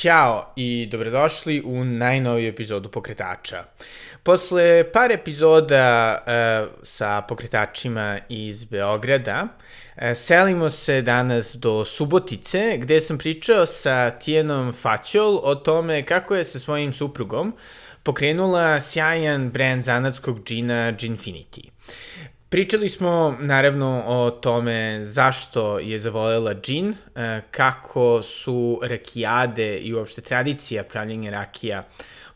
Ćao 0.00 0.52
i 0.56 0.88
dobrodošli 0.90 1.62
u 1.64 1.84
najnoviju 1.84 2.48
epizodu 2.48 2.88
Pokretača. 2.88 3.64
Posle 4.22 4.92
par 4.92 5.12
epizoda 5.12 6.18
uh, 6.18 6.78
sa 6.82 7.22
pokretačima 7.28 8.18
iz 8.28 8.64
Beograda, 8.64 9.46
uh, 9.96 10.02
selimo 10.14 10.70
se 10.70 11.02
danas 11.02 11.56
do 11.56 11.84
Subotice, 11.84 12.76
gde 12.78 13.00
sam 13.00 13.18
pričao 13.18 13.66
sa 13.66 14.10
Tijenom 14.10 14.72
Faćol 14.72 15.40
o 15.42 15.54
tome 15.54 16.02
kako 16.02 16.34
je 16.34 16.44
sa 16.44 16.58
svojim 16.58 16.92
suprugom 16.92 17.54
pokrenula 18.02 18.80
sjajan 18.80 19.50
brand 19.50 19.84
zanatskog 19.84 20.44
džina 20.44 20.92
Ginfinity. 20.92 21.68
Pričali 22.50 22.88
smo 22.88 23.36
naravno 23.40 24.04
o 24.06 24.30
tome 24.30 25.00
zašto 25.04 25.78
je 25.78 25.98
zavolela 25.98 26.54
džin, 26.54 26.94
kako 27.50 28.22
su 28.22 28.80
rakijade 28.82 29.78
i 29.78 29.94
uopšte 29.94 30.20
tradicija 30.20 30.84
pravljenja 30.84 31.30
rakija 31.30 31.88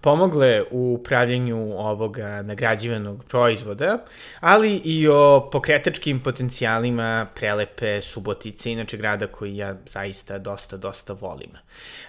pomogle 0.03 0.63
u 0.71 1.01
pravljenju 1.05 1.79
ovog 1.79 2.19
nagrađivanog 2.43 3.25
proizvoda, 3.25 4.05
ali 4.41 4.77
i 4.77 5.09
o 5.09 5.49
pokretačkim 5.53 6.21
potencijalima 6.21 7.27
prelepe 7.35 8.01
Subotice, 8.01 8.73
inače 8.73 8.97
grada 8.97 9.27
koji 9.27 9.57
ja 9.57 9.77
zaista 9.87 10.39
dosta, 10.39 10.77
dosta 10.77 11.13
volim. 11.13 11.51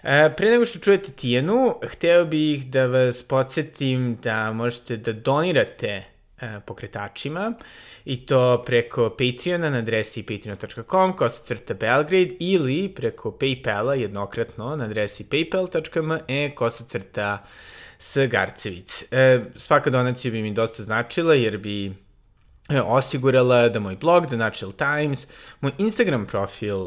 E, 0.04 0.34
pre 0.38 0.50
nego 0.50 0.66
što 0.66 0.80
čujete 0.80 1.12
Tijenu, 1.12 1.76
hteo 1.84 2.26
bih 2.26 2.66
da 2.66 2.86
vas 2.86 3.24
podsjetim 3.24 4.18
da 4.24 4.52
možete 4.52 4.98
da 4.98 5.14
donirate 5.14 5.88
e, 5.88 6.13
pokretačima 6.66 7.54
i 8.06 8.26
to 8.26 8.64
preko 8.66 9.10
Patreona 9.10 9.70
na 9.70 9.78
adresi 9.78 10.24
patreon.com 10.24 11.14
kosacrta 11.14 11.74
Belgrade 11.74 12.36
ili 12.40 12.90
preko 12.96 13.32
Paypala 13.32 13.94
jednokratno 13.94 14.76
na 14.76 14.86
adresi 14.86 15.24
paypal.me 15.24 16.56
kosacrta 16.56 17.46
S. 18.00 18.18
Garcevic. 18.28 19.04
E, 19.12 19.46
svaka 19.56 19.90
donacija 19.90 20.32
bi 20.32 20.42
mi 20.42 20.54
dosta 20.54 20.84
značila 20.84 21.36
jer 21.36 21.58
bi 21.58 21.86
e, 22.70 22.82
osigurala 22.82 23.70
da 23.70 23.80
moj 23.80 23.96
blog, 23.96 24.28
The 24.28 24.38
Natural 24.38 24.72
Times, 24.72 25.28
moj 25.62 25.72
Instagram 25.78 26.26
profil 26.26 26.78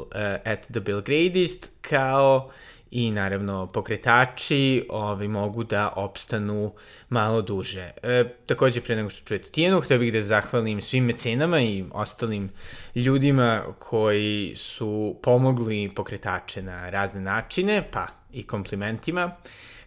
at 0.44 0.66
The 0.72 0.80
Belgradist, 0.80 1.70
kao 1.80 2.50
i 2.90 3.10
naravno 3.10 3.66
pokretači 3.66 4.86
ovaj, 4.90 5.28
mogu 5.28 5.64
da 5.64 5.92
opstanu 5.96 6.72
malo 7.08 7.42
duže. 7.42 7.90
E, 8.02 8.24
takođe, 8.46 8.80
pre 8.80 8.96
nego 8.96 9.10
što 9.10 9.28
čujete 9.28 9.50
Tijenu, 9.50 9.80
htio 9.80 9.98
bih 9.98 10.12
da 10.12 10.22
zahvalim 10.22 10.80
svim 10.82 11.04
mecenama 11.04 11.60
i 11.60 11.84
ostalim 11.92 12.50
ljudima 12.94 13.62
koji 13.78 14.52
su 14.56 15.16
pomogli 15.22 15.92
pokretače 15.94 16.62
na 16.62 16.90
razne 16.90 17.20
načine, 17.20 17.88
pa 17.90 18.06
i 18.32 18.42
komplimentima. 18.42 19.30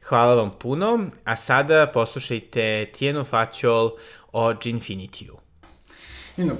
Hvala 0.04 0.36
vam 0.36 0.52
puno, 0.60 1.08
a 1.24 1.36
sada 1.36 1.88
poslušajte 1.94 2.86
Tijenu 2.86 3.24
Faćol 3.24 3.92
o 4.32 4.54
Ginfinitiju. 4.54 5.38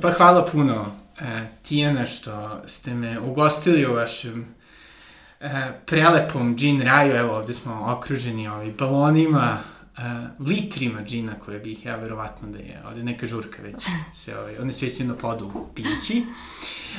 Pa 0.02 0.12
hvala 0.12 0.46
puno, 0.52 0.86
e, 1.20 1.48
Tijena, 1.64 2.06
što 2.06 2.62
ste 2.68 2.94
me 2.94 3.20
ugostili 3.20 3.86
u 3.86 3.94
vašem 3.94 4.59
e, 5.40 5.72
prelepom 5.86 6.56
džin 6.58 6.82
raju. 6.82 7.16
Evo, 7.16 7.34
ovde 7.34 7.54
smo 7.54 7.86
okruženi 7.98 8.48
ovaj, 8.48 8.72
balonima, 8.72 9.58
e, 9.98 10.02
litrima 10.40 11.04
džina 11.04 11.34
koje 11.46 11.60
bih 11.60 11.86
ja 11.86 11.96
verovatno 11.96 12.50
da 12.50 12.58
je 12.58 12.82
ovde 12.88 13.04
neka 13.04 13.26
žurka 13.26 13.62
već 13.62 13.84
se 14.14 14.38
ovaj, 14.38 14.58
one 14.62 14.74
sve 14.74 14.90
na 15.00 15.16
podu 15.16 15.52
pići. 15.76 16.24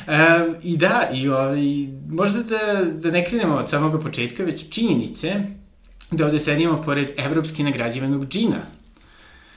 E, 0.07 0.19
I 0.63 0.77
da, 0.77 1.09
i 1.13 1.29
ovaj, 1.29 1.63
možda 2.09 2.43
da, 2.43 2.85
da 2.85 3.11
ne 3.11 3.25
krenemo 3.25 3.55
od 3.55 3.71
samog 3.71 4.03
početka, 4.03 4.43
već 4.43 4.69
činjenice 4.71 5.43
da 6.11 6.25
ovde 6.25 6.39
sedimo 6.39 6.83
pored 6.83 7.13
evropski 7.17 7.63
nagrađivanog 7.63 8.29
džina. 8.29 8.63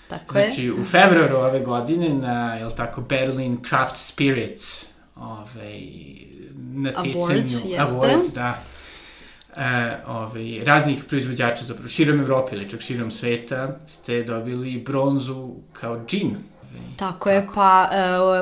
Tako 0.08 0.34
znači, 0.34 0.66
je. 0.66 0.74
u 0.74 0.84
februaru 0.84 1.36
ove 1.36 1.60
godine 1.60 2.10
na, 2.10 2.56
jel 2.56 2.72
tako, 2.72 3.02
Berlin 3.02 3.58
Craft 3.70 3.98
Spirits 3.98 4.86
ovaj, 5.16 5.82
naticanju, 6.56 7.20
Awards, 7.20 7.66
jeste. 7.66 7.78
awards, 7.78 8.34
da, 8.36 8.64
e, 9.58 9.98
ovaj, 10.08 10.60
raznih 10.66 11.04
proizvođača, 11.10 11.66
zapravo 11.66 11.88
širom 11.88 12.20
Evrope 12.20 12.56
ili 12.56 12.70
čak 12.70 12.82
širom 12.82 13.12
sveta, 13.12 13.78
ste 13.88 14.24
dobili 14.24 14.84
bronzu 14.86 15.54
kao 15.74 16.00
džin. 16.08 16.36
Tako 16.98 17.30
je, 17.30 17.48
pa 17.56 17.90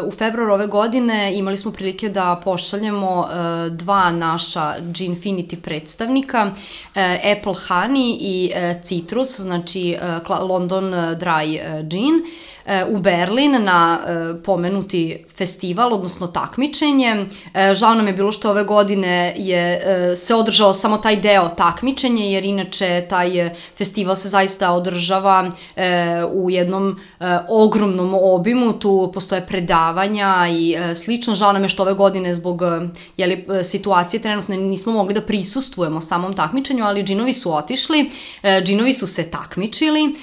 uh, 0.01 0.07
u 0.07 0.11
februaru 0.11 0.53
ove 0.53 0.67
godine 0.67 1.37
imali 1.37 1.57
smo 1.57 1.71
prilike 1.71 2.09
da 2.09 2.41
pošaljemo 2.43 3.19
uh, 3.19 3.77
dva 3.77 4.11
naša 4.11 4.75
Ginfinity 4.79 5.55
predstavnika, 5.55 6.45
uh, 6.45 7.01
Apple 7.37 7.53
Honey 7.67 8.17
i 8.19 8.51
Citrus, 8.83 9.39
znači 9.39 9.97
London 10.49 10.83
Dry 10.93 11.59
Gin. 11.89 12.13
U 12.89 12.97
Berlin 12.97 13.63
na 13.63 13.99
e, 14.05 14.43
pomenuti 14.43 15.25
festival, 15.37 15.93
odnosno 15.93 16.27
takmičenje. 16.27 17.25
E, 17.53 17.75
žao 17.75 17.95
nam 17.95 18.07
je 18.07 18.13
bilo 18.13 18.31
što 18.31 18.49
ove 18.49 18.63
godine 18.63 19.33
je 19.37 19.81
e, 19.85 20.15
se 20.15 20.35
održao 20.35 20.73
samo 20.73 20.97
taj 20.97 21.15
deo 21.15 21.49
takmičenja, 21.49 22.23
jer 22.23 22.45
inače 22.45 23.05
taj 23.09 23.55
festival 23.77 24.15
se 24.15 24.29
zaista 24.29 24.71
održava 24.71 25.51
u 26.33 26.49
jednom 26.49 26.99
ogromnom 27.49 28.13
obimu, 28.13 28.73
tu 28.73 29.11
postoje 29.13 29.47
predavanja 29.47 30.47
i 30.51 30.75
slično. 30.95 31.35
Žao 31.35 31.53
nam 31.53 31.63
je 31.63 31.69
što 31.69 31.83
ove 31.83 31.93
godine 31.93 32.35
zbog 32.35 32.61
jeli, 33.17 33.45
situacije 33.63 34.21
trenutno 34.21 34.55
nismo 34.55 34.93
mogli 34.93 35.13
da 35.13 35.21
prisustvujemo 35.21 36.01
samom 36.01 36.33
takmičenju, 36.33 36.85
ali 36.85 37.03
džinovi 37.03 37.33
su 37.33 37.53
otišli, 37.53 38.09
džinovi 38.63 38.93
su 38.93 39.07
se 39.07 39.31
takmičili, 39.31 40.15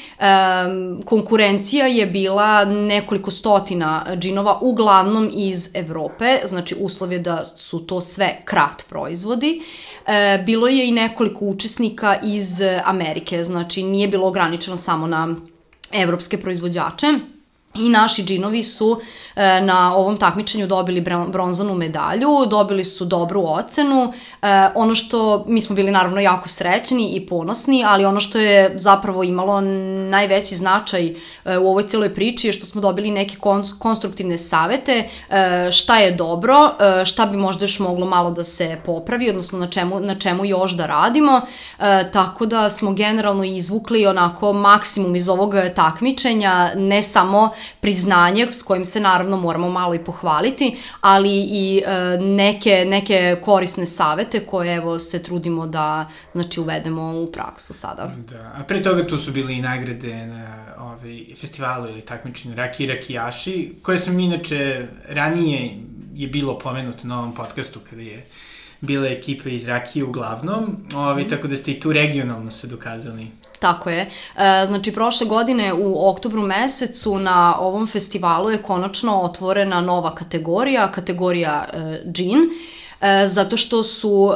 konkurencija 1.04 1.86
je 1.86 2.06
bila 2.06 2.27
bila 2.28 2.64
nekoliko 2.64 3.30
stotina 3.30 4.06
džinova, 4.16 4.58
uglavnom 4.60 5.30
iz 5.32 5.70
Evrope, 5.74 6.38
znači 6.44 6.76
uslov 6.80 7.12
je 7.12 7.18
da 7.18 7.44
su 7.44 7.78
to 7.86 8.00
sve 8.00 8.42
kraft 8.44 8.88
proizvodi. 8.88 9.62
E, 10.06 10.42
bilo 10.46 10.68
je 10.68 10.88
i 10.88 10.92
nekoliko 10.92 11.44
učesnika 11.44 12.18
iz 12.22 12.60
Amerike, 12.84 13.44
znači 13.44 13.82
nije 13.82 14.08
bilo 14.08 14.26
ograničeno 14.26 14.76
samo 14.76 15.06
na 15.06 15.36
evropske 15.92 16.36
proizvođače. 16.38 17.06
I 17.74 17.88
naši 17.88 18.24
džinovi 18.24 18.62
su 18.62 19.00
e, 19.36 19.60
na 19.60 19.96
ovom 19.96 20.16
takmičenju 20.16 20.66
dobili 20.66 21.00
bronzanu 21.28 21.74
medalju, 21.74 22.28
dobili 22.50 22.84
su 22.84 23.04
dobru 23.04 23.44
ocenu. 23.46 24.12
E, 24.42 24.68
ono 24.74 24.94
što, 24.94 25.44
mi 25.46 25.60
smo 25.60 25.76
bili 25.76 25.90
naravno 25.90 26.20
jako 26.20 26.48
srećni 26.48 27.08
i 27.08 27.26
ponosni, 27.26 27.84
ali 27.86 28.04
ono 28.04 28.20
što 28.20 28.38
je 28.38 28.74
zapravo 28.78 29.24
imalo 29.24 29.60
najveći 30.10 30.56
značaj 30.56 31.06
e, 31.06 31.58
u 31.58 31.66
ovoj 31.66 31.86
celoj 31.86 32.14
priči 32.14 32.48
je 32.48 32.52
što 32.52 32.66
smo 32.66 32.80
dobili 32.80 33.10
neke 33.10 33.36
konstruktivne 33.78 34.38
savete, 34.38 35.08
e, 35.30 35.68
šta 35.72 35.98
je 35.98 36.12
dobro, 36.12 36.70
e, 36.80 37.04
šta 37.04 37.26
bi 37.26 37.36
možda 37.36 37.64
još 37.64 37.78
moglo 37.78 38.06
malo 38.06 38.30
da 38.30 38.44
se 38.44 38.78
popravi, 38.86 39.30
odnosno 39.30 39.58
na 39.58 39.66
čemu, 39.66 40.00
na 40.00 40.14
čemu 40.14 40.44
još 40.44 40.72
da 40.72 40.86
radimo. 40.86 41.40
E, 41.78 42.10
tako 42.12 42.46
da 42.46 42.70
smo 42.70 42.92
generalno 42.92 43.44
izvukli 43.44 44.06
onako 44.06 44.52
maksimum 44.52 45.16
iz 45.16 45.28
ovog 45.28 45.54
takmičenja, 45.74 46.72
ne 46.74 47.02
samo 47.02 47.50
priznanje 47.80 48.46
s 48.52 48.62
kojim 48.62 48.84
se 48.84 49.00
naravno 49.00 49.36
moramo 49.36 49.70
malo 49.70 49.94
i 49.94 50.04
pohvaliti, 50.04 50.76
ali 51.00 51.30
i 51.40 51.82
e, 51.86 52.18
neke, 52.20 52.84
neke 52.86 53.36
korisne 53.42 53.86
savete 53.86 54.40
koje 54.40 54.74
evo 54.74 54.98
se 54.98 55.22
trudimo 55.22 55.66
da 55.66 56.08
znači 56.32 56.60
uvedemo 56.60 57.20
u 57.22 57.32
praksu 57.32 57.74
sada. 57.74 58.10
Da, 58.30 58.52
a 58.56 58.64
pre 58.68 58.82
toga 58.82 59.06
tu 59.06 59.18
su 59.18 59.32
bili 59.32 59.54
i 59.54 59.62
nagrade 59.62 60.26
na 60.26 60.74
ovaj, 60.78 61.24
festivalu 61.40 61.88
ili 61.88 62.00
takmičenju 62.02 62.54
Raki 62.54 62.84
i 62.84 62.86
Rakijaši, 62.86 63.74
koje 63.82 63.98
sam 63.98 64.20
inače 64.20 64.86
ranije 65.08 65.78
je 66.16 66.28
bilo 66.28 66.58
pomenuto 66.58 67.06
na 67.06 67.18
ovom 67.18 67.34
podcastu 67.34 67.80
kada 67.90 68.02
je 68.02 68.24
bila 68.80 69.08
ekipa 69.08 69.48
iz 69.48 69.68
Rakije 69.68 70.04
uglavnom, 70.04 70.76
ovaj, 70.94 71.24
mm. 71.24 71.28
tako 71.28 71.48
da 71.48 71.56
ste 71.56 71.70
i 71.70 71.80
tu 71.80 71.92
regionalno 71.92 72.50
se 72.50 72.66
dokazali. 72.66 73.26
Tako 73.60 73.90
je. 73.90 74.00
E, 74.00 74.66
znači, 74.66 74.92
prošle 74.92 75.26
godine 75.26 75.72
u 75.72 76.08
oktobru 76.08 76.42
mesecu 76.42 77.18
na 77.18 77.60
ovom 77.60 77.86
festivalu 77.86 78.50
je 78.50 78.62
konačno 78.62 79.20
otvorena 79.20 79.80
nova 79.80 80.14
kategorija, 80.14 80.92
kategorija 80.92 81.68
e, 81.72 82.02
džin, 82.12 82.38
e, 83.00 83.26
zato 83.26 83.56
što 83.56 83.82
su 83.82 84.32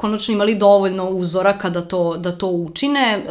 konačno 0.00 0.34
imali 0.34 0.54
dovoljno 0.54 1.08
uzoraka 1.08 1.70
da 1.70 1.82
to, 1.82 2.16
da 2.16 2.32
to 2.32 2.46
učine. 2.46 3.26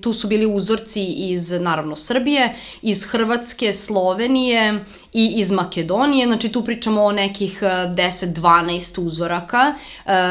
Tu 0.00 0.12
su 0.12 0.28
bili 0.28 0.46
uzorci 0.46 1.04
iz, 1.04 1.50
naravno, 1.50 1.96
Srbije, 1.96 2.56
iz 2.82 3.04
Hrvatske, 3.04 3.72
Slovenije 3.72 4.84
i 5.16 5.32
iz 5.36 5.50
Makedonije, 5.50 6.26
znači 6.26 6.48
tu 6.48 6.64
pričamo 6.64 7.04
o 7.04 7.12
nekih 7.12 7.62
10-12 7.62 9.06
uzoraka 9.06 9.74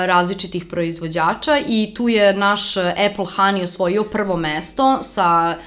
različitih 0.06 0.66
proizvođača 0.66 1.58
i 1.68 1.94
tu 1.96 2.10
je 2.10 2.34
naš 2.34 2.78
Apple 2.78 3.26
Honey 3.26 3.64
osvojio 3.64 4.04
prvo 4.04 4.38
mesto 4.38 4.98
sa 5.02 5.58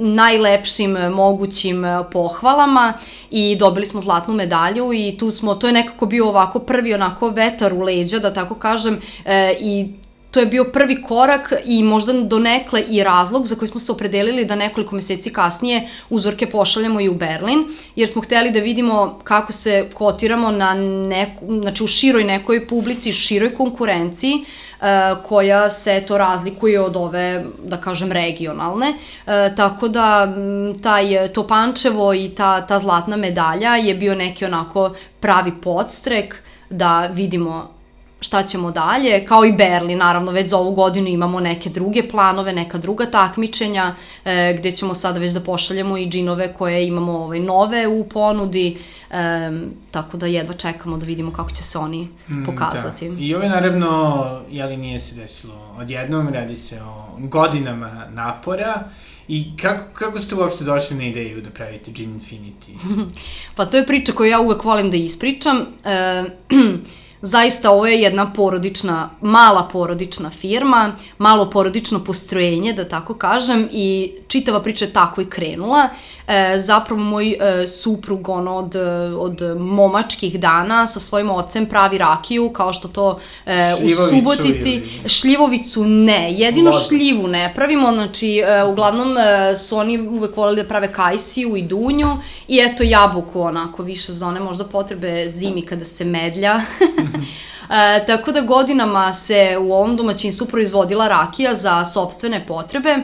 najlepšim 0.00 0.92
mogućim 0.92 1.84
pohvalama 2.12 2.92
i 3.30 3.56
dobili 3.56 3.86
smo 3.86 4.00
zlatnu 4.00 4.34
medalju 4.34 4.92
i 4.92 5.16
tu 5.18 5.30
smo, 5.30 5.54
to 5.54 5.66
je 5.66 5.72
nekako 5.72 6.06
bio 6.06 6.28
ovako 6.28 6.58
prvi 6.58 6.94
onako 6.94 7.28
vetar 7.28 7.74
u 7.74 7.80
leđa, 7.80 8.18
da 8.18 8.34
tako 8.34 8.54
kažem, 8.54 9.00
e, 9.24 9.54
i 9.60 9.88
to 10.30 10.40
je 10.40 10.46
bio 10.46 10.64
prvi 10.64 11.02
korak 11.02 11.52
i 11.64 11.82
možda 11.82 12.12
donekle 12.12 12.82
i 12.82 13.04
razlog 13.04 13.46
za 13.46 13.56
koji 13.56 13.68
smo 13.68 13.80
se 13.80 13.92
opredelili 13.92 14.44
da 14.44 14.56
nekoliko 14.56 14.94
meseci 14.94 15.32
kasnije 15.32 15.88
uzorke 16.10 16.50
pošaljemo 16.50 17.00
i 17.00 17.08
u 17.08 17.14
Berlin, 17.14 17.64
jer 17.96 18.08
smo 18.08 18.22
hteli 18.22 18.50
da 18.50 18.60
vidimo 18.60 19.18
kako 19.24 19.52
se 19.52 19.88
kotiramo 19.94 20.50
na 20.50 20.74
neku, 20.74 21.46
znači 21.60 21.84
u 21.84 21.86
široj 21.86 22.24
nekoj 22.24 22.66
publici, 22.66 23.12
široj 23.12 23.54
konkurenciji, 23.54 24.34
uh, 24.34 24.86
koja 25.22 25.70
se 25.70 26.04
to 26.08 26.18
razlikuje 26.18 26.80
od 26.80 26.96
ove, 26.96 27.44
da 27.64 27.76
kažem, 27.76 28.12
regionalne. 28.12 28.88
Uh, 28.90 29.56
tako 29.56 29.88
da 29.88 30.34
taj, 30.82 31.28
to 31.32 31.46
Pančevo 31.46 32.14
i 32.14 32.28
ta, 32.28 32.66
ta 32.66 32.78
zlatna 32.78 33.16
medalja 33.16 33.76
je 33.76 33.94
bio 33.94 34.14
neki 34.14 34.44
onako 34.44 34.94
pravi 35.20 35.52
podstrek 35.62 36.42
da 36.70 37.06
vidimo 37.06 37.79
šta 38.20 38.42
ćemo 38.42 38.70
dalje, 38.70 39.24
kao 39.24 39.44
i 39.44 39.52
Berlin, 39.52 39.98
naravno 39.98 40.32
već 40.32 40.48
za 40.48 40.56
ovu 40.56 40.72
godinu 40.72 41.08
imamo 41.08 41.40
neke 41.40 41.70
druge 41.70 42.08
planove, 42.08 42.52
neka 42.52 42.78
druga 42.78 43.06
takmičenja, 43.06 43.94
e, 44.24 44.54
gde 44.58 44.72
ćemo 44.72 44.94
sada 44.94 45.18
već 45.18 45.32
da 45.32 45.40
pošaljemo 45.40 45.98
i 45.98 46.08
džinove 46.08 46.54
koje 46.54 46.86
imamo 46.86 47.12
ovaj, 47.12 47.40
nove 47.40 47.86
u 47.86 48.04
ponudi, 48.08 48.78
e, 49.10 49.50
tako 49.90 50.16
da 50.16 50.26
jedva 50.26 50.54
čekamo 50.54 50.96
da 50.96 51.06
vidimo 51.06 51.32
kako 51.32 51.50
će 51.50 51.62
se 51.62 51.78
oni 51.78 52.08
mm, 52.28 52.44
pokazati. 52.44 53.08
Da. 53.08 53.16
I 53.20 53.34
ovo 53.34 53.44
je 53.44 53.50
naravno, 53.50 54.40
jeli 54.50 54.76
nije 54.76 54.98
se 54.98 55.14
desilo 55.14 55.74
odjednom, 55.78 56.28
radi 56.28 56.56
se 56.56 56.82
o 56.82 57.18
godinama 57.18 58.06
napora, 58.10 58.84
I 59.30 59.56
kako, 59.56 59.84
kako 59.94 60.20
ste 60.20 60.34
uopšte 60.34 60.64
došli 60.64 60.96
na 60.96 61.04
ideju 61.04 61.40
da 61.40 61.50
pravite 61.50 61.90
Gin 61.90 62.20
Infinity? 62.20 62.74
pa 63.56 63.66
to 63.66 63.76
je 63.76 63.86
priča 63.86 64.12
koju 64.12 64.30
ja 64.30 64.40
uvek 64.40 64.64
volim 64.64 64.90
da 64.90 64.96
ispričam. 64.96 65.66
E, 65.84 66.24
Zaista 67.22 67.70
ovo 67.70 67.86
je 67.86 68.00
jedna 68.00 68.32
porodična, 68.32 69.10
mala 69.20 69.68
porodična 69.72 70.30
firma, 70.30 70.92
malo 71.18 71.50
porodično 71.50 72.04
postrojenje, 72.04 72.72
da 72.72 72.88
tako 72.88 73.14
kažem, 73.14 73.68
i 73.72 74.12
čitava 74.28 74.62
priča 74.62 74.84
je 74.84 74.92
tako 74.92 75.20
i 75.20 75.26
krenula. 75.26 75.88
E, 76.26 76.58
zapravo 76.58 77.00
moj 77.00 77.30
e, 77.30 77.66
suprug, 77.66 78.28
ono, 78.28 78.56
od, 78.56 78.76
od 79.16 79.42
momačkih 79.58 80.40
dana 80.40 80.86
sa 80.86 81.00
svojim 81.00 81.30
ocem 81.30 81.66
pravi 81.66 81.98
rakiju, 81.98 82.50
kao 82.52 82.72
što 82.72 82.88
to 82.88 83.18
e, 83.46 83.74
u 83.84 83.88
Subotici... 84.10 84.70
Ili... 84.72 85.08
Šljivovicu 85.08 85.84
ne, 85.84 86.32
jedino 86.32 86.70
Lod. 86.70 86.86
šljivu 86.88 87.28
ne 87.28 87.52
pravimo, 87.54 87.92
znači, 87.92 88.38
e, 88.38 88.64
uglavnom 88.64 89.18
e, 89.18 89.56
su 89.56 89.76
oni 89.76 89.98
uvek 89.98 90.36
volili 90.36 90.62
da 90.62 90.68
prave 90.68 90.92
kajsiju 90.92 91.56
i 91.56 91.62
dunju, 91.62 92.16
i 92.48 92.58
eto 92.58 92.82
jabuku, 92.82 93.40
onako, 93.40 93.82
više 93.82 94.12
za 94.12 94.26
one 94.26 94.40
možda 94.40 94.64
potrebe 94.64 95.28
zimi 95.28 95.62
kada 95.62 95.84
se 95.84 96.04
medlja. 96.04 96.60
E, 97.70 98.06
tako 98.06 98.32
da 98.32 98.40
godinama 98.40 99.12
se 99.12 99.56
u 99.60 99.72
ovom 99.72 99.96
domaćinstvu 99.96 100.46
proizvodila 100.46 101.08
rakija 101.08 101.54
za 101.54 101.84
sobstvene 101.84 102.46
potrebe. 102.46 102.96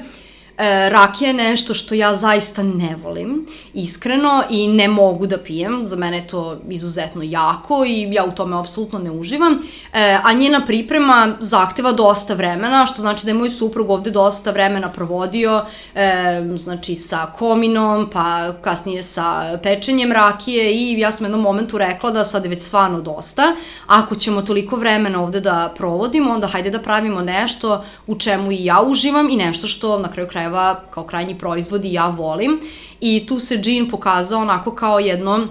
E, 0.58 0.88
rakija 0.88 1.28
je 1.28 1.34
nešto 1.34 1.74
što 1.74 1.94
ja 1.94 2.14
zaista 2.14 2.62
ne 2.62 2.96
volim, 3.02 3.46
iskreno, 3.74 4.42
i 4.50 4.68
ne 4.68 4.88
mogu 4.88 5.26
da 5.26 5.38
pijem. 5.38 5.86
Za 5.86 5.96
mene 5.96 6.16
je 6.16 6.26
to 6.26 6.58
izuzetno 6.68 7.22
jako 7.22 7.84
i 7.84 8.08
ja 8.12 8.24
u 8.24 8.30
tome 8.30 8.58
apsolutno 8.58 8.98
ne 8.98 9.10
uživam. 9.10 9.52
E, 9.92 10.18
a 10.24 10.32
njena 10.32 10.60
priprema 10.66 11.36
zahteva 11.40 11.92
dosta 11.92 12.34
vremena, 12.34 12.86
što 12.86 13.02
znači 13.02 13.24
da 13.24 13.30
je 13.30 13.34
moj 13.34 13.50
suprug 13.50 13.90
ovde 13.90 14.10
dosta 14.10 14.50
vremena 14.50 14.92
provodio, 14.92 15.64
e, 15.94 16.42
znači 16.56 16.96
sa 16.96 17.26
kominom, 17.34 18.10
pa 18.12 18.52
kasnije 18.62 19.02
sa 19.02 19.58
pečenjem 19.62 20.12
rakije 20.12 20.74
i 20.74 20.98
ja 20.98 21.12
sam 21.12 21.24
jednom 21.24 21.40
momentu 21.40 21.78
rekla 21.78 22.10
da 22.10 22.24
sad 22.24 22.44
je 22.44 22.48
već 22.48 22.62
stvarno 22.62 23.00
dosta. 23.00 23.42
Ako 23.86 24.14
ćemo 24.14 24.42
toliko 24.42 24.76
vremena 24.76 25.22
ovde 25.22 25.40
da 25.40 25.72
provodimo, 25.76 26.32
onda 26.32 26.46
hajde 26.46 26.70
da 26.70 26.78
pravimo 26.78 27.20
nešto 27.20 27.84
u 28.06 28.18
čemu 28.18 28.52
i 28.52 28.64
ja 28.64 28.82
uživam 28.82 29.30
i 29.30 29.36
nešto 29.36 29.66
što 29.66 29.98
na 29.98 30.10
kraju 30.10 30.28
kraja 30.28 30.45
krajeva 30.46 30.80
kao 30.90 31.04
krajnji 31.04 31.38
proizvod 31.38 31.84
i 31.84 31.92
ja 31.92 32.06
volim. 32.06 32.60
I 33.00 33.26
tu 33.26 33.40
se 33.40 33.58
džin 33.58 33.90
pokazao 33.90 34.40
onako 34.40 34.74
kao 34.74 34.98
jedno 34.98 35.48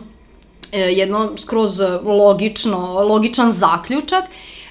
e, 0.72 0.80
jedno 0.80 1.38
skroz 1.38 1.82
logično, 2.04 3.04
logičan 3.04 3.52
zaključak, 3.52 4.24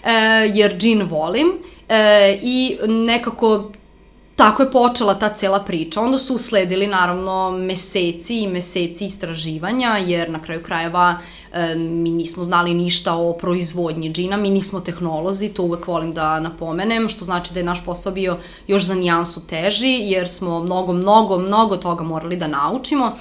e, 0.04 0.12
jer 0.54 0.76
džin 0.76 1.02
volim 1.02 1.52
e, 1.88 2.38
i 2.42 2.76
nekako 2.86 3.70
tako 4.36 4.62
je 4.62 4.70
počela 4.70 5.14
ta 5.14 5.28
cela 5.28 5.60
priča. 5.60 6.00
Onda 6.00 6.18
su 6.18 6.34
usledili 6.34 6.86
naravno 6.86 7.50
meseci 7.50 8.38
i 8.42 8.48
meseci 8.48 9.04
istraživanja, 9.04 9.88
jer 9.88 10.30
na 10.30 10.42
kraju 10.42 10.62
krajeva 10.62 11.18
e, 11.52 11.74
mi 11.74 12.10
nismo 12.10 12.44
znali 12.44 12.74
ništa 12.74 13.14
o 13.14 13.32
proizvodnji 13.32 14.12
džina, 14.12 14.36
mi 14.36 14.50
nismo 14.50 14.80
tehnolozi, 14.80 15.48
to 15.48 15.62
uvek 15.62 15.86
volim 15.86 16.12
da 16.12 16.40
napomenem, 16.40 17.08
što 17.08 17.24
znači 17.24 17.52
da 17.52 17.60
je 17.60 17.64
naš 17.64 17.84
posao 17.84 18.12
bio 18.12 18.38
još 18.66 18.84
za 18.84 18.94
nijansu 18.94 19.46
teži, 19.46 19.98
jer 20.00 20.28
smo 20.28 20.60
mnogo, 20.60 20.92
mnogo, 20.92 21.38
mnogo 21.38 21.76
toga 21.76 22.04
morali 22.04 22.36
da 22.36 22.46
naučimo. 22.46 23.12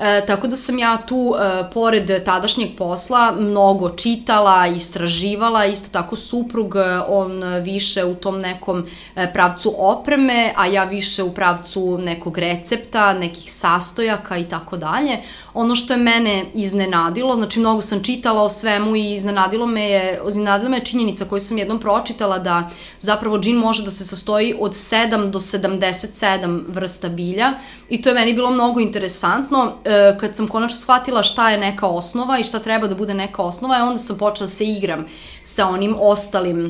E, 0.00 0.26
tako 0.26 0.46
da 0.46 0.56
sam 0.56 0.78
ja 0.78 0.96
tu, 0.96 1.34
e, 1.40 1.70
pored 1.70 2.24
tadašnjeg 2.24 2.70
posla, 2.78 3.32
mnogo 3.32 3.88
čitala, 3.88 4.66
istraživala, 4.66 5.66
isto 5.66 5.88
tako 5.92 6.16
suprug, 6.16 6.76
e, 6.76 7.00
on 7.08 7.42
više 7.62 8.04
u 8.04 8.14
tom 8.14 8.38
nekom 8.38 8.86
e, 9.16 9.32
pravcu 9.32 9.74
opreme, 9.78 10.52
a 10.56 10.66
ja 10.66 10.84
više 10.84 11.22
u 11.22 11.34
pravcu 11.34 11.98
nekog 11.98 12.38
recepta, 12.38 13.12
nekih 13.12 13.52
sastojaka 13.52 14.36
i 14.36 14.48
tako 14.48 14.76
dalje. 14.76 15.18
Ono 15.54 15.76
što 15.76 15.92
je 15.92 15.96
mene 15.96 16.44
iznenadilo, 16.54 17.34
znači 17.34 17.60
mnogo 17.60 17.82
sam 17.82 18.02
čitala 18.02 18.42
o 18.42 18.48
svemu 18.48 18.96
i 18.96 19.14
iznenadilo 19.14 19.66
me 19.66 19.90
je, 19.90 20.20
iznenadila 20.28 20.70
me 20.70 20.76
je 20.76 20.84
činjenica 20.84 21.24
koju 21.24 21.40
sam 21.40 21.58
jednom 21.58 21.80
pročitala 21.80 22.38
da 22.38 22.70
zapravo 22.98 23.38
džin 23.38 23.56
može 23.56 23.82
da 23.82 23.90
se 23.90 24.04
sastoji 24.04 24.54
od 24.60 24.72
7 24.72 25.30
do 25.30 25.40
77 25.40 26.62
vrsta 26.68 27.08
bilja 27.08 27.52
i 27.90 28.02
to 28.02 28.08
je 28.08 28.14
meni 28.14 28.34
bilo 28.34 28.50
mnogo 28.50 28.80
interesantno. 28.80 29.72
E, 29.84 30.16
kad 30.20 30.36
sam 30.36 30.48
konačno 30.48 30.80
shvatila 30.80 31.22
šta 31.22 31.50
je 31.50 31.58
neka 31.58 31.86
osnova 31.86 32.38
i 32.38 32.44
šta 32.44 32.58
treba 32.58 32.86
da 32.86 32.94
bude 32.94 33.14
neka 33.14 33.42
osnova, 33.42 33.82
onda 33.82 33.98
sam 33.98 34.18
počela 34.18 34.46
da 34.46 34.50
se 34.50 34.66
igram 34.66 35.06
sa 35.42 35.68
onim 35.68 35.96
ostalim 35.98 36.66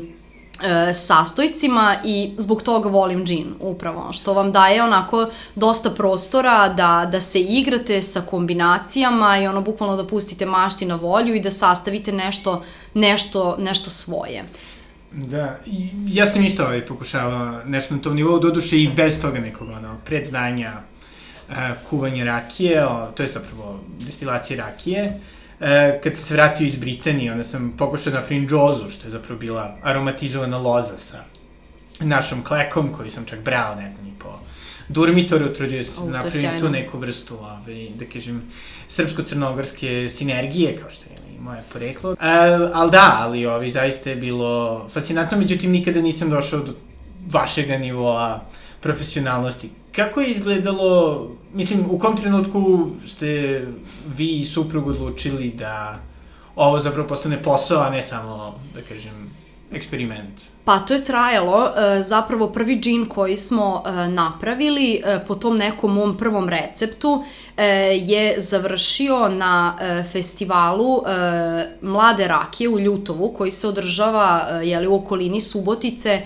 e, 0.62 0.94
sastojcima 0.94 1.96
i 2.04 2.30
zbog 2.38 2.62
toga 2.62 2.88
volim 2.88 3.24
džin 3.24 3.54
upravo, 3.60 4.12
što 4.12 4.34
vam 4.34 4.52
daje 4.52 4.82
onako 4.82 5.28
dosta 5.54 5.90
prostora 5.90 6.68
da, 6.68 7.08
da 7.12 7.20
se 7.20 7.40
igrate 7.40 8.02
sa 8.02 8.20
kombinacijama 8.20 9.38
i 9.38 9.46
ono 9.46 9.60
bukvalno 9.60 9.96
da 9.96 10.06
pustite 10.06 10.46
mašti 10.46 10.86
na 10.86 10.94
volju 10.94 11.34
i 11.34 11.40
da 11.40 11.50
sastavite 11.50 12.12
nešto, 12.12 12.62
nešto, 12.94 13.56
nešto 13.58 13.90
svoje. 13.90 14.44
Da, 15.12 15.58
ja 16.06 16.26
sam 16.26 16.44
isto 16.44 16.62
ovaj 16.62 16.86
pokušavao 16.86 17.60
nešto 17.66 17.94
na 17.94 18.00
tom 18.00 18.14
nivou, 18.14 18.38
doduše 18.38 18.82
i 18.82 18.88
bez 18.88 19.20
toga 19.22 19.38
nekog 19.40 19.68
ono, 19.68 19.96
predznanja 20.04 20.72
kuvanje 21.90 22.24
rakije, 22.24 22.86
o, 22.86 23.12
to 23.14 23.22
je 23.22 23.28
zapravo 23.28 23.80
destilacije 24.06 24.56
rakije, 24.56 25.20
e, 25.60 26.00
kad 26.02 26.14
sam 26.14 26.24
se 26.24 26.34
vratio 26.34 26.66
iz 26.66 26.76
Britanije, 26.76 27.32
onda 27.32 27.44
sam 27.44 27.74
pokušao 27.78 28.12
da 28.12 28.20
napravim 28.20 28.48
džozu, 28.48 28.88
što 28.88 29.06
je 29.06 29.10
zapravo 29.10 29.40
bila 29.40 29.76
aromatizovana 29.82 30.58
loza 30.58 30.98
sa 30.98 31.24
našom 32.00 32.44
klekom, 32.44 32.92
koju 32.92 33.10
sam 33.10 33.24
čak 33.24 33.40
brao, 33.40 33.74
ne 33.74 33.90
znam, 33.90 34.06
i 34.06 34.12
po 34.18 34.38
Durmitoru, 34.88 35.48
trudio 35.54 35.84
se 35.84 36.00
da 36.00 36.10
napravim 36.10 36.60
tu 36.60 36.68
neku 36.70 36.98
vrstu, 36.98 37.36
ovaj, 37.38 37.88
da 37.98 38.04
kažem, 38.12 38.42
srpsko-crnogorske 38.88 40.08
sinergije, 40.08 40.76
kao 40.76 40.90
što 40.90 41.04
je 41.04 41.40
moje 41.40 41.60
poreklo. 41.72 42.12
E, 42.12 42.16
ali 42.72 42.90
da, 42.90 43.16
ali 43.20 43.46
ovi, 43.46 43.70
zaista 43.70 44.10
je 44.10 44.16
bilo 44.16 44.88
fascinantno, 44.88 45.38
međutim 45.38 45.70
nikada 45.70 46.00
nisam 46.00 46.30
došao 46.30 46.60
do 46.60 46.74
vašega 47.30 47.78
nivoa 47.78 48.40
profesionalnosti. 48.80 49.70
Kako 49.92 50.20
je 50.20 50.30
izgledalo, 50.30 51.26
mislim, 51.54 51.84
u 51.90 51.98
kom 51.98 52.16
trenutku 52.16 52.90
ste 53.06 53.60
vi 54.16 54.38
i 54.38 54.44
suprug 54.44 54.86
odlučili 54.86 55.50
da 55.50 55.98
ovo 56.56 56.78
zapravo 56.78 57.08
postane 57.08 57.42
posao, 57.42 57.82
a 57.82 57.90
ne 57.90 58.02
samo, 58.02 58.54
da 58.74 58.80
kažem, 58.82 59.30
eksperiment? 59.72 60.40
Pa 60.64 60.78
to 60.78 60.94
je 60.94 61.04
trajalo, 61.04 61.66
e, 61.66 62.02
zapravo 62.02 62.46
prvi 62.46 62.80
džin 62.80 63.06
koji 63.06 63.36
smo 63.36 63.82
e, 63.86 64.08
napravili 64.08 65.02
e, 65.04 65.18
po 65.26 65.34
tom 65.34 65.56
nekom 65.56 65.94
mom 65.94 66.16
prvom 66.16 66.48
receptu 66.48 67.24
je 68.02 68.40
završio 68.40 69.28
na 69.28 69.76
festivalu 70.12 71.02
Mlade 71.82 72.28
rakije 72.28 72.68
u 72.68 72.78
Ljutovu 72.78 73.32
koji 73.32 73.50
se 73.50 73.68
održava 73.68 74.60
jeli, 74.62 74.86
u 74.86 74.94
okolini 74.94 75.40
Subotice 75.40 76.22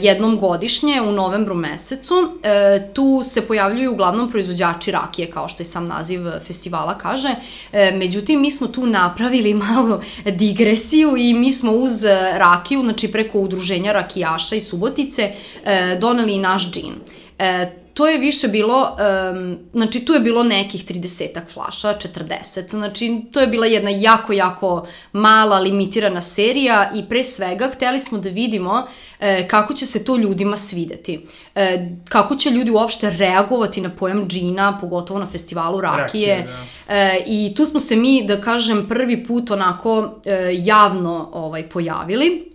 jednom 0.00 0.38
godišnje 0.38 1.02
u 1.02 1.12
novembru 1.12 1.54
mesecu. 1.54 2.14
E, 2.42 2.88
tu 2.92 3.22
se 3.24 3.46
pojavljuju 3.46 3.92
uglavnom 3.92 4.30
proizvođači 4.30 4.90
rakije, 4.90 5.30
kao 5.30 5.48
što 5.48 5.62
i 5.62 5.66
sam 5.66 5.86
naziv 5.86 6.20
festivala 6.46 6.98
kaže. 6.98 7.34
E, 7.72 7.92
međutim, 7.96 8.40
mi 8.40 8.50
smo 8.50 8.66
tu 8.66 8.86
napravili 8.86 9.54
malo 9.70 10.02
digresiju 10.24 11.16
i 11.16 11.34
mi 11.34 11.52
smo 11.52 11.72
uz 11.72 12.04
rakiju, 12.36 12.80
znači 12.80 13.12
preko 13.12 13.38
udruženja 13.38 13.92
rakijaša 13.92 14.56
i 14.56 14.60
Subotice, 14.60 15.32
doneli 16.00 16.32
i 16.32 16.38
naš 16.38 16.70
džin. 16.70 16.94
E, 17.38 17.82
to 17.94 18.06
je 18.06 18.18
više 18.18 18.48
bilo, 18.48 18.96
um, 19.32 19.58
znači 19.72 20.04
tu 20.04 20.12
je 20.12 20.20
bilo 20.20 20.42
nekih 20.42 20.86
30 20.86 21.40
flaša, 21.52 21.88
40, 21.88 22.70
znači 22.70 23.20
to 23.32 23.40
je 23.40 23.46
bila 23.46 23.66
jedna 23.66 23.90
jako, 23.90 24.32
jako 24.32 24.86
mala, 25.12 25.58
limitirana 25.58 26.20
serija 26.20 26.90
i 26.94 27.08
pre 27.08 27.24
svega 27.24 27.70
hteli 27.74 28.00
smo 28.00 28.18
da 28.18 28.28
vidimo 28.28 28.86
e, 29.22 29.48
kako 29.48 29.74
će 29.74 29.86
se 29.86 30.04
to 30.04 30.16
ljudima 30.16 30.56
svideti. 30.56 31.26
E, 31.54 31.88
kako 32.08 32.36
će 32.36 32.50
ljudi 32.50 32.70
uopšte 32.70 33.10
reagovati 33.10 33.80
na 33.80 33.90
pojam 33.90 34.28
džina, 34.28 34.78
pogotovo 34.80 35.20
na 35.20 35.26
festivalu 35.26 35.80
rakije. 35.80 36.36
rakije 36.36 36.48
da. 36.88 36.94
e, 36.94 37.24
I 37.26 37.54
tu 37.56 37.66
smo 37.66 37.80
se 37.80 37.96
mi, 37.96 38.26
da 38.26 38.40
kažem, 38.40 38.86
prvi 38.88 39.24
put 39.24 39.50
onako 39.50 40.20
e, 40.24 40.50
javno 40.52 41.28
ovaj, 41.32 41.68
pojavili. 41.68 42.52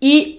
I 0.00 0.36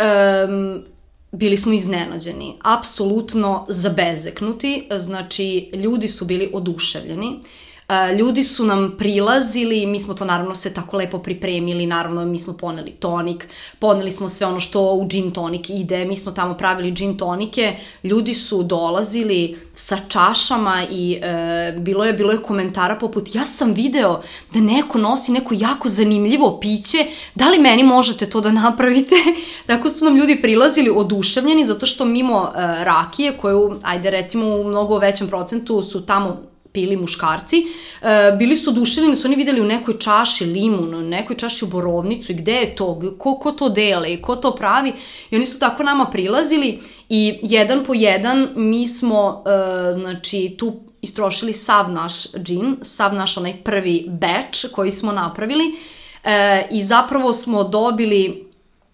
um, 0.47 0.83
bili 1.31 1.57
smo 1.57 1.73
iznenađeni, 1.73 2.55
apsolutno 2.63 3.65
zabezeknuti, 3.69 4.87
znači 4.99 5.71
ljudi 5.73 6.07
su 6.07 6.25
bili 6.25 6.51
oduševljeni. 6.53 7.27
E, 7.27 7.70
ljudi 8.19 8.43
su 8.43 8.65
nam 8.65 8.95
prilazili, 8.97 9.85
mi 9.85 9.99
smo 9.99 10.13
to 10.13 10.25
naravno 10.25 10.55
sve 10.55 10.73
tako 10.73 10.97
lepo 10.97 11.19
pripremili, 11.19 11.85
naravno 11.85 12.25
mi 12.25 12.39
smo 12.39 12.53
poneli 12.53 12.91
tonik, 12.91 13.47
poneli 13.79 14.11
smo 14.11 14.29
sve 14.29 14.47
ono 14.47 14.59
što 14.59 14.93
u 14.93 15.05
gin 15.07 15.31
tonik 15.31 15.69
ide, 15.69 16.05
mi 16.05 16.17
smo 16.17 16.31
tamo 16.31 16.53
pravili 16.53 16.91
gin 16.91 17.17
tonike, 17.17 17.75
ljudi 18.03 18.33
su 18.33 18.63
dolazili 18.63 19.59
sa 19.73 19.97
čašama 20.07 20.83
i 20.91 21.19
e, 21.21 21.73
bilo 21.77 22.05
je 22.05 22.13
bilo 22.13 22.31
je 22.31 22.41
komentara 22.41 22.95
poput 22.95 23.35
ja 23.35 23.45
sam 23.45 23.73
video 23.73 24.21
da 24.53 24.59
neko 24.59 24.97
nosi 24.97 25.31
neko 25.31 25.55
jako 25.57 25.89
zanimljivo 25.89 26.59
piće, 26.59 27.05
da 27.35 27.49
li 27.49 27.59
meni 27.59 27.83
možete 27.83 28.29
to 28.29 28.41
da 28.41 28.51
napravite? 28.51 29.15
Tako 29.67 29.89
su 29.89 30.05
nam 30.05 30.15
ljudi 30.15 30.41
prilazili 30.41 30.89
oduševljeni 30.95 31.65
zato 31.65 31.85
što 31.85 32.05
mimo 32.05 32.51
e, 32.55 32.83
rakije 32.83 33.37
koju, 33.37 33.79
ajde 33.83 34.09
recimo 34.09 34.55
u 34.55 34.63
mnogo 34.63 34.97
većem 34.97 35.27
procentu 35.27 35.81
su 35.81 36.05
tamo 36.05 36.50
pili 36.71 36.95
muškarci, 36.97 37.63
e, 38.01 38.35
bili 38.39 38.57
su 38.57 38.69
oduševljeni, 38.69 39.15
su 39.15 39.27
oni 39.27 39.35
videli 39.35 39.61
u 39.61 39.65
nekoj 39.65 39.99
čaši 39.99 40.45
limun, 40.45 40.95
u 40.95 41.01
nekoj 41.01 41.37
čaši 41.37 41.65
borovnicu 41.65 42.31
i 42.31 42.35
gde 42.35 42.51
je 42.51 42.75
to, 42.75 43.15
ko, 43.17 43.35
ko 43.35 43.51
to 43.51 43.69
dele, 43.69 44.21
ko 44.21 44.35
to 44.35 44.55
pravi 44.55 44.93
i 45.31 45.35
oni 45.35 45.45
su 45.45 45.59
tako 45.59 45.83
nama 45.83 46.05
prilazili 46.05 46.79
i 47.09 47.39
jedan 47.41 47.85
po 47.85 47.93
jedan 47.93 48.47
mi 48.55 48.87
smo, 48.87 49.43
e, 49.45 49.93
znači, 49.93 50.55
tu 50.59 50.73
istrošili 51.01 51.53
sav 51.53 51.91
naš 51.91 52.31
džin, 52.31 52.77
sav 52.81 53.15
naš 53.15 53.37
onaj 53.37 53.53
prvi 53.63 54.05
batch 54.09 54.71
koji 54.71 54.91
smo 54.91 55.11
napravili 55.11 55.75
e, 56.23 56.67
i 56.71 56.83
zapravo 56.83 57.33
smo 57.33 57.63
dobili 57.63 58.50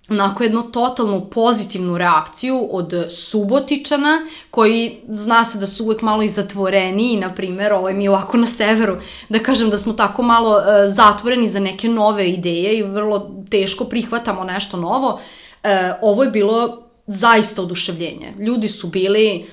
onako 0.10 0.44
jednu 0.44 0.62
totalnu 0.62 1.30
pozitivnu 1.30 1.98
reakciju 1.98 2.68
od 2.72 2.94
Subotičana, 3.10 4.20
koji 4.52 5.02
zna 5.10 5.46
se 5.46 5.60
da 5.60 5.68
su 5.68 5.84
uvek 5.86 6.02
malo 6.02 6.24
i 6.24 6.28
zatvoreniji, 6.28 7.18
na 7.18 7.34
primer, 7.34 7.74
ovaj 7.74 7.94
mi 7.94 8.08
ovako 8.08 8.38
na 8.38 8.46
severu, 8.46 8.98
da 9.30 9.40
kažem 9.40 9.70
da 9.70 9.78
smo 9.78 9.94
tako 9.94 10.24
malo 10.24 10.58
uh, 10.58 10.64
zatvoreni 10.88 11.48
za 11.48 11.60
neke 11.60 11.90
nove 11.90 12.30
ideje 12.30 12.78
i 12.78 12.84
vrlo 12.84 13.32
teško 13.50 13.86
prihvatamo 13.86 14.44
nešto 14.44 14.78
novo. 14.78 15.20
Uh, 15.64 15.70
ovo 16.02 16.24
je 16.24 16.30
bilo 16.30 16.84
zaista 17.08 17.62
oduševljenje. 17.62 18.34
Ljudi 18.40 18.68
su 18.68 18.88
bili 18.88 19.46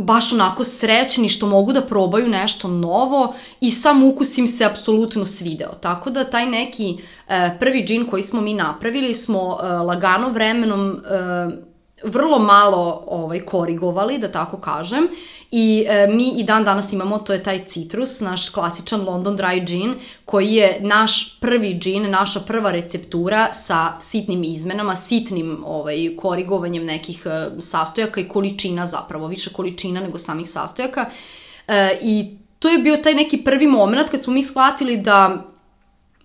baš 0.00 0.32
onako 0.32 0.64
srećni 0.64 1.28
što 1.28 1.46
mogu 1.46 1.72
da 1.72 1.86
probaju 1.86 2.28
nešto 2.28 2.68
novo 2.68 3.34
i 3.60 3.70
sam 3.70 4.02
ukus 4.02 4.38
im 4.38 4.46
se 4.46 4.64
apsolutno 4.64 5.24
svideo. 5.24 5.72
Tako 5.80 6.10
da 6.10 6.24
taj 6.24 6.46
neki 6.46 6.98
e, 7.28 7.56
prvi 7.60 7.84
džin 7.84 8.06
koji 8.06 8.22
smo 8.22 8.40
mi 8.40 8.54
napravili 8.54 9.14
smo 9.14 9.58
e, 9.62 9.66
lagano 9.66 10.30
vremenom 10.30 10.90
e, 10.90 11.69
vrlo 12.04 12.38
malo 12.38 13.04
ovaj, 13.06 13.40
korigovali, 13.40 14.18
da 14.18 14.32
tako 14.32 14.60
kažem, 14.60 15.08
i 15.50 15.84
e, 15.88 16.06
mi 16.06 16.28
i 16.28 16.44
dan 16.44 16.64
danas 16.64 16.92
imamo, 16.92 17.18
to 17.18 17.32
je 17.32 17.42
taj 17.42 17.64
citrus, 17.64 18.20
naš 18.20 18.48
klasičan 18.48 19.04
London 19.04 19.38
Dry 19.38 19.66
Gin, 19.66 19.94
koji 20.24 20.52
je 20.52 20.78
naš 20.80 21.40
prvi 21.40 21.78
džin, 21.78 22.10
naša 22.10 22.40
prva 22.40 22.70
receptura 22.70 23.52
sa 23.52 23.92
sitnim 24.00 24.44
izmenama, 24.44 24.96
sitnim 24.96 25.64
ovaj, 25.66 26.16
korigovanjem 26.16 26.84
nekih 26.84 27.26
e, 27.26 27.60
sastojaka 27.60 28.20
i 28.20 28.28
količina 28.28 28.86
zapravo, 28.86 29.26
više 29.26 29.52
količina 29.52 30.00
nego 30.00 30.18
samih 30.18 30.50
sastojaka. 30.50 31.10
E, 31.68 31.98
I 32.02 32.36
to 32.58 32.68
je 32.68 32.78
bio 32.78 32.96
taj 32.96 33.14
neki 33.14 33.36
prvi 33.36 33.66
moment 33.66 34.10
kad 34.10 34.22
smo 34.22 34.32
mi 34.32 34.42
shvatili 34.42 34.96
da 34.96 35.49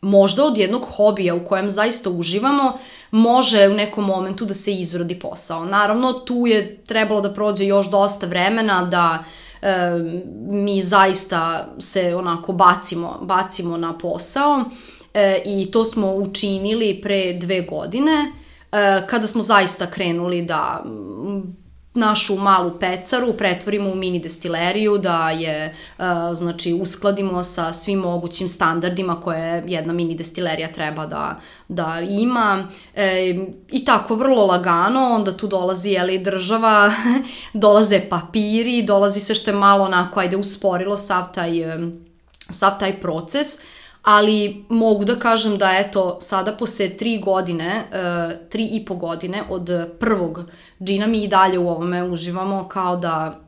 možda 0.06 0.46
od 0.46 0.58
jednog 0.58 0.86
hobija 0.96 1.36
u 1.36 1.46
kojem 1.46 1.70
zaista 1.70 2.10
uživamo, 2.10 2.78
može 3.12 3.68
u 3.70 3.74
nekom 3.74 4.06
momentu 4.06 4.46
da 4.46 4.54
se 4.54 4.74
izrodi 4.74 5.20
posao. 5.20 5.66
Naravno, 5.66 6.14
tu 6.14 6.48
je 6.48 6.78
trebalo 6.78 7.22
da 7.22 7.34
prođe 7.34 7.66
još 7.66 7.90
dosta 7.90 8.28
vremena 8.28 8.84
da 8.84 9.24
e, 9.62 9.90
mi 10.50 10.82
zaista 10.82 11.68
se 11.80 12.16
onako 12.16 12.54
bacimo, 12.54 13.20
bacimo 13.22 13.78
na 13.78 13.98
posao 13.98 14.64
e, 15.14 15.42
i 15.46 15.72
to 15.72 15.86
smo 15.86 16.14
učinili 16.14 17.02
pre 17.02 17.34
dve 17.34 17.62
godine 17.62 18.32
e, 18.72 19.08
kada 19.08 19.28
smo 19.28 19.42
zaista 19.42 19.86
krenuli 19.86 20.42
da 20.42 20.84
našu 21.96 22.36
malu 22.36 22.80
pecaru 22.80 23.34
pretvorimo 23.34 23.90
u 23.90 23.96
mini 23.96 24.20
destileriju, 24.20 24.98
da 24.98 25.30
je, 25.30 25.76
uh, 25.98 26.06
znači, 26.34 26.74
uskladimo 26.74 27.44
sa 27.44 27.74
svim 27.74 28.00
mogućim 28.00 28.48
standardima 28.48 29.20
koje 29.20 29.64
jedna 29.68 29.94
mini 29.94 30.16
destilerija 30.16 30.72
treba 30.72 31.06
da, 31.06 31.40
da 31.68 32.02
ima. 32.10 32.68
E, 32.96 33.36
I 33.72 33.86
tako, 33.86 34.16
vrlo 34.16 34.46
lagano, 34.46 35.00
onda 35.00 35.38
tu 35.38 35.48
dolazi, 35.48 35.90
jeli, 35.90 36.20
država, 36.20 36.94
dolaze 37.54 38.00
papiri, 38.10 38.84
dolazi 38.84 39.20
se 39.20 39.36
što 39.36 39.52
je 39.52 39.58
malo 39.58 39.84
onako, 39.84 40.20
ajde, 40.20 40.38
usporilo 40.38 40.98
sav 40.98 41.34
taj, 41.34 41.52
sav 42.50 42.80
taj 42.80 43.02
proces. 43.02 43.48
Ali 44.06 44.66
mogu 44.70 45.06
da 45.06 45.16
kažem 45.16 45.58
da 45.58 45.72
eto 45.80 46.18
sada 46.22 46.52
posle 46.52 46.90
tri 46.90 47.20
godine, 47.20 47.84
uh, 47.90 48.50
tri 48.50 48.66
i 48.72 48.86
po 48.86 48.96
godine 48.96 49.44
od 49.50 49.70
prvog 50.00 50.40
džina 50.84 51.08
mi 51.08 51.24
i 51.24 51.28
dalje 51.28 51.60
u 51.60 51.70
ovome 51.70 52.04
uživamo 52.04 52.68
kao 52.68 52.98
da 52.98 53.46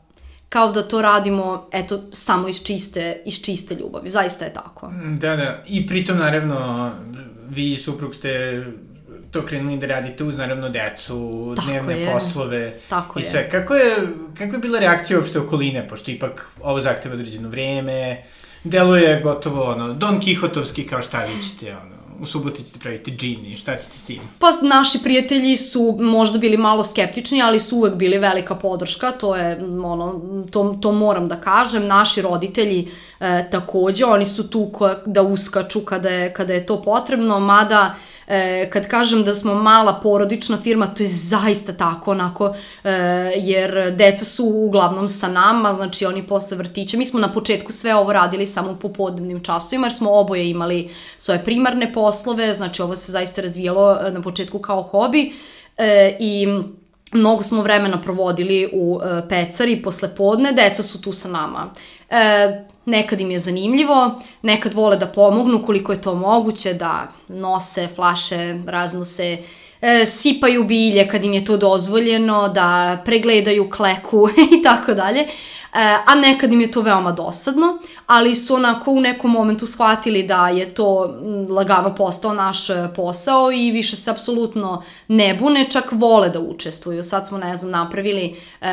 kao 0.50 0.72
da 0.72 0.84
to 0.84 1.02
radimo, 1.02 1.68
eto, 1.72 2.00
samo 2.12 2.48
iz 2.48 2.64
čiste, 2.64 3.22
iz 3.26 3.42
čiste 3.44 3.76
ljubavi. 3.76 4.10
Zaista 4.10 4.46
je 4.46 4.54
tako. 4.54 4.92
Da, 5.18 5.36
da. 5.36 5.64
I 5.68 5.88
pritom, 5.88 6.18
naravno, 6.18 6.92
vi 7.50 7.72
i 7.72 7.78
suprug 7.78 8.16
ste 8.16 8.64
to 9.32 9.46
krenuli 9.46 9.78
da 9.78 9.88
radite 9.88 10.24
uz, 10.24 10.38
naravno, 10.38 10.70
decu, 10.70 11.54
tako 11.56 11.68
dnevne 11.68 12.00
je. 12.00 12.12
poslove 12.12 12.74
tako 12.90 13.20
i 13.20 13.24
sve. 13.24 13.40
Je. 13.40 13.50
Kako 13.50 13.76
je, 13.76 13.96
kako 14.38 14.56
je 14.56 14.60
bila 14.60 14.80
reakcija 14.80 15.20
uopšte 15.20 15.40
okoline, 15.40 15.88
pošto 15.88 16.12
ipak 16.12 16.52
ovo 16.62 16.80
zahteva 16.82 17.14
određeno 17.14 17.50
vreme, 17.50 18.24
deluje 18.64 19.22
gotovo, 19.24 19.64
ono, 19.64 19.94
Don 19.94 20.20
Kihotovski 20.20 20.88
kao 20.88 21.02
šta 21.02 21.24
vi 21.24 21.44
ćete, 21.44 21.72
ono, 21.72 21.98
u 22.22 22.26
Subotici 22.26 22.74
da 22.74 22.80
pravite 22.80 23.12
džini, 23.12 23.56
šta 23.56 23.76
ćete 23.76 23.94
s 23.94 24.04
tim? 24.04 24.20
Pa 24.40 24.48
naši 24.62 25.00
prijatelji 25.04 25.58
su 25.58 25.98
možda 26.00 26.38
bili 26.40 26.58
malo 26.58 26.84
skeptični, 26.84 27.42
ali 27.42 27.60
su 27.60 27.78
uvek 27.78 27.96
bili 27.96 28.18
velika 28.18 28.56
podrška, 28.56 29.12
to 29.12 29.36
je, 29.36 29.60
ono, 29.84 30.22
to, 30.52 30.78
to 30.82 30.92
moram 30.92 31.28
da 31.28 31.36
kažem. 31.36 31.88
Naši 31.88 32.22
roditelji 32.22 32.92
e, 33.20 33.50
takođe, 33.52 34.06
oni 34.06 34.26
su 34.26 34.50
tu 34.50 34.72
da 35.06 35.22
uskaču 35.22 35.80
kada 35.80 36.10
je, 36.10 36.34
kada 36.34 36.54
je 36.54 36.66
to 36.66 36.82
potrebno, 36.82 37.40
mada 37.40 37.96
E, 38.17 38.17
kad 38.70 38.88
kažem 38.88 39.24
da 39.24 39.34
smo 39.34 39.56
mala 39.56 40.00
porodična 40.04 40.58
firma, 40.58 40.88
to 40.88 41.04
je 41.04 41.10
zaista 41.10 41.74
tako, 41.74 42.12
onako, 42.12 42.56
e, 42.84 42.92
jer 43.36 43.96
deca 43.96 44.26
su 44.26 44.46
uglavnom 44.46 45.10
sa 45.10 45.28
nama, 45.28 45.74
znači 45.74 46.06
oni 46.06 46.28
posle 46.28 46.58
vrtića. 46.58 46.98
Mi 46.98 47.06
smo 47.06 47.20
na 47.20 47.34
početku 47.34 47.72
sve 47.72 47.96
ovo 47.96 48.14
radili 48.14 48.46
samo 48.46 48.72
u 48.72 48.76
popodnevnim 48.76 49.40
časovima, 49.40 49.88
jer 49.88 49.94
smo 49.94 50.12
oboje 50.12 50.50
imali 50.50 50.90
svoje 51.18 51.44
primarne 51.44 51.94
poslove, 51.94 52.54
znači 52.54 52.82
ovo 52.82 52.96
se 52.96 53.12
zaista 53.12 53.42
razvijalo 53.42 53.98
e, 54.02 54.12
na 54.12 54.22
početku 54.22 54.60
kao 54.60 54.82
hobi 54.82 55.34
e, 55.78 56.18
i 56.20 56.48
mnogo 57.12 57.44
smo 57.44 57.62
vremena 57.62 58.02
provodili 58.02 58.70
u 58.74 59.00
e, 59.04 59.30
pecari 59.30 59.82
posle 59.82 60.16
podne, 60.16 60.52
deca 60.52 60.84
su 60.84 61.02
tu 61.02 61.12
sa 61.12 61.30
nama. 61.30 61.72
E, 61.74 61.97
nekad 62.86 63.22
im 63.22 63.32
je 63.32 63.40
zanimljivo, 63.40 64.22
nekad 64.42 64.74
vole 64.74 64.98
da 64.98 65.08
pomognu 65.08 65.64
koliko 65.64 65.92
je 65.92 66.02
to 66.02 66.16
moguće, 66.16 66.74
da 66.74 67.08
nose 67.28 67.88
flaše, 67.96 68.56
raznose, 68.66 69.38
e, 69.82 70.06
sipaju 70.06 70.64
bilje 70.64 71.08
kad 71.08 71.24
im 71.24 71.34
je 71.34 71.46
to 71.46 71.58
dozvoljeno, 71.58 72.48
da 72.50 72.98
pregledaju 73.06 73.70
kleku 73.70 74.30
i 74.60 74.64
tako 74.64 74.94
dalje. 74.94 75.28
A 76.06 76.16
nekad 76.16 76.54
im 76.54 76.62
je 76.62 76.72
to 76.72 76.82
veoma 76.82 77.12
dosadno, 77.12 77.78
ali 78.08 78.36
su 78.36 78.56
onako 78.56 78.92
u 78.92 79.02
nekom 79.02 79.32
momentu 79.32 79.66
shvatili 79.66 80.24
da 80.24 80.50
je 80.50 80.74
to 80.74 81.18
lagano 81.50 81.96
postao 81.96 82.34
naš 82.34 82.70
e, 82.70 82.90
posao 82.96 83.52
i 83.52 83.72
više 83.72 83.98
se 83.98 84.12
apsolutno 84.12 84.84
ne 85.08 85.34
bune, 85.34 85.66
čak 85.70 85.92
vole 85.92 86.30
da 86.30 86.40
učestvuju. 86.40 87.04
Sad 87.04 87.28
smo, 87.28 87.38
ne 87.38 87.58
znam, 87.58 87.72
napravili 87.72 88.36
e, 88.62 88.68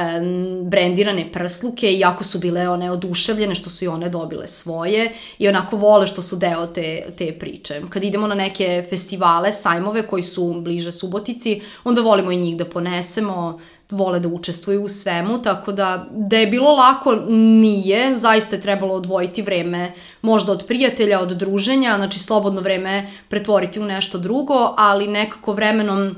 brendirane 0.62 1.32
prsluke, 1.32 1.92
iako 1.92 2.24
su 2.24 2.38
bile 2.38 2.68
one 2.68 2.90
oduševljene 2.90 3.54
što 3.54 3.70
su 3.70 3.84
i 3.84 3.88
one 3.88 4.08
dobile 4.08 4.46
svoje 4.46 5.12
i 5.38 5.48
onako 5.48 5.76
vole 5.76 6.06
što 6.06 6.22
su 6.22 6.36
deo 6.36 6.66
te, 6.66 7.06
te 7.18 7.38
priče. 7.38 7.82
Kad 7.88 8.04
idemo 8.04 8.26
na 8.26 8.34
neke 8.34 8.84
festivale, 8.90 9.52
sajmove 9.52 10.06
koji 10.06 10.22
su 10.22 10.54
bliže 10.60 10.92
Subotici, 10.92 11.60
onda 11.84 12.02
volimo 12.02 12.30
i 12.30 12.36
njih 12.36 12.56
da 12.56 12.64
ponesemo, 12.64 13.58
vole 13.90 14.20
da 14.20 14.28
učestvuju 14.28 14.82
u 14.82 14.88
svemu, 14.88 15.42
tako 15.42 15.72
da 15.72 16.06
da 16.10 16.36
je 16.36 16.46
bilo 16.46 16.72
lako, 16.72 17.14
nije, 17.28 18.16
zaista 18.16 18.56
je 18.56 18.62
trebalo 18.62 18.94
odvojiti 18.94 19.42
vreme 19.42 19.92
možda 20.22 20.52
od 20.52 20.64
prijatelja, 20.68 21.20
od 21.20 21.28
druženja, 21.30 21.94
znači 21.96 22.18
slobodno 22.18 22.60
vreme 22.60 23.10
pretvoriti 23.28 23.80
u 23.80 23.84
nešto 23.84 24.18
drugo, 24.18 24.74
ali 24.76 25.06
nekako 25.06 25.52
vremenom 25.52 26.16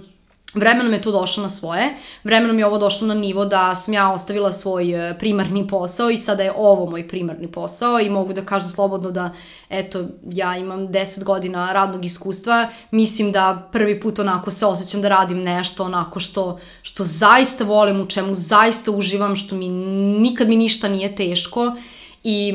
Vremenom 0.57 0.93
je 0.93 1.03
to 1.03 1.13
došlo 1.13 1.43
na 1.43 1.49
svoje, 1.49 1.95
vremenom 2.25 2.59
je 2.59 2.67
ovo 2.67 2.79
došlo 2.79 3.07
na 3.07 3.15
nivo 3.15 3.45
da 3.45 3.75
sam 3.75 3.95
ja 3.95 4.13
ostavila 4.13 4.53
svoj 4.53 5.11
e, 5.11 5.19
primarni 5.19 5.67
posao 5.67 6.11
i 6.11 6.17
sada 6.17 6.43
je 6.43 6.53
ovo 6.57 6.91
moj 6.91 7.09
primarni 7.09 7.53
posao 7.53 8.01
i 8.01 8.11
mogu 8.11 8.33
da 8.33 8.45
kažem 8.45 8.69
slobodno 8.69 9.11
da, 9.11 9.35
eto, 9.71 10.05
ja 10.31 10.57
imam 10.57 10.89
10 10.89 11.25
godina 11.25 11.73
radnog 11.73 12.05
iskustva, 12.05 12.69
mislim 12.91 13.33
da 13.33 13.69
prvi 13.73 14.01
put 14.01 14.19
onako 14.19 14.51
se 14.51 14.67
osjećam 14.67 15.03
da 15.03 15.09
radim 15.09 15.43
nešto 15.43 15.85
onako 15.85 16.21
što, 16.21 16.59
što 16.83 17.05
zaista 17.05 17.65
volim, 17.65 18.01
u 18.01 18.07
čemu 18.07 18.35
zaista 18.35 18.91
uživam, 18.91 19.37
što 19.37 19.57
mi 19.57 19.69
nikad 20.19 20.49
mi 20.49 20.57
ništa 20.57 20.89
nije 20.89 21.17
teško 21.17 21.73
i 22.25 22.55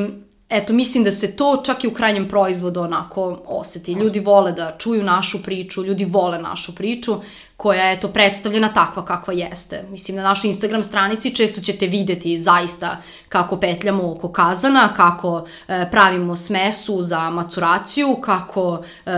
eto, 0.52 0.74
mislim 0.74 1.04
da 1.04 1.12
se 1.12 1.36
to 1.36 1.62
čak 1.66 1.84
i 1.84 1.88
u 1.88 1.94
krajnjem 1.94 2.28
proizvodu 2.30 2.82
onako 2.82 3.42
oseti. 3.46 3.94
Ljudi 3.94 4.20
vole 4.20 4.52
da 4.52 4.76
čuju 4.78 5.04
našu 5.04 5.44
priču, 5.44 5.84
ljudi 5.84 6.06
vole 6.06 6.40
našu 6.40 6.76
priču, 6.76 7.16
koja 7.62 7.84
je 7.84 8.00
to 8.00 8.08
predstavljena 8.08 8.74
takva 8.74 9.06
kakva 9.06 9.34
jeste. 9.34 9.84
Mislim, 9.90 10.18
na 10.18 10.24
našoj 10.24 10.48
Instagram 10.48 10.84
stranici 10.84 11.36
često 11.36 11.62
ćete 11.62 11.88
videti 11.88 12.42
zaista 12.42 12.98
kako 13.30 13.58
petljamo 13.58 14.12
oko 14.12 14.32
kazana, 14.32 14.94
kako 14.94 15.48
e, 15.68 15.88
pravimo 15.92 16.36
smesu 16.36 17.02
za 17.02 17.30
maceraciju, 17.30 18.18
kako 18.22 18.84
e, 19.06 19.12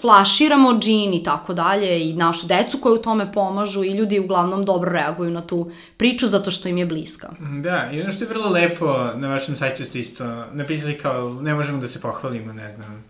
flaširamo 0.00 0.78
džin 0.78 1.14
i 1.14 1.22
tako 1.22 1.54
dalje 1.54 2.10
i 2.10 2.14
našu 2.14 2.46
decu 2.46 2.78
koju 2.78 2.94
u 2.94 3.02
tome 3.02 3.32
pomažu 3.32 3.84
i 3.84 3.94
ljudi 3.94 4.18
uglavnom 4.20 4.64
dobro 4.64 4.90
reaguju 4.92 5.30
na 5.30 5.46
tu 5.46 5.70
priču 5.96 6.26
zato 6.26 6.50
što 6.50 6.68
im 6.68 6.78
je 6.78 6.86
bliska. 6.86 7.28
Da, 7.62 7.88
i 7.92 8.00
ono 8.00 8.10
što 8.10 8.24
je 8.24 8.28
vrlo 8.28 8.50
lepo 8.50 9.10
na 9.14 9.28
vašem 9.28 9.56
sajtu 9.56 9.84
ste 9.84 9.98
isto 9.98 10.24
napisali 10.52 10.98
kao 10.98 11.34
ne 11.42 11.54
možemo 11.54 11.80
da 11.80 11.88
se 11.88 12.00
pohvalimo, 12.00 12.52
ne 12.52 12.70
znam, 12.70 13.04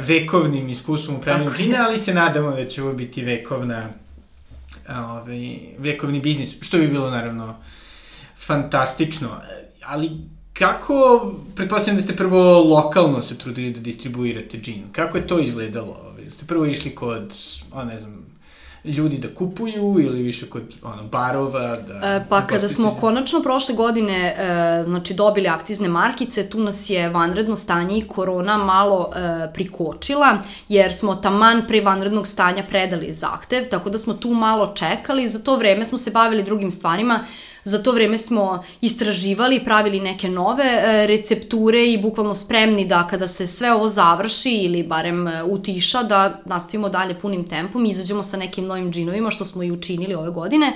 vekovnim 0.00 0.68
iskustvom 0.68 1.16
u 1.16 1.20
pravnju 1.20 1.50
džina, 1.56 1.84
ali 1.86 1.98
se 1.98 2.14
nadamo 2.14 2.50
da 2.50 2.64
će 2.64 2.82
ovo 2.82 2.92
biti 2.92 3.22
vekovna 3.22 3.88
ovaj, 4.88 5.58
vekovni 5.78 6.20
biznis, 6.20 6.56
što 6.60 6.78
bi 6.78 6.88
bilo 6.88 7.10
naravno 7.10 7.56
fantastično. 8.36 9.40
Ali 9.84 10.10
kako, 10.52 11.34
pretpostavljam 11.54 11.96
da 11.96 12.02
ste 12.02 12.16
prvo 12.16 12.62
lokalno 12.62 13.22
se 13.22 13.38
trudili 13.38 13.70
da 13.70 13.80
distribuirate 13.80 14.58
džin, 14.58 14.84
kako 14.92 15.18
je 15.18 15.26
to 15.26 15.40
izgledalo? 15.40 16.14
Ste 16.30 16.46
prvo 16.46 16.66
išli 16.66 16.94
kod, 16.94 17.34
o 17.72 17.84
ne 17.84 17.98
znam, 17.98 18.24
ljudi 18.86 19.18
da 19.18 19.34
kupuju 19.34 19.96
ili 20.00 20.22
više 20.22 20.46
kod 20.46 20.62
ono, 20.82 21.02
barova? 21.02 21.76
Da, 21.76 21.94
e, 21.94 22.24
pa 22.28 22.40
da 22.40 22.46
kada 22.46 22.68
smo 22.68 22.96
konačno 23.00 23.42
prošle 23.42 23.74
godine 23.74 24.34
e, 24.38 24.84
znači 24.84 25.14
dobili 25.14 25.48
akcizne 25.48 25.88
markice, 25.88 26.50
tu 26.50 26.60
nas 26.60 26.90
je 26.90 27.08
vanredno 27.08 27.56
stanje 27.56 27.98
i 27.98 28.08
korona 28.08 28.56
malo 28.56 29.10
e, 29.16 29.52
prikočila, 29.54 30.38
jer 30.68 30.94
smo 30.94 31.14
taman 31.14 31.62
pre 31.68 31.80
vanrednog 31.80 32.26
stanja 32.26 32.62
predali 32.68 33.12
zahtev, 33.12 33.64
tako 33.70 33.90
da 33.90 33.98
smo 33.98 34.14
tu 34.14 34.34
malo 34.34 34.72
čekali, 34.74 35.28
za 35.28 35.38
to 35.44 35.56
vreme 35.56 35.84
smo 35.84 35.98
se 35.98 36.10
bavili 36.10 36.42
drugim 36.42 36.70
stvarima, 36.70 37.24
Za 37.66 37.82
to 37.82 37.92
vreme 37.92 38.18
smo 38.18 38.64
istraživali, 38.80 39.64
pravili 39.64 40.00
neke 40.00 40.28
nove 40.28 40.64
e, 40.64 41.06
recepture 41.06 41.86
i 41.86 41.98
bukvalno 42.02 42.34
spremni 42.34 42.84
da 42.84 43.06
kada 43.10 43.26
se 43.26 43.46
sve 43.46 43.72
ovo 43.72 43.88
završi 43.88 44.50
ili 44.50 44.82
barem 44.82 45.28
e, 45.28 45.42
utiša 45.42 46.02
da 46.02 46.40
nastavimo 46.44 46.88
dalje 46.88 47.18
punim 47.18 47.42
tempom 47.48 47.84
i 47.84 47.88
izađemo 47.88 48.22
sa 48.22 48.36
nekim 48.36 48.66
novim 48.66 48.92
džinovima 48.92 49.30
što 49.30 49.44
smo 49.44 49.62
i 49.62 49.72
učinili 49.72 50.14
ove 50.14 50.30
godine. 50.30 50.72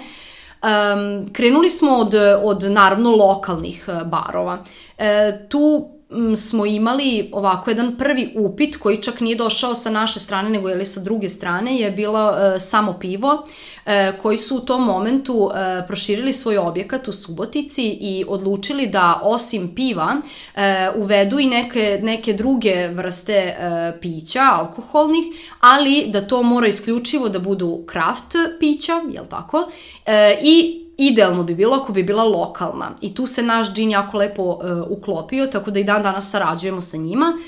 Um, 0.62 1.30
krenuli 1.32 1.70
smo 1.70 1.96
od, 1.96 2.14
od 2.42 2.62
naravno 2.62 3.10
lokalnih 3.10 3.88
e, 3.88 4.04
barova. 4.04 4.58
E, 4.98 5.46
tu 5.48 5.90
smo 6.36 6.66
imali 6.66 7.30
ovako 7.32 7.70
jedan 7.70 7.96
prvi 7.96 8.32
upit 8.36 8.76
koji 8.76 8.96
čak 8.96 9.20
nije 9.20 9.36
došao 9.36 9.74
sa 9.74 9.90
naše 9.90 10.20
strane 10.20 10.50
nego 10.50 10.68
je 10.68 10.74
li 10.74 10.84
sa 10.84 11.00
druge 11.00 11.28
strane 11.28 11.76
je 11.76 11.90
bilo 11.90 12.30
e, 12.30 12.60
samo 12.60 12.98
pivo 13.00 13.46
e, 13.86 14.12
koji 14.22 14.38
su 14.38 14.56
u 14.56 14.60
tom 14.60 14.84
momentu 14.84 15.50
e, 15.54 15.86
proširili 15.86 16.32
svoj 16.32 16.58
objekat 16.58 17.08
u 17.08 17.12
Subotici 17.12 17.84
i 18.00 18.24
odlučili 18.28 18.86
da 18.86 19.20
osim 19.22 19.74
piva 19.74 20.16
e, 20.54 20.90
uvedu 20.96 21.38
i 21.38 21.46
neke, 21.46 22.00
neke 22.02 22.32
druge 22.32 22.88
vrste 22.88 23.32
e, 23.32 23.56
pića, 24.00 24.42
alkoholnih, 24.52 25.24
ali 25.60 26.06
da 26.08 26.26
to 26.26 26.42
mora 26.42 26.66
isključivo 26.66 27.28
da 27.28 27.38
budu 27.38 27.82
kraft 27.86 28.34
pića, 28.60 28.92
jel 29.12 29.24
tako? 29.26 29.70
E, 30.06 30.38
I 30.42 30.80
Idealno 31.02 31.42
bi 31.42 31.54
bilo 31.54 31.76
ako 31.76 31.92
bi 31.92 32.02
bila 32.02 32.24
lokalna 32.24 32.90
i 33.00 33.14
tu 33.14 33.26
se 33.26 33.42
naš 33.42 33.72
džin 33.72 33.90
jako 33.90 34.18
lepo 34.18 34.42
uh, 34.42 34.58
uklopio, 34.98 35.46
tako 35.46 35.70
da 35.70 35.80
i 35.80 35.84
dan 35.84 36.02
danas 36.02 36.30
sarađujemo 36.30 36.80
sa 36.80 36.96
njima. 36.96 37.38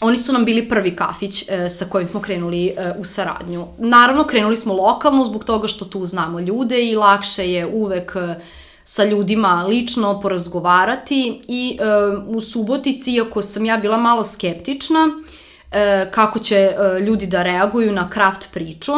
Oni 0.00 0.16
su 0.16 0.32
nam 0.32 0.44
bili 0.44 0.68
prvi 0.68 0.96
kafić 0.96 1.42
uh, 1.42 1.48
sa 1.70 1.84
kojim 1.84 2.06
smo 2.06 2.20
krenuli 2.20 2.74
uh, 2.76 3.00
u 3.00 3.04
saradnju. 3.04 3.66
Naravno, 3.78 4.24
krenuli 4.24 4.56
smo 4.56 4.74
lokalno 4.74 5.24
zbog 5.24 5.44
toga 5.44 5.68
što 5.68 5.84
tu 5.84 6.04
znamo 6.04 6.40
ljude 6.40 6.84
i 6.84 6.96
lakše 6.96 7.50
je 7.50 7.66
uvek 7.66 8.12
uh, 8.16 8.42
sa 8.84 9.04
ljudima 9.04 9.64
lično 9.68 10.20
porazgovarati 10.20 11.40
i 11.48 11.78
uh, 11.80 12.36
u 12.36 12.40
Subotici, 12.40 13.12
iako 13.12 13.42
sam 13.42 13.64
ja 13.64 13.76
bila 13.76 13.96
malo 13.96 14.24
skeptična, 14.24 15.06
uh, 15.06 15.30
e, 15.74 16.10
kako 16.10 16.38
će 16.38 16.56
e, 16.56 17.00
ljudi 17.00 17.26
da 17.26 17.42
reaguju 17.42 17.92
na 17.92 18.10
kraft 18.10 18.48
priču. 18.52 18.92
E, 18.92 18.96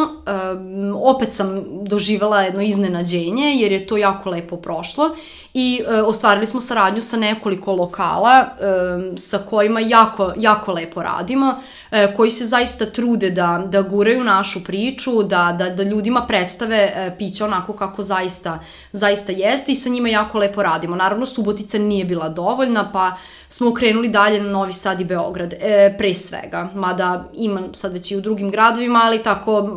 opet 0.94 1.32
sam 1.32 1.64
doživala 1.84 2.42
jedno 2.42 2.62
iznenađenje 2.62 3.54
jer 3.54 3.72
je 3.72 3.86
to 3.86 3.96
jako 3.96 4.30
lepo 4.30 4.56
prošlo 4.56 5.16
i 5.58 5.82
e, 5.88 6.02
ostvarili 6.02 6.46
smo 6.46 6.60
saradnju 6.60 7.00
sa 7.00 7.16
nekoliko 7.16 7.72
lokala 7.72 8.40
e, 8.40 9.16
sa 9.16 9.38
kojima 9.38 9.80
jako, 9.80 10.32
jako 10.36 10.72
lepo 10.72 11.02
radimo, 11.02 11.54
e, 11.90 12.14
koji 12.14 12.30
se 12.30 12.44
zaista 12.44 12.86
trude 12.86 13.30
da, 13.30 13.64
da 13.66 13.82
guraju 13.82 14.24
našu 14.24 14.64
priču, 14.64 15.22
da, 15.22 15.56
da, 15.58 15.70
da 15.70 15.82
ljudima 15.82 16.26
predstave 16.26 16.76
e, 16.76 17.14
piće 17.18 17.44
onako 17.44 17.72
kako 17.72 18.02
zaista, 18.02 18.58
zaista 18.92 19.32
jeste 19.32 19.72
i 19.72 19.74
sa 19.74 19.88
njima 19.88 20.08
jako 20.08 20.38
lepo 20.38 20.62
radimo. 20.62 20.96
Naravno, 20.96 21.26
Subotica 21.26 21.78
nije 21.78 22.04
bila 22.04 22.28
dovoljna, 22.28 22.90
pa 22.92 23.16
smo 23.48 23.74
krenuli 23.74 24.08
dalje 24.08 24.40
na 24.40 24.50
Novi 24.50 24.72
Sad 24.72 25.00
i 25.00 25.04
Beograd, 25.04 25.54
e, 25.60 25.94
pre 25.98 26.14
svega, 26.14 26.70
mada 26.74 27.30
ima 27.34 27.60
sad 27.72 27.92
već 27.92 28.10
i 28.10 28.16
u 28.16 28.20
drugim 28.20 28.50
gradovima, 28.50 29.00
ali 29.04 29.22
tako, 29.22 29.70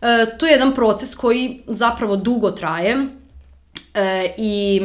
e, 0.00 0.26
to 0.38 0.46
je 0.46 0.52
jedan 0.52 0.74
proces 0.74 1.14
koji 1.14 1.62
zapravo 1.66 2.16
dugo 2.16 2.50
traje, 2.50 3.17
E, 3.94 4.34
I 4.36 4.80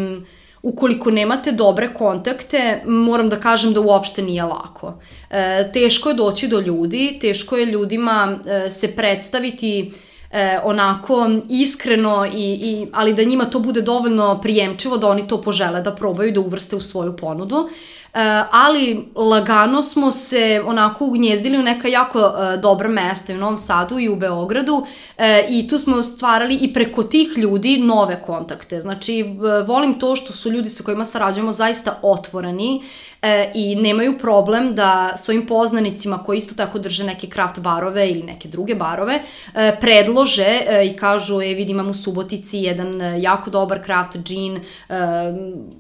ukoliko 0.64 1.12
nemate 1.12 1.52
dobre 1.52 1.94
kontakte, 1.94 2.82
moram 2.86 3.30
da 3.30 3.40
kažem 3.40 3.74
da 3.74 3.82
uopšte 3.82 4.22
nije 4.22 4.44
lako. 4.44 4.94
E, 5.30 5.70
teško 5.74 6.10
je 6.10 6.16
doći 6.16 6.48
do 6.48 6.60
ljudi, 6.60 7.18
teško 7.22 7.58
je 7.58 7.66
ljudima 7.66 8.40
e, 8.46 8.70
se 8.70 8.96
predstaviti 8.96 9.92
e, 10.32 10.60
onako 10.64 11.30
iskreno, 11.50 12.26
i, 12.26 12.54
i, 12.54 12.88
ali 12.94 13.14
da 13.14 13.24
njima 13.24 13.46
to 13.46 13.60
bude 13.60 13.82
dovoljno 13.82 14.42
prijemčivo 14.42 14.98
da 14.98 15.08
oni 15.08 15.28
to 15.28 15.42
požele 15.42 15.82
da 15.82 15.96
probaju 15.96 16.32
da 16.32 16.40
uvrste 16.40 16.76
u 16.76 16.82
svoju 16.82 17.18
ponudu. 17.18 17.70
E, 18.14 18.44
ali 18.52 19.08
lagano 19.16 19.82
smo 19.82 20.12
se 20.12 20.62
onako 20.66 21.06
ugnjezdili 21.06 21.58
u 21.58 21.64
neka 21.64 21.88
jako 21.88 22.20
e, 22.20 22.58
dobra 22.58 22.90
mesta 22.90 23.34
u 23.34 23.38
Novom 23.38 23.58
Sadu 23.58 24.00
i 24.00 24.10
u 24.10 24.16
Beogradu 24.16 24.86
e, 25.18 25.46
i 25.50 25.68
tu 25.68 25.78
smo 25.78 26.04
stvarali 26.04 26.56
i 26.56 26.74
preko 26.74 27.04
tih 27.04 27.38
ljudi 27.38 27.78
nove 27.78 28.22
kontakte. 28.22 28.82
Znači, 28.82 29.26
volim 29.68 30.00
to 30.00 30.16
što 30.16 30.34
su 30.34 30.52
ljudi 30.52 30.70
sa 30.70 30.84
kojima 30.84 31.06
sarađujemo 31.06 31.52
zaista 31.52 32.00
otvoreni 32.02 32.84
e, 33.24 33.52
i 33.54 33.76
nemaju 33.76 34.18
problem 34.18 34.76
da 34.76 35.14
svojim 35.18 35.48
poznanicima 35.48 36.24
koji 36.24 36.38
isto 36.38 36.56
tako 36.56 36.80
drže 36.80 37.04
neke 37.04 37.28
kraft 37.28 37.60
barove 37.60 38.10
ili 38.10 38.24
neke 38.24 38.48
druge 38.48 38.76
barove 38.76 39.20
e, 39.54 39.78
predlože 39.82 40.48
e, 40.68 40.86
i 40.86 40.98
kažu 40.98 41.42
e 41.42 41.54
vidi 41.54 41.72
imam 41.72 41.90
u 41.90 41.94
Subotici 41.94 42.58
jedan 42.58 43.02
e, 43.02 43.20
jako 43.22 43.50
dobar 43.50 43.84
kraft 43.84 44.18
džin 44.18 44.58
e, 44.58 44.62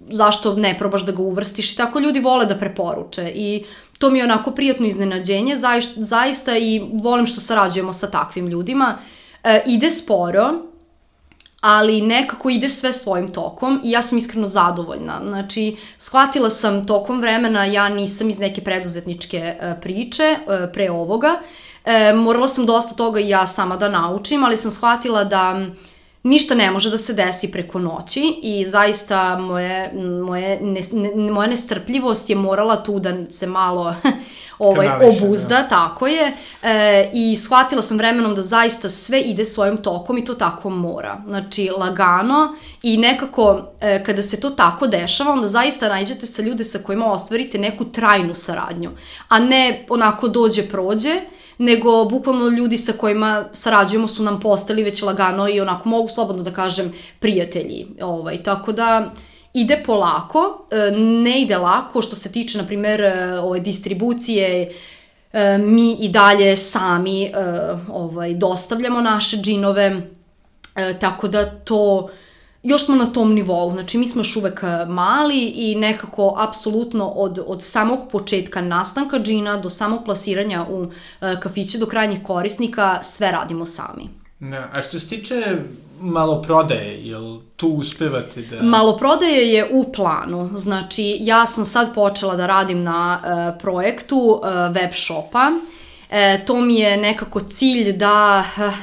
zašto 0.09 0.55
ne 0.55 0.75
probaš 0.79 1.05
da 1.05 1.11
ga 1.11 1.21
uvrstiš? 1.21 1.73
I 1.73 1.77
tako 1.77 1.99
ljudi 1.99 2.19
vole 2.19 2.45
da 2.45 2.55
preporuče 2.55 3.31
i 3.35 3.63
to 3.97 4.09
mi 4.09 4.19
je 4.19 4.23
onako 4.23 4.51
prijatno 4.51 4.87
iznenađenje. 4.87 5.57
Zaista, 5.57 6.03
zaista 6.03 6.57
i 6.57 6.81
volim 6.93 7.25
što 7.25 7.41
sarađujemo 7.41 7.93
sa 7.93 8.11
takvim 8.11 8.47
ljudima. 8.47 8.97
E, 9.43 9.63
ide 9.65 9.91
sporo 9.91 10.72
ali 11.63 12.01
nekako 12.01 12.49
ide 12.49 12.69
sve 12.69 12.93
svojim 12.93 13.31
tokom 13.31 13.81
i 13.83 13.91
ja 13.91 14.01
sam 14.01 14.17
iskreno 14.17 14.47
zadovoljna. 14.47 15.21
Znači, 15.27 15.77
shvatila 15.97 16.49
sam 16.49 16.87
tokom 16.87 17.21
vremena, 17.21 17.65
ja 17.65 17.89
nisam 17.89 18.29
iz 18.29 18.39
neke 18.39 18.61
preduzetničke 18.61 19.37
e, 19.37 19.75
priče 19.81 20.23
e, 20.23 20.71
pre 20.73 20.91
ovoga, 20.91 21.39
e, 21.85 22.13
morala 22.13 22.47
sam 22.47 22.65
dosta 22.65 22.95
toga 22.95 23.19
i 23.19 23.29
ja 23.29 23.47
sama 23.47 23.77
da 23.77 23.89
naučim, 23.89 24.43
ali 24.43 24.57
sam 24.57 24.71
shvatila 24.71 25.23
da 25.23 25.65
ništa 26.23 26.55
ne 26.55 26.71
može 26.71 26.89
da 26.89 26.97
se 26.97 27.13
desi 27.13 27.51
preko 27.51 27.79
noći 27.79 28.39
i 28.43 28.65
zaista 28.65 29.37
moje, 29.37 29.93
moje, 30.25 30.59
ne, 30.61 30.81
ne, 30.91 31.31
moja 31.31 31.47
nestrpljivost 31.47 32.29
je 32.29 32.35
morala 32.35 32.83
tu 32.83 32.99
da 32.99 33.29
se 33.29 33.47
malo 33.47 33.95
ovaj, 34.59 34.87
Kanališe, 34.87 35.25
obuzda, 35.25 35.55
da. 35.55 35.67
tako 35.67 36.07
je, 36.07 36.33
e, 36.63 37.09
i 37.13 37.35
shvatila 37.35 37.81
sam 37.81 37.97
vremenom 37.97 38.35
da 38.35 38.41
zaista 38.41 38.89
sve 38.89 39.21
ide 39.21 39.45
svojim 39.45 39.77
tokom 39.77 40.17
i 40.17 40.25
to 40.25 40.33
tako 40.33 40.69
mora. 40.69 41.21
Znači, 41.27 41.69
lagano 41.77 42.55
i 42.81 42.97
nekako 42.97 43.61
e, 43.81 44.03
kada 44.03 44.21
se 44.21 44.39
to 44.39 44.49
tako 44.49 44.87
dešava, 44.87 45.31
onda 45.31 45.47
zaista 45.47 45.89
nađete 45.89 46.25
sa 46.25 46.41
ljude 46.41 46.63
sa 46.63 46.79
kojima 46.79 47.11
ostvarite 47.11 47.57
neku 47.57 47.85
trajnu 47.85 48.35
saradnju, 48.35 48.91
a 49.27 49.39
ne 49.39 49.85
onako 49.89 50.27
dođe, 50.27 50.63
prođe, 50.69 51.21
nego 51.63 52.05
bukvalno 52.05 52.49
ljudi 52.49 52.77
sa 52.77 52.93
kojima 52.93 53.45
sarađujemo 53.51 54.07
su 54.07 54.23
nam 54.23 54.39
postali 54.39 54.83
već 54.83 55.01
lagano 55.01 55.49
i 55.49 55.61
onako 55.61 55.89
mogu 55.89 56.07
slobodno 56.07 56.43
da 56.43 56.51
kažem 56.51 56.93
prijatelji. 57.19 57.87
Ovaj, 58.01 58.43
tako 58.43 58.71
da 58.71 59.11
ide 59.53 59.83
polako, 59.85 60.67
e, 60.71 60.91
ne 60.97 61.41
ide 61.41 61.57
lako 61.57 62.01
što 62.01 62.15
se 62.15 62.31
tiče, 62.31 62.57
na 62.57 62.65
primer, 62.67 63.01
e, 63.01 63.39
ove 63.39 63.59
distribucije, 63.59 64.71
e, 65.33 65.57
mi 65.57 65.93
i 65.93 66.09
dalje 66.09 66.57
sami 66.57 67.31
ovaj, 67.89 68.33
dostavljamo 68.33 69.01
naše 69.01 69.37
džinove, 69.37 70.01
tako 70.99 71.27
da 71.27 71.45
to 71.45 72.09
još 72.63 72.85
smo 72.85 72.95
na 72.95 73.05
tom 73.05 73.33
nivou, 73.33 73.71
znači 73.71 73.97
mi 73.97 74.07
smo 74.07 74.19
još 74.19 74.35
uvek 74.35 74.63
mali 74.87 75.43
i 75.43 75.75
nekako 75.75 76.35
apsolutno 76.37 77.07
od, 77.07 77.39
od 77.47 77.63
samog 77.63 77.99
početka 78.11 78.61
nastanka 78.61 79.19
džina 79.19 79.57
do 79.57 79.69
samog 79.69 80.03
plasiranja 80.05 80.65
u 80.69 80.87
kafiće 81.39 81.77
do 81.77 81.85
krajnjih 81.85 82.19
korisnika 82.23 82.99
sve 83.03 83.31
radimo 83.31 83.65
sami. 83.65 84.09
Da, 84.39 84.69
a 84.73 84.81
što 84.81 84.99
se 84.99 85.07
tiče 85.07 85.57
malo 86.03 86.41
prodaje, 86.41 87.07
jel 87.07 87.39
tu 87.55 87.67
uspevate 87.67 88.41
da... 88.41 88.61
Malo 88.61 88.97
prodaje 88.97 89.53
je 89.53 89.69
u 89.71 89.91
planu, 89.91 90.49
znači 90.55 91.17
ja 91.21 91.45
sam 91.45 91.65
sad 91.65 91.93
počela 91.93 92.35
da 92.35 92.47
radim 92.47 92.83
na 92.83 93.19
uh, 93.23 93.61
projektu 93.61 94.17
uh, 94.17 94.75
web 94.75 94.91
shopa, 94.93 95.51
e, 96.09 96.45
to 96.45 96.61
mi 96.61 96.75
je 96.75 96.97
nekako 96.97 97.39
cilj 97.39 97.91
da 97.97 98.43
uh, 98.57 98.73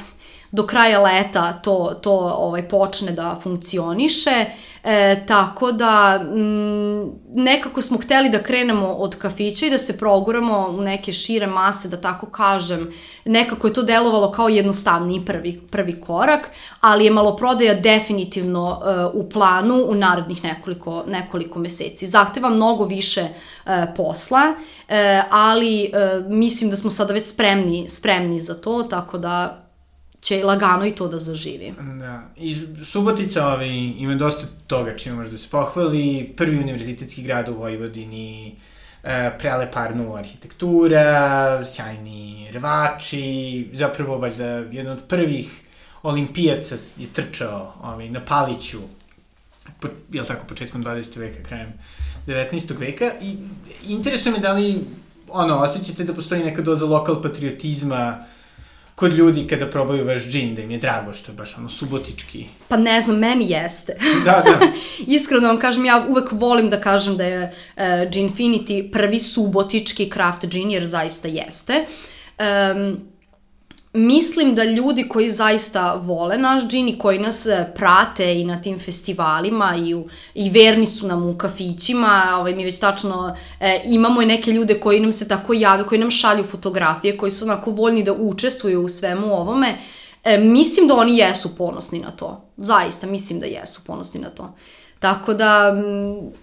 do 0.51 0.67
kraja 0.67 1.01
leta 1.01 1.53
to, 1.53 1.99
to 2.01 2.11
ovaj, 2.37 2.67
počne 2.67 3.11
da 3.11 3.39
funkcioniše, 3.43 4.45
e, 4.83 5.25
tako 5.27 5.71
da 5.71 6.19
m, 6.21 7.03
mm, 7.03 7.11
nekako 7.33 7.81
smo 7.81 7.97
hteli 7.97 8.29
da 8.29 8.43
krenemo 8.43 8.87
od 8.87 9.15
kafića 9.15 9.65
i 9.65 9.69
da 9.69 9.77
se 9.77 9.97
proguramo 9.97 10.67
u 10.69 10.81
neke 10.81 11.13
šire 11.13 11.47
mase, 11.47 11.89
da 11.89 12.01
tako 12.01 12.25
kažem, 12.25 12.93
nekako 13.25 13.67
je 13.67 13.73
to 13.73 13.83
delovalo 13.83 14.31
kao 14.31 14.49
jednostavniji 14.49 15.25
prvi, 15.25 15.61
prvi 15.71 16.01
korak, 16.01 16.49
ali 16.81 17.05
je 17.05 17.11
maloprodaja 17.11 17.73
definitivno 17.73 18.81
uh, 19.13 19.21
u 19.21 19.29
planu 19.29 19.85
u 19.89 19.95
narednih 19.95 20.43
nekoliko, 20.43 21.03
nekoliko 21.07 21.59
meseci. 21.59 22.07
Zahteva 22.07 22.49
mnogo 22.49 22.85
više 22.85 23.21
uh, 23.21 23.71
posla, 23.95 24.41
uh, 24.49 24.95
ali 25.31 25.91
uh, 25.93 26.31
mislim 26.31 26.69
da 26.69 26.75
smo 26.75 26.89
sada 26.89 27.13
već 27.13 27.25
spremni, 27.25 27.89
spremni 27.89 28.39
za 28.39 28.61
to, 28.61 28.83
tako 28.83 29.17
da 29.17 29.60
će 30.21 30.43
lagano 30.43 30.85
i 30.85 30.91
to 30.91 31.07
da 31.07 31.19
zaživi. 31.19 31.73
Da. 31.99 32.23
I 32.37 32.57
Subotica 32.83 33.47
ovaj, 33.47 33.69
ima 33.97 34.15
dosta 34.15 34.47
toga 34.67 34.97
čime 34.97 35.15
može 35.15 35.29
da 35.29 35.37
se 35.37 35.47
pohvali. 35.51 36.33
Prvi 36.37 36.57
univerzitetski 36.57 37.23
grad 37.23 37.49
u 37.49 37.53
Vojvodini, 37.53 38.55
e, 39.03 39.31
preleparnu 39.39 40.15
arhitektura, 40.15 41.65
sjajni 41.65 42.51
rvači, 42.53 43.69
zapravo 43.73 44.17
valjda 44.17 44.45
jedan 44.45 44.93
od 44.93 45.03
prvih 45.07 45.61
olimpijaca 46.03 46.75
je 46.97 47.07
trčao 47.13 47.73
ovaj, 47.83 48.09
na 48.09 48.19
Paliću, 48.25 48.79
po, 49.79 49.87
jel 50.11 50.25
tako, 50.25 50.45
početkom 50.47 50.83
20. 50.83 51.19
veka, 51.19 51.43
krajem 51.43 51.73
19. 52.27 52.79
veka. 52.79 53.11
I 53.21 53.37
interesuje 53.87 54.31
me 54.31 54.39
da 54.39 54.53
li 54.53 54.85
ono, 55.29 55.57
osjećate 55.57 56.03
da 56.03 56.13
postoji 56.13 56.43
neka 56.43 56.61
doza 56.61 56.85
lokal 56.85 57.21
patriotizma 57.21 58.17
uh, 58.19 58.40
kod 59.01 59.13
ljudi 59.13 59.47
kada 59.47 59.65
probaju 59.65 60.05
vaš 60.05 60.27
džin, 60.29 60.55
da 60.55 60.61
im 60.61 60.71
je 60.71 60.77
drago 60.77 61.13
što 61.13 61.31
je 61.31 61.35
baš 61.35 61.57
ono 61.57 61.69
subotički. 61.69 62.45
Pa 62.67 62.77
ne 62.77 63.01
znam, 63.01 63.17
meni 63.17 63.49
jeste. 63.49 63.95
Da, 64.25 64.43
da. 64.45 64.59
Iskreno 65.15 65.47
vam 65.47 65.59
kažem, 65.59 65.85
ja 65.85 66.05
uvek 66.09 66.29
volim 66.31 66.69
da 66.69 66.81
kažem 66.81 67.17
da 67.17 67.25
je 67.25 67.43
uh, 67.43 67.83
Ginfinity 67.83 68.91
prvi 68.91 69.19
subotički 69.19 70.09
craft 70.13 70.45
džin, 70.45 70.71
jer 70.71 70.85
zaista 70.85 71.27
jeste. 71.27 71.85
Um, 72.37 73.10
mislim 73.93 74.55
da 74.55 74.63
ljudi 74.63 75.09
koji 75.09 75.29
zaista 75.29 75.93
vole 75.93 76.37
naš 76.37 76.63
džin 76.63 76.89
i 76.89 76.97
koji 76.97 77.19
nas 77.19 77.45
e, 77.45 77.71
prate 77.75 78.41
i 78.41 78.45
na 78.45 78.61
tim 78.61 78.79
festivalima 78.79 79.75
i, 79.85 79.93
u, 79.93 80.07
i 80.33 80.49
verni 80.49 80.87
su 80.87 81.07
nam 81.07 81.29
u 81.29 81.37
kafićima, 81.37 82.35
ovaj, 82.39 82.55
mi 82.55 82.63
već 82.63 82.79
tačno 82.79 83.37
e, 83.59 83.81
imamo 83.85 84.21
i 84.21 84.25
neke 84.25 84.51
ljude 84.51 84.79
koji 84.79 84.99
nam 84.99 85.11
se 85.11 85.27
tako 85.27 85.53
jave, 85.53 85.85
koji 85.85 85.99
nam 85.99 86.11
šalju 86.11 86.43
fotografije, 86.43 87.17
koji 87.17 87.31
su 87.31 87.45
onako 87.45 87.71
voljni 87.71 88.03
da 88.03 88.13
učestvuju 88.13 88.81
u 88.81 88.89
svemu 88.89 89.33
ovome, 89.33 89.77
e, 90.23 90.37
mislim 90.37 90.87
da 90.87 90.95
oni 90.95 91.17
jesu 91.17 91.57
ponosni 91.57 91.99
na 91.99 92.11
to. 92.11 92.41
Zaista, 92.57 93.07
mislim 93.07 93.39
da 93.39 93.45
jesu 93.45 93.81
ponosni 93.87 94.21
na 94.21 94.29
to. 94.29 94.55
Tako 95.01 95.33
da 95.33 95.73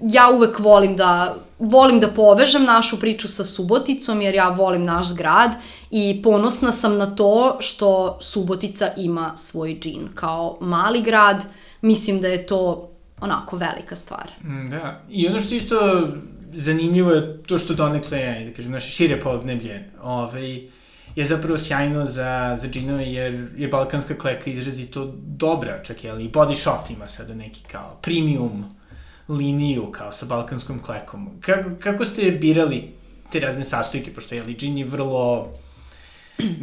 ja 0.00 0.30
uvek 0.34 0.58
volim 0.58 0.96
da 0.96 1.36
volim 1.58 2.00
da 2.00 2.08
povežem 2.08 2.64
našu 2.64 3.00
priču 3.00 3.28
sa 3.28 3.44
Suboticom 3.44 4.22
jer 4.22 4.34
ja 4.34 4.48
volim 4.48 4.84
naš 4.84 5.14
grad 5.14 5.50
i 5.90 6.20
ponosna 6.22 6.72
sam 6.72 6.98
na 6.98 7.14
to 7.14 7.56
što 7.60 8.18
Subotica 8.20 8.88
ima 8.96 9.36
svoj 9.36 9.78
džin 9.80 10.08
kao 10.14 10.58
mali 10.60 11.02
grad. 11.02 11.44
Mislim 11.80 12.20
da 12.20 12.28
je 12.28 12.46
to 12.46 12.90
onako 13.20 13.56
velika 13.56 13.96
stvar. 13.96 14.30
Mm, 14.44 14.70
da, 14.70 15.02
i 15.10 15.28
ono 15.28 15.40
što 15.40 15.54
isto 15.54 16.08
zanimljivo 16.52 17.10
je 17.10 17.42
to 17.42 17.58
što 17.58 17.74
donekle, 17.74 18.44
da 18.48 18.52
kažem, 18.54 18.72
naše 18.72 18.90
šire 18.90 19.20
podneblje, 19.20 19.90
ovaj, 20.02 20.66
je 21.18 21.24
zapravo 21.24 21.58
sjajno 21.58 22.04
za, 22.06 22.56
za 22.60 22.68
džinove 22.68 23.12
jer 23.12 23.46
je 23.56 23.68
balkanska 23.68 24.14
kleka 24.18 24.50
izrazito 24.50 25.14
dobra, 25.16 25.82
čak 25.82 26.04
je, 26.04 26.10
ali 26.10 26.24
i 26.24 26.30
Body 26.30 26.54
Shop 26.54 26.90
ima 26.90 27.06
sada 27.06 27.34
neki 27.34 27.64
kao 27.72 27.98
premium 28.02 28.64
liniju 29.28 29.92
kao 29.92 30.12
sa 30.12 30.26
balkanskom 30.26 30.78
klekom. 30.78 31.40
Kako, 31.40 31.70
kako 31.80 32.04
ste 32.04 32.30
birali 32.30 32.90
te 33.32 33.40
razne 33.40 33.64
sastojke, 33.64 34.14
pošto 34.14 34.34
je 34.34 34.42
li 34.42 34.54
džin 34.54 34.78
je 34.78 34.84
vrlo 34.84 35.50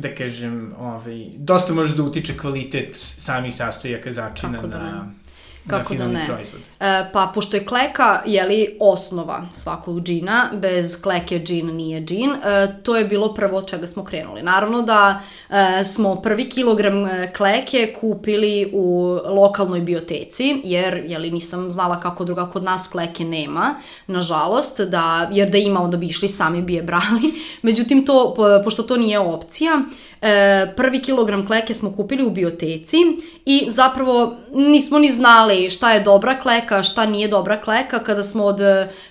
da 0.04 0.16
kažem, 0.16 0.74
ovaj, 0.80 1.26
dosta 1.38 1.74
može 1.74 1.96
da 1.96 2.04
utiče 2.04 2.38
kvalitet 2.38 2.90
samih 2.96 3.56
sastojaka 3.56 4.12
začina 4.12 4.62
da 4.62 4.80
na, 4.80 4.92
ne 4.92 5.25
Kako 5.68 5.94
da 5.96 6.08
ne? 6.08 6.26
Proizvod. 6.28 6.62
E, 6.80 7.10
pa, 7.14 7.32
pošto 7.34 7.58
je 7.58 7.66
kleka, 7.66 8.22
jeli, 8.26 8.78
osnova 8.80 9.46
svakog 9.52 10.02
džina, 10.02 10.50
bez 10.54 11.02
kleke 11.02 11.40
džin 11.40 11.76
nije 11.76 12.02
džin, 12.02 12.32
e, 12.32 12.68
to 12.84 12.96
je 12.96 13.06
bilo 13.06 13.34
prvo 13.34 13.58
od 13.58 13.70
čega 13.70 13.88
smo 13.88 14.04
krenuli. 14.04 14.44
Naravno 14.44 14.82
da 14.82 15.22
e, 15.50 15.84
smo 15.84 16.16
prvi 16.16 16.50
kilogram 16.50 17.06
e, 17.06 17.34
kleke 17.38 17.94
kupili 18.00 18.70
u 18.74 19.18
lokalnoj 19.26 19.82
bioteci, 19.82 20.62
jer, 20.64 21.04
jeli, 21.08 21.32
nisam 21.32 21.72
znala 21.72 22.00
kako 22.00 22.26
druga, 22.26 22.50
kod 22.50 22.64
nas 22.64 22.88
kleke 22.88 23.24
nema, 23.24 23.76
nažalost, 24.08 24.80
da, 24.80 25.30
jer 25.32 25.50
da 25.50 25.58
ima, 25.58 25.82
onda 25.82 25.98
bi 25.98 26.06
išli 26.06 26.30
sami 26.30 26.62
bi 26.62 26.74
je 26.74 26.84
brali. 26.84 27.34
Međutim, 27.62 28.06
to, 28.06 28.34
po, 28.36 28.62
pošto 28.64 28.84
to 28.84 28.98
nije 28.98 29.20
opcija, 29.20 29.82
e, 30.22 30.74
prvi 30.78 31.02
kilogram 31.02 31.48
kleke 31.48 31.74
smo 31.74 31.96
kupili 31.96 32.24
u 32.24 32.30
bioteci 32.30 32.98
i 33.46 33.66
zapravo 33.70 34.36
nismo 34.54 35.00
ni 35.00 35.12
znali 35.12 35.70
šta 35.70 35.92
je 35.92 36.00
dobra 36.00 36.40
kleka, 36.40 36.84
šta 36.84 37.06
nije 37.06 37.28
dobra 37.28 37.62
kleka, 37.62 38.00
kada 38.00 38.24
smo 38.24 38.44
od 38.44 38.60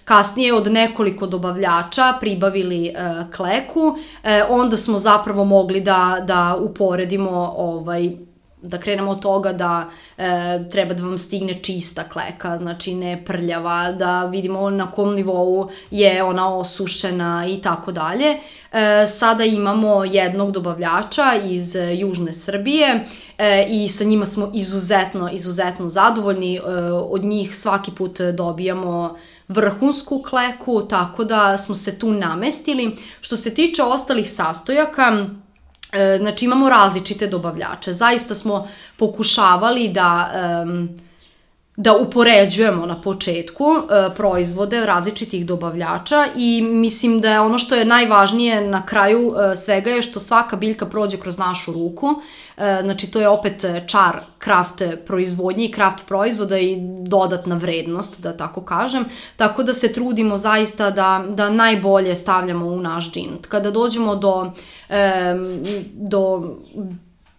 kasnije 0.04 0.54
od 0.54 0.72
nekoliko 0.72 1.26
dobavljača 1.26 2.14
pribavili 2.20 2.86
e, 2.86 2.92
kleku, 3.36 3.96
e, 4.22 4.42
onda 4.48 4.76
smo 4.76 4.98
zapravo 4.98 5.44
mogli 5.44 5.80
da, 5.80 6.22
da 6.26 6.56
uporedimo 6.60 7.54
ovaj, 7.56 8.10
da 8.64 8.78
krenemo 8.78 9.10
od 9.10 9.22
toga 9.22 9.52
da 9.52 9.90
e, 10.18 10.68
treba 10.70 10.94
da 10.94 11.02
vam 11.02 11.18
stigne 11.18 11.54
čista 11.62 12.08
kleka, 12.08 12.58
znači 12.58 12.94
ne 12.94 13.24
prljava, 13.24 13.92
da 13.92 14.24
vidimo 14.24 14.70
na 14.70 14.90
kom 14.90 15.14
nivou 15.14 15.68
je 15.90 16.22
ona 16.22 16.56
osušena 16.56 17.46
i 17.48 17.60
tako 17.62 17.92
dalje. 17.92 18.38
E, 18.72 19.06
sada 19.06 19.44
imamo 19.44 20.04
jednog 20.04 20.52
dobavljača 20.52 21.34
iz 21.44 21.76
Južne 21.98 22.32
Srbije 22.32 23.04
e, 23.38 23.66
i 23.68 23.88
sa 23.88 24.04
njima 24.04 24.26
smo 24.26 24.50
izuzetno, 24.54 25.30
izuzetno 25.32 25.88
zadovoljni. 25.88 26.56
E, 26.56 26.60
od 26.92 27.24
njih 27.24 27.56
svaki 27.56 27.90
put 27.90 28.20
dobijamo 28.20 29.16
vrhunsku 29.48 30.22
kleku, 30.22 30.82
tako 30.88 31.24
da 31.24 31.58
smo 31.58 31.74
se 31.74 31.98
tu 31.98 32.12
namestili. 32.12 32.96
Što 33.20 33.36
se 33.36 33.54
tiče 33.54 33.82
ostalih 33.82 34.30
sastojaka, 34.30 35.26
znači 36.18 36.44
imamo 36.44 36.68
različite 36.68 37.26
dobavljače. 37.26 37.92
Zaista 37.92 38.34
smo 38.34 38.68
pokušavali 38.96 39.88
da 39.88 40.32
um, 40.62 40.96
da 41.76 41.96
upoređujemo 41.96 42.86
na 42.86 43.00
početku 43.00 43.64
e, 43.64 44.14
proizvode 44.14 44.86
različitih 44.86 45.46
dobavljača 45.46 46.26
i 46.36 46.62
mislim 46.62 47.20
da 47.20 47.30
je 47.30 47.40
ono 47.40 47.58
što 47.58 47.74
je 47.74 47.84
najvažnije 47.84 48.60
na 48.60 48.86
kraju 48.86 49.34
e, 49.52 49.56
svega 49.56 49.90
je 49.90 50.02
što 50.02 50.20
svaka 50.20 50.56
biljka 50.56 50.86
prođe 50.86 51.16
kroz 51.16 51.38
našu 51.38 51.72
ruku. 51.72 52.06
E, 52.56 52.80
znači 52.82 53.10
to 53.10 53.20
je 53.20 53.28
opet 53.28 53.64
čar 53.86 54.20
kraft 54.38 54.82
proizvodnje 55.06 55.64
i 55.64 55.72
kraft 55.72 56.06
proizvoda 56.06 56.58
i 56.58 56.76
dodatna 57.02 57.56
vrednost, 57.56 58.22
da 58.22 58.36
tako 58.36 58.60
kažem. 58.60 59.04
Tako 59.36 59.62
da 59.62 59.72
se 59.74 59.92
trudimo 59.92 60.36
zaista 60.36 60.90
da, 60.90 61.24
da 61.28 61.50
najbolje 61.50 62.16
stavljamo 62.16 62.66
u 62.66 62.80
naš 62.80 63.12
džin. 63.12 63.30
Kada 63.48 63.70
dođemo 63.70 64.16
do, 64.16 64.52
e, 64.88 65.34
do 65.92 66.54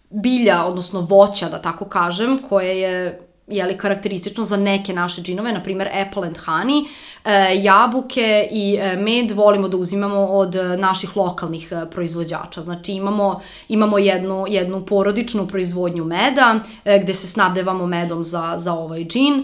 bilja, 0.10 0.66
odnosno 0.66 1.02
voća, 1.02 1.50
da 1.50 1.62
tako 1.62 1.86
kažem, 1.86 2.40
koje 2.50 2.80
je 2.82 3.25
jeli, 3.48 3.78
karakteristično 3.78 4.44
za 4.44 4.58
neke 4.58 4.94
naše 4.94 5.22
džinove, 5.22 5.54
na 5.54 5.64
primer 5.64 5.90
apple 5.94 6.28
and 6.28 6.38
honey, 6.46 6.86
e, 7.26 7.62
jabuke 7.64 8.48
i 8.52 8.78
e, 8.82 8.96
med 8.96 9.32
volimo 9.32 9.68
da 9.68 9.78
uzimamo 9.78 10.26
od 10.26 10.56
e, 10.56 10.78
naših 10.78 11.18
lokalnih 11.18 11.74
proizvođača. 11.92 12.62
Znači 12.62 12.92
imamo, 12.92 13.42
imamo 13.68 13.98
jednu, 13.98 14.46
jednu 14.48 14.86
porodičnu 14.86 15.48
proizvodnju 15.48 16.06
meda 16.06 16.60
gde 17.02 17.14
se 17.14 17.28
snabdevamo 17.28 17.88
medom 17.88 18.24
za, 18.24 18.54
za 18.58 18.74
ovaj 18.74 19.04
džin. 19.04 19.44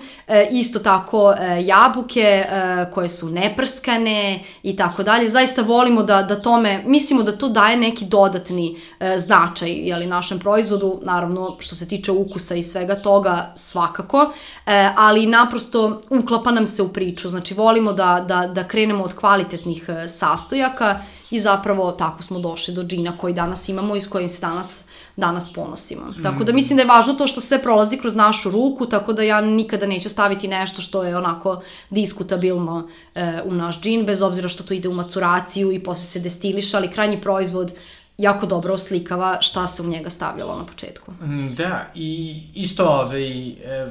Isto 0.51 0.79
tako 0.79 1.33
jabuke 1.59 2.45
koje 2.93 3.09
su 3.09 3.29
neprskane 3.29 4.43
i 4.63 4.75
tako 4.75 5.03
dalje. 5.03 5.29
Zaista 5.29 5.61
volimo 5.61 6.03
da, 6.03 6.23
da 6.23 6.41
tome, 6.41 6.83
mislimo 6.85 7.23
da 7.23 7.37
to 7.37 7.49
daje 7.49 7.77
neki 7.77 8.05
dodatni 8.05 8.77
značaj 9.17 9.71
jeli, 9.71 10.07
našem 10.07 10.39
proizvodu, 10.39 10.99
naravno 11.03 11.57
što 11.59 11.75
se 11.75 11.87
tiče 11.87 12.11
ukusa 12.11 12.55
i 12.55 12.63
svega 12.63 12.95
toga, 12.95 13.51
svakako, 13.91 14.31
e, 14.65 14.89
ali 14.95 15.25
naprosto 15.25 16.01
uklapa 16.09 16.51
nam 16.51 16.67
se 16.67 16.81
u 16.81 16.87
priču. 16.87 17.29
Znači 17.29 17.53
volimo 17.53 17.93
da, 17.93 18.25
da, 18.27 18.47
da 18.47 18.67
krenemo 18.67 19.03
od 19.03 19.15
kvalitetnih 19.15 19.85
e, 19.87 20.07
sastojaka 20.07 20.99
i 21.31 21.39
zapravo 21.39 21.91
tako 21.91 22.23
smo 22.23 22.39
došli 22.39 22.73
do 22.73 22.83
džina 22.83 23.17
koji 23.17 23.33
danas 23.33 23.69
imamo 23.69 23.95
i 23.95 24.01
s 24.01 24.07
kojim 24.07 24.27
se 24.27 24.41
danas 24.41 24.85
danas 25.15 25.53
ponosimo. 25.53 26.05
Mm. 26.05 26.23
Tako 26.23 26.43
da 26.43 26.53
mislim 26.53 26.77
da 26.77 26.83
je 26.83 26.87
važno 26.87 27.13
to 27.13 27.27
što 27.27 27.41
sve 27.41 27.61
prolazi 27.63 27.97
kroz 27.97 28.15
našu 28.15 28.51
ruku, 28.51 28.85
tako 28.85 29.13
da 29.13 29.23
ja 29.23 29.41
nikada 29.41 29.85
neću 29.85 30.09
staviti 30.09 30.47
nešto 30.47 30.81
što 30.81 31.03
je 31.03 31.17
onako 31.17 31.61
diskutabilno 31.89 32.87
e, 33.15 33.41
u 33.45 33.53
naš 33.53 33.81
džin, 33.81 34.05
bez 34.05 34.21
obzira 34.21 34.47
što 34.47 34.63
to 34.63 34.73
ide 34.73 34.89
u 34.89 34.93
maturaciju 34.93 35.71
i 35.71 35.83
posle 35.83 36.05
se 36.05 36.19
destiliša, 36.19 36.77
ali 36.77 36.91
krajnji 36.91 37.21
proizvod 37.21 37.73
jako 38.17 38.45
dobro 38.45 38.73
oslikava 38.73 39.37
šta 39.41 39.67
se 39.67 39.81
u 39.81 39.87
njega 39.87 40.09
stavljalo 40.09 40.57
na 40.57 40.65
početku. 40.65 41.11
Mm, 41.11 41.53
da, 41.55 41.91
i 41.95 42.41
isto 42.55 42.85
ovaj, 42.85 43.49
e, 43.49 43.87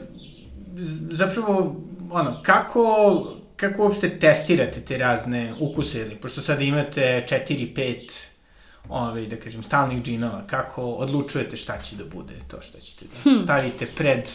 zapravo, 1.10 1.76
ono, 2.10 2.42
kako, 2.42 3.26
kako 3.56 3.82
uopšte 3.82 4.18
testirate 4.18 4.80
te 4.80 4.98
razne 4.98 5.54
ukuse, 5.60 6.00
ili, 6.00 6.16
pošto 6.16 6.40
sada 6.40 6.62
imate 6.62 7.26
4-5 7.28 8.26
ovaj, 8.88 9.26
da 9.26 9.36
kažem, 9.36 9.62
stalnih 9.62 10.02
džinova, 10.02 10.42
kako 10.46 10.82
odlučujete 10.82 11.56
šta 11.56 11.78
će 11.82 11.96
da 11.96 12.04
bude 12.04 12.34
to 12.48 12.62
što 12.62 12.78
ćete 12.78 13.04
da 13.04 13.30
hm. 13.30 13.44
stavite 13.44 13.86
pred 13.86 14.30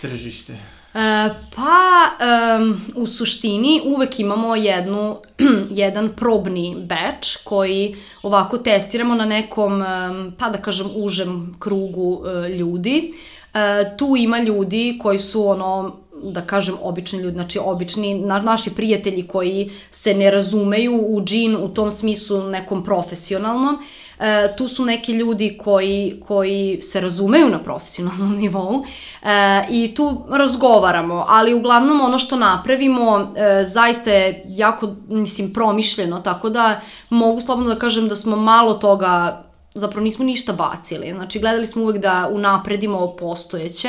tržište? 0.00 0.56
E, 0.96 1.28
pa, 1.56 2.10
um, 2.58 2.80
u 2.94 3.06
suštini 3.06 3.82
uvek 3.84 4.20
imamo 4.20 4.56
jednu, 4.56 5.16
jedan 5.82 6.08
probni 6.16 6.76
batch 6.78 7.44
koji 7.44 7.96
ovako 8.22 8.58
testiramo 8.58 9.14
na 9.14 9.24
nekom, 9.24 9.72
um, 9.72 10.32
pa 10.38 10.48
da 10.48 10.58
kažem, 10.58 10.90
užem 10.94 11.56
krugu 11.58 12.08
uh, 12.08 12.50
ljudi. 12.50 13.12
Uh, 13.54 13.96
tu 13.96 14.16
ima 14.16 14.40
ljudi 14.40 14.98
koji 15.02 15.18
su 15.18 15.48
ono 15.48 15.96
da 16.22 16.40
kažem 16.40 16.74
obični 16.82 17.18
ljudi, 17.18 17.34
znači 17.34 17.58
obični 17.58 18.14
na, 18.14 18.38
naši 18.38 18.74
prijatelji 18.74 19.26
koji 19.26 19.70
se 19.90 20.14
ne 20.14 20.30
razumeju 20.30 21.06
u 21.08 21.24
džin 21.24 21.56
u 21.56 21.68
tom 21.68 21.90
smislu 21.90 22.42
nekom 22.42 22.84
profesionalnom. 22.84 23.78
E, 24.20 24.56
tu 24.56 24.68
su 24.68 24.84
neki 24.84 25.12
ljudi 25.12 25.58
koji, 25.58 26.20
koji 26.26 26.82
se 26.82 27.00
razumeju 27.00 27.48
na 27.48 27.58
profesionalnom 27.58 28.36
nivou 28.42 28.84
e, 29.22 29.66
i 29.70 29.94
tu 29.94 30.24
razgovaramo, 30.30 31.24
ali 31.28 31.54
uglavnom 31.54 32.00
ono 32.00 32.18
što 32.18 32.36
napravimo 32.36 33.32
e, 33.36 33.64
zaista 33.64 34.10
je 34.10 34.42
jako, 34.46 34.94
mislim, 35.08 35.52
promišljeno, 35.52 36.20
tako 36.20 36.48
da 36.48 36.80
mogu 37.10 37.40
slobodno 37.40 37.74
da 37.74 37.80
kažem 37.80 38.08
da 38.08 38.16
smo 38.16 38.36
malo 38.36 38.74
toga 38.74 39.42
zapravo 39.74 40.04
nismo 40.04 40.24
ništa 40.24 40.52
bacili. 40.52 41.12
Znači, 41.12 41.38
gledali 41.38 41.66
smo 41.66 41.82
uvek 41.82 41.98
da 41.98 42.28
unapredimo 42.32 43.16
postojeće, 43.16 43.88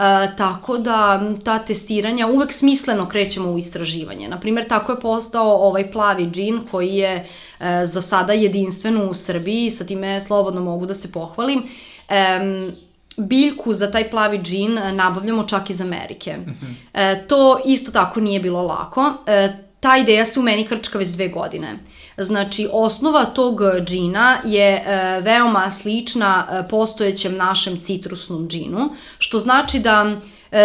E, 0.00 0.36
tako 0.36 0.78
da 0.78 1.20
ta 1.44 1.58
testiranja 1.58 2.26
uvek 2.26 2.52
smisleno 2.52 3.08
krećemo 3.08 3.50
u 3.50 3.58
istraživanje. 3.58 4.28
Naprimer, 4.28 4.68
tako 4.68 4.92
je 4.92 5.00
postao 5.00 5.56
ovaj 5.56 5.90
plavi 5.90 6.26
džin 6.30 6.60
koji 6.70 6.94
je 6.94 7.28
e, 7.60 7.86
za 7.86 8.02
sada 8.02 8.32
jedinstven 8.32 8.96
u 8.96 9.14
Srbiji, 9.14 9.70
sa 9.70 9.84
time 9.84 10.20
slobodno 10.20 10.60
mogu 10.60 10.86
da 10.86 10.94
se 10.94 11.12
pohvalim. 11.12 11.62
E, 12.08 12.40
biljku 13.16 13.72
za 13.72 13.90
taj 13.90 14.10
plavi 14.10 14.38
džin 14.38 14.78
nabavljamo 14.92 15.44
čak 15.44 15.70
iz 15.70 15.80
Amerike. 15.80 16.36
Mm 16.36 16.50
-hmm. 16.50 16.74
e, 16.94 17.26
to 17.28 17.60
isto 17.64 17.92
tako 17.92 18.20
nije 18.20 18.40
bilo 18.40 18.62
lako. 18.62 19.12
E, 19.26 19.48
ta 19.80 19.96
ideja 19.96 20.24
se 20.24 20.40
u 20.40 20.42
meni 20.42 20.66
krčka 20.66 20.98
već 20.98 21.08
dve 21.08 21.28
godine. 21.28 21.78
Znači, 22.18 22.68
osnova 22.72 23.24
tog 23.24 23.60
džina 23.84 24.38
je 24.44 24.84
e, 24.86 25.20
veoma 25.20 25.70
slična 25.70 26.46
e, 26.50 26.68
postojećem 26.68 27.36
našem 27.36 27.80
citrusnom 27.80 28.48
džinu, 28.48 28.90
što 29.18 29.38
znači 29.38 29.78
da 29.78 30.16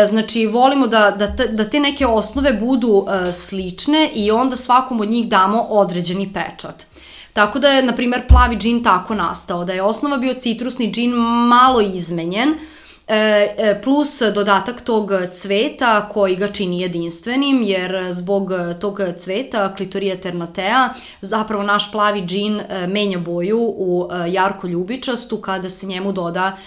Znači, 0.08 0.46
volimo 0.48 0.88
da, 0.88 1.12
da, 1.12 1.28
da 1.46 1.70
te 1.70 1.80
neke 1.80 2.08
osnove 2.08 2.54
budu 2.54 3.06
e, 3.08 3.34
slične 3.34 4.10
i 4.14 4.32
onda 4.32 4.56
svakom 4.56 5.02
od 5.02 5.10
njih 5.10 5.28
damo 5.30 5.62
određeni 5.62 6.34
pečat. 6.34 6.86
Tako 7.34 7.60
da 7.60 7.68
je, 7.68 7.84
na 7.84 7.96
primer, 7.96 8.28
plavi 8.28 8.56
džin 8.56 8.84
tako 8.84 9.16
nastao, 9.16 9.66
da 9.66 9.74
je 9.74 9.84
osnova 9.84 10.18
bio 10.18 10.34
citrusni 10.34 10.92
džin 10.92 11.12
malo 11.48 11.82
izmenjen, 11.82 12.50
E, 12.50 12.54
e, 12.54 12.75
plus 13.84 14.22
dodatak 14.34 14.82
tog 14.82 15.12
cveta 15.32 16.10
koji 16.10 16.36
ga 16.36 16.48
čini 16.48 16.82
jedinstvenim, 16.82 17.64
jer 17.64 18.08
zbog 18.12 18.52
tog 18.82 19.00
cveta, 19.18 19.76
klitorija 19.76 20.18
ternatea, 20.18 20.94
zapravo 21.22 21.64
naš 21.64 21.92
plavi 21.92 22.22
džin 22.22 22.60
e, 22.60 22.88
menja 22.88 23.20
boju 23.20 23.60
u 23.78 24.10
jarko 24.28 24.68
ljubičastu 24.68 25.38
kada 25.38 25.70
se 25.70 25.88
njemu 25.88 26.12
doda 26.12 26.58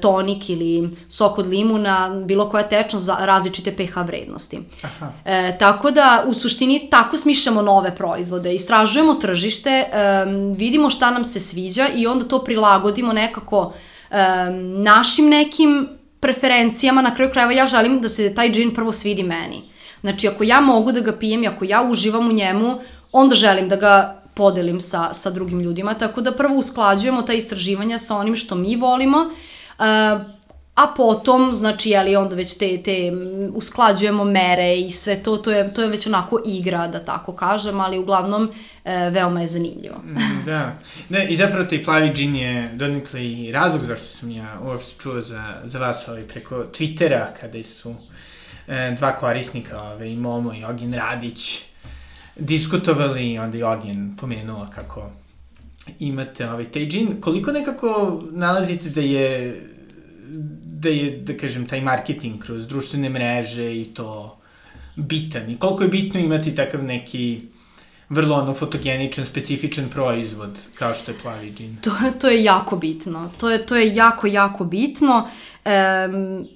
tonik 0.00 0.50
ili 0.50 0.90
sok 1.08 1.38
od 1.38 1.46
limuna, 1.46 2.22
bilo 2.24 2.48
koja 2.48 2.68
tečnost 2.68 3.04
za 3.04 3.16
različite 3.20 3.76
pH 3.76 3.96
vrednosti. 4.06 4.60
Aha. 4.82 5.12
E, 5.24 5.56
tako 5.58 5.90
da, 5.90 6.24
u 6.26 6.34
suštini, 6.34 6.88
tako 6.90 7.16
smišljamo 7.16 7.62
nove 7.62 7.94
proizvode, 7.96 8.54
istražujemo 8.54 9.14
tržište, 9.14 9.70
e, 9.70 10.24
vidimo 10.56 10.90
šta 10.90 11.10
nam 11.10 11.24
se 11.24 11.40
sviđa 11.40 11.88
i 11.94 12.06
onda 12.06 12.24
to 12.24 12.44
prilagodimo 12.44 13.12
nekako 13.12 13.72
um, 14.10 14.82
našim 14.82 15.28
nekim 15.28 15.88
preferencijama, 16.20 17.02
na 17.02 17.14
kraju 17.14 17.30
krajeva 17.30 17.52
ja 17.52 17.66
želim 17.66 18.00
da 18.00 18.08
se 18.08 18.34
taj 18.34 18.50
džin 18.52 18.74
prvo 18.74 18.92
svidi 18.92 19.22
meni. 19.22 19.62
Znači, 20.00 20.28
ako 20.28 20.44
ja 20.44 20.60
mogu 20.60 20.92
da 20.92 21.00
ga 21.00 21.12
pijem 21.12 21.44
i 21.44 21.48
ako 21.48 21.64
ja 21.64 21.82
uživam 21.82 22.28
u 22.28 22.32
njemu, 22.32 22.78
onda 23.12 23.34
želim 23.34 23.68
da 23.68 23.76
ga 23.76 24.22
podelim 24.34 24.80
sa, 24.80 25.14
sa 25.14 25.30
drugim 25.30 25.60
ljudima. 25.60 25.94
Tako 25.94 26.20
da 26.20 26.32
prvo 26.32 26.54
usklađujemo 26.58 27.22
ta 27.22 27.32
istraživanja 27.32 27.98
sa 27.98 28.16
onim 28.16 28.36
što 28.36 28.54
mi 28.54 28.76
volimo, 28.76 29.18
uh, 29.78 29.84
a 30.80 30.86
potom, 30.96 31.54
znači, 31.54 31.90
jeli, 31.90 32.16
onda 32.16 32.36
već 32.36 32.58
te, 32.58 32.82
te 32.82 33.12
usklađujemo 33.54 34.24
mere 34.24 34.78
i 34.78 34.90
sve 34.90 35.22
to, 35.22 35.36
to 35.36 35.50
je, 35.50 35.74
to 35.74 35.82
je 35.82 35.88
već 35.88 36.06
onako 36.06 36.42
igra, 36.46 36.88
da 36.88 37.04
tako 37.04 37.32
kažem, 37.32 37.80
ali 37.80 37.98
uglavnom 37.98 38.50
e, 38.84 39.10
veoma 39.10 39.40
je 39.40 39.48
zanimljivo. 39.48 39.96
Mm, 40.04 40.44
da, 40.46 40.78
ne, 41.08 41.28
i 41.28 41.36
zapravo 41.36 41.64
taj 41.64 41.84
plavi 41.84 42.10
džin 42.14 42.36
je 42.36 42.70
donikle 42.74 43.26
i 43.26 43.52
razlog 43.52 43.84
zašto 43.84 44.04
sam 44.04 44.30
ja 44.30 44.58
uopšte 44.64 45.02
čuo 45.02 45.20
za, 45.20 45.54
za 45.64 45.78
vas 45.78 46.08
ovaj, 46.08 46.22
preko 46.22 46.56
Twittera, 46.56 47.26
kada 47.40 47.62
su 47.62 47.94
e, 48.68 48.94
dva 48.98 49.16
korisnika, 49.16 49.82
ovaj, 49.82 50.16
Momo 50.16 50.54
i 50.54 50.64
Ogin 50.64 50.94
Radić, 50.94 51.62
diskutovali 52.36 53.32
i 53.32 53.38
onda 53.38 53.58
i 53.58 53.62
Ogin 53.62 54.16
pomenula 54.20 54.70
kako 54.70 55.10
imate 55.98 56.50
ovaj, 56.50 56.64
taj 56.64 56.86
džin. 56.86 57.20
Koliko 57.20 57.52
nekako 57.52 58.22
nalazite 58.30 58.88
da 58.88 59.00
je 59.00 59.60
da 60.80 60.88
je, 60.88 61.10
da 61.10 61.36
kažem, 61.36 61.66
taj 61.66 61.80
marketing 61.80 62.42
kroz 62.42 62.66
društvene 62.66 63.08
mreže 63.08 63.76
i 63.76 63.84
to 63.84 64.38
bitan 64.96 65.50
i 65.50 65.58
koliko 65.58 65.82
je 65.82 65.88
bitno 65.88 66.20
imati 66.20 66.54
takav 66.54 66.84
neki 66.84 67.40
vrlo 68.08 68.36
ono 68.36 68.54
fotogeničan, 68.54 69.26
specifičan 69.26 69.88
proizvod 69.88 70.60
kao 70.74 70.94
što 70.94 71.10
je 71.10 71.18
plavi 71.22 71.52
džin. 71.56 71.76
To, 71.82 71.90
to 72.20 72.28
je 72.28 72.44
jako 72.44 72.76
bitno. 72.76 73.30
To 73.40 73.50
je, 73.50 73.66
to 73.66 73.76
je 73.76 73.94
jako, 73.94 74.26
jako 74.26 74.64
bitno. 74.64 75.28
Um, 75.64 76.48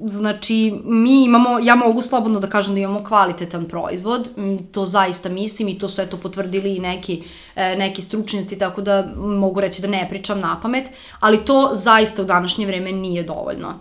Znači, 0.00 0.80
mi 0.84 1.24
imamo, 1.24 1.58
ja 1.58 1.74
mogu 1.74 2.02
slobodno 2.02 2.40
da 2.40 2.46
kažem 2.46 2.74
da 2.74 2.80
imamo 2.80 3.04
kvalitetan 3.04 3.68
proizvod, 3.68 4.28
to 4.72 4.84
zaista 4.86 5.28
mislim 5.28 5.68
i 5.68 5.78
to 5.78 5.88
su 5.88 6.02
eto 6.02 6.16
potvrdili 6.16 6.76
i 6.76 6.80
neki, 6.80 7.22
e, 7.56 7.76
neki 7.76 8.02
stručnjaci, 8.02 8.58
tako 8.58 8.82
da 8.82 9.08
mogu 9.16 9.60
reći 9.60 9.82
da 9.82 9.88
ne 9.88 10.06
pričam 10.08 10.40
na 10.40 10.60
pamet, 10.60 10.90
ali 11.20 11.44
to 11.44 11.70
zaista 11.72 12.22
u 12.22 12.24
današnje 12.24 12.66
vreme 12.66 12.92
nije 12.92 13.22
dovoljno. 13.22 13.78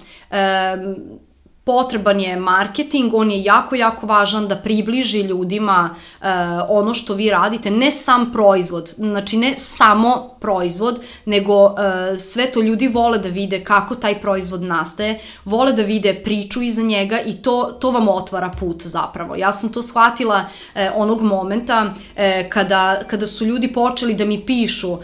Potreban 1.63 2.19
je 2.19 2.35
marketing, 2.35 3.13
on 3.13 3.31
je 3.31 3.43
jako, 3.43 3.75
jako 3.75 4.07
važan 4.07 4.47
da 4.47 4.55
približi 4.55 5.21
ljudima 5.21 5.89
uh, 5.93 6.27
ono 6.69 6.93
što 6.93 7.13
vi 7.13 7.29
radite, 7.29 7.71
ne 7.71 7.91
sam 7.91 8.31
proizvod, 8.31 8.93
znači 8.97 9.37
ne 9.37 9.53
samo 9.57 10.29
proizvod, 10.39 11.01
nego 11.25 11.65
uh, 11.65 11.73
sve 12.17 12.51
to 12.51 12.61
ljudi 12.61 12.87
vole 12.87 13.17
da 13.17 13.29
vide 13.29 13.63
kako 13.63 13.95
taj 13.95 14.21
proizvod 14.21 14.61
nastaje, 14.61 15.19
vole 15.45 15.73
da 15.73 15.81
vide 15.81 16.13
priču 16.23 16.61
iza 16.61 16.81
njega 16.81 17.19
i 17.21 17.33
to, 17.33 17.77
to 17.79 17.91
vam 17.91 18.07
otvara 18.07 18.51
put 18.59 18.81
zapravo. 18.81 19.35
Ja 19.35 19.51
sam 19.51 19.71
to 19.71 19.81
shvatila 19.81 20.45
uh, 20.45 20.81
onog 20.95 21.21
momenta 21.21 21.93
uh, 21.93 22.21
kada, 22.49 22.99
kada 23.07 23.27
su 23.27 23.45
ljudi 23.45 23.73
počeli 23.73 24.13
da 24.13 24.25
mi 24.25 24.45
pišu 24.45 24.91
uh, 24.91 24.99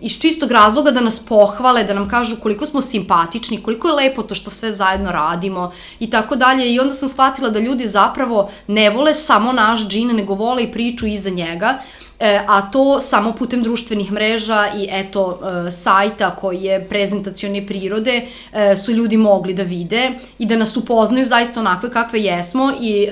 iz 0.00 0.20
čistog 0.20 0.50
razloga 0.50 0.90
da 0.90 1.00
nas 1.00 1.26
pohvale, 1.26 1.84
da 1.84 1.94
nam 1.94 2.08
kažu 2.08 2.36
koliko 2.42 2.66
smo 2.66 2.80
simpatični, 2.80 3.62
koliko 3.62 3.88
je 3.88 3.94
lepo 3.94 4.22
to 4.22 4.34
što 4.34 4.50
sve 4.50 4.72
zajedno 4.72 5.12
radimo, 5.12 5.59
i 6.00 6.10
tako 6.10 6.36
dalje 6.36 6.72
i 6.72 6.80
onda 6.80 6.94
sam 6.94 7.08
shvatila 7.08 7.50
da 7.50 7.58
ljudi 7.58 7.86
zapravo 7.86 8.50
ne 8.66 8.90
vole 8.90 9.14
samo 9.14 9.52
naš 9.52 9.88
džin, 9.88 10.16
nego 10.16 10.34
vole 10.34 10.62
i 10.62 10.72
priču 10.72 11.06
iza 11.06 11.30
njega, 11.30 11.78
e, 12.18 12.40
a 12.48 12.70
to 12.70 13.00
samo 13.00 13.32
putem 13.32 13.62
društvenih 13.62 14.12
mreža 14.12 14.68
i 14.76 14.88
eto 14.90 15.40
e, 15.66 15.70
sajta 15.70 16.36
koji 16.36 16.62
je 16.62 16.88
prezentacione 16.88 17.66
prirode 17.66 18.26
e, 18.52 18.76
su 18.76 18.92
ljudi 18.92 19.16
mogli 19.16 19.54
da 19.54 19.62
vide 19.62 20.10
i 20.38 20.46
da 20.46 20.56
nas 20.56 20.76
upoznaju 20.76 21.24
zaista 21.24 21.60
onakve 21.60 21.90
kakve 21.90 22.22
jesmo 22.22 22.72
i 22.80 23.08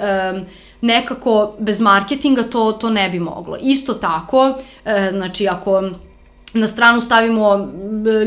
nekako 0.80 1.54
bez 1.58 1.80
marketinga 1.80 2.42
to, 2.42 2.72
to 2.72 2.90
ne 2.90 3.08
bi 3.08 3.20
moglo. 3.20 3.56
Isto 3.61 3.94
tako, 3.94 4.54
znači 5.11 5.48
ako 5.48 5.90
na 6.54 6.66
stranu 6.66 7.00
stavimo 7.00 7.72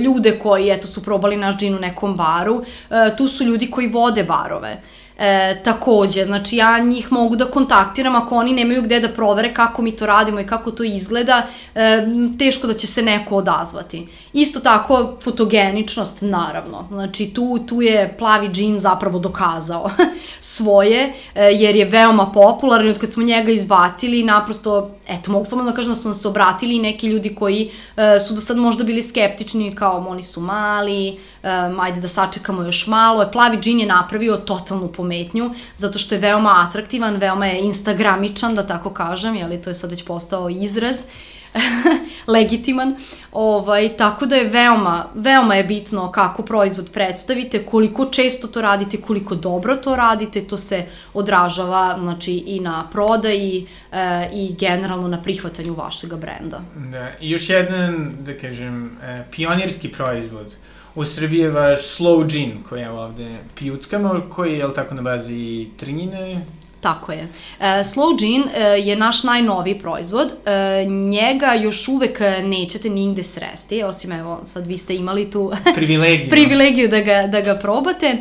ljude 0.06 0.40
koji 0.40 0.70
eto 0.70 0.88
su 0.88 1.04
probali 1.04 1.38
naš 1.38 1.58
džin 1.58 1.76
u 1.76 1.80
nekom 1.80 2.16
baru, 2.16 2.64
e, 2.90 3.16
tu 3.18 3.28
su 3.28 3.44
ljudi 3.44 3.72
koji 3.72 3.88
vode 3.88 4.24
barove. 4.24 4.82
E, 5.20 5.64
takođe, 5.64 6.26
znači 6.26 6.58
ja 6.58 6.80
njih 6.80 7.12
mogu 7.12 7.36
da 7.36 7.46
kontaktiram 7.46 8.16
ako 8.16 8.36
oni 8.36 8.54
nemaju 8.54 8.82
gde 8.82 9.00
da 9.00 9.10
provere 9.10 9.54
kako 9.54 9.82
mi 9.82 9.92
to 9.92 10.06
radimo 10.06 10.40
i 10.40 10.48
kako 10.48 10.72
to 10.72 10.84
izgleda, 10.84 11.48
e, 11.76 12.08
teško 12.40 12.68
da 12.68 12.74
će 12.74 12.88
se 12.88 13.02
neko 13.02 13.36
odazvati. 13.36 14.08
Isto 14.34 14.60
tako, 14.60 15.18
fotogeničnost, 15.24 16.22
naravno. 16.22 16.88
Znači 16.88 17.26
tu, 17.34 17.60
tu 17.68 17.82
je 17.82 18.16
plavi 18.18 18.50
džin 18.50 18.80
zapravo 18.80 19.20
dokazao 19.20 19.92
svoje, 20.56 21.14
e, 21.36 21.44
jer 21.44 21.76
je 21.76 21.86
veoma 21.86 22.32
popularan 22.32 22.88
i 22.88 22.90
od 22.90 23.00
kad 23.00 23.12
smo 23.12 23.24
njega 23.24 23.52
izbacili, 23.52 24.24
naprosto, 24.24 24.92
eto, 25.08 25.32
mogu 25.32 25.46
samo 25.46 25.64
da 25.64 25.72
kažem 25.72 25.92
da 25.92 25.96
su 25.96 26.08
nam 26.08 26.14
se 26.14 26.28
obratili 26.28 26.80
neki 26.80 27.08
ljudi 27.08 27.36
koji 27.36 27.72
e, 27.98 28.20
su 28.20 28.34
do 28.34 28.42
sad 28.42 28.58
možda 28.58 28.84
bili 28.84 29.04
skeptični, 29.04 29.76
kao 29.76 30.06
oni 30.10 30.24
su 30.24 30.42
mali, 30.42 31.20
um, 31.44 31.80
ajde 31.80 32.02
da 32.02 32.08
sačekamo 32.08 32.64
još 32.64 32.88
malo. 32.88 33.30
Plavi 33.32 33.58
džin 33.58 33.80
je 33.80 33.86
napravio 33.86 34.38
totalnu 34.38 34.88
pometnju, 34.88 35.52
zato 35.76 36.00
što 36.00 36.16
je 36.16 36.22
veoma 36.22 36.66
atraktivan, 36.68 37.16
veoma 37.16 37.46
je 37.46 37.60
instagramičan, 37.60 38.56
da 38.56 38.68
tako 38.68 38.90
kažem, 38.90 39.36
jeli 39.36 39.62
to 39.62 39.70
je 39.70 39.74
sad 39.74 39.90
već 39.90 40.06
postao 40.06 40.50
izraz 40.50 41.06
legitiman. 42.28 42.96
Ovaj, 43.32 43.98
tako 43.98 44.26
da 44.26 44.36
je 44.36 44.50
veoma, 44.50 45.06
veoma 45.16 45.56
je 45.56 45.64
bitno 45.64 46.12
kako 46.12 46.44
proizvod 46.44 46.90
predstavite, 46.94 47.66
koliko 47.66 48.06
često 48.06 48.48
to 48.48 48.62
radite, 48.62 49.02
koliko 49.02 49.36
dobro 49.36 49.76
to 49.76 49.96
radite, 49.96 50.42
to 50.42 50.58
se 50.58 50.86
odražava 51.14 51.98
znači, 52.00 52.34
i 52.34 52.60
na 52.60 52.88
prodaji 52.92 53.68
e, 53.92 54.30
i 54.34 54.56
generalno 54.60 55.08
na 55.08 55.22
prihvatanju 55.22 55.74
vašeg 55.74 56.16
brenda. 56.16 56.62
Da, 56.76 57.10
i 57.22 57.30
još 57.30 57.50
jedan, 57.50 58.12
da 58.20 58.38
kažem, 58.38 58.98
e, 59.04 59.24
pionirski 59.32 59.90
proizvod 59.90 60.52
u 60.96 61.06
Srbiji 61.06 61.40
je 61.40 61.50
vaš 61.50 61.80
slow 61.80 62.28
gin 62.28 62.64
koji 62.70 62.82
je 62.82 62.90
ovde 62.90 63.32
pijuckamo, 63.56 64.22
koji 64.30 64.52
je, 64.52 64.58
jel 64.58 64.72
tako, 64.74 64.96
na 64.96 65.02
bazi 65.02 65.68
trinjine, 65.78 66.42
Tako 66.82 67.12
je. 67.12 67.28
E, 67.60 67.84
Slow 67.84 68.18
Gin 68.20 68.44
e, 68.56 68.62
je 68.62 68.96
naš 68.96 69.24
najnoviji 69.24 69.80
proizvod. 69.80 70.34
E, 70.46 70.86
njega 70.86 71.54
još 71.54 71.88
uvek 71.88 72.20
nećete 72.44 72.90
nigde 72.90 73.24
sresti, 73.24 73.84
osim 73.84 74.12
evo, 74.12 74.42
sad 74.46 74.68
vi 74.68 74.78
ste 74.78 74.96
imali 74.96 75.32
tu 75.32 75.52
privilegiju, 75.76 76.30
privilegiju 76.30 76.88
da, 76.88 77.00
ga, 77.00 77.28
da 77.28 77.42
ga 77.42 77.56
probate, 77.56 78.18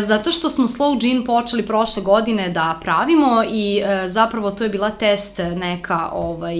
zato 0.00 0.32
što 0.32 0.50
smo 0.50 0.66
Slow 0.66 1.00
Gin 1.00 1.24
počeli 1.24 1.66
prošle 1.66 2.02
godine 2.02 2.48
da 2.48 2.78
pravimo 2.82 3.44
i 3.52 3.82
zapravo 4.06 4.50
to 4.50 4.64
je 4.64 4.70
bila 4.70 4.90
test 4.90 5.40
neka 5.54 6.10
ovaj, 6.12 6.56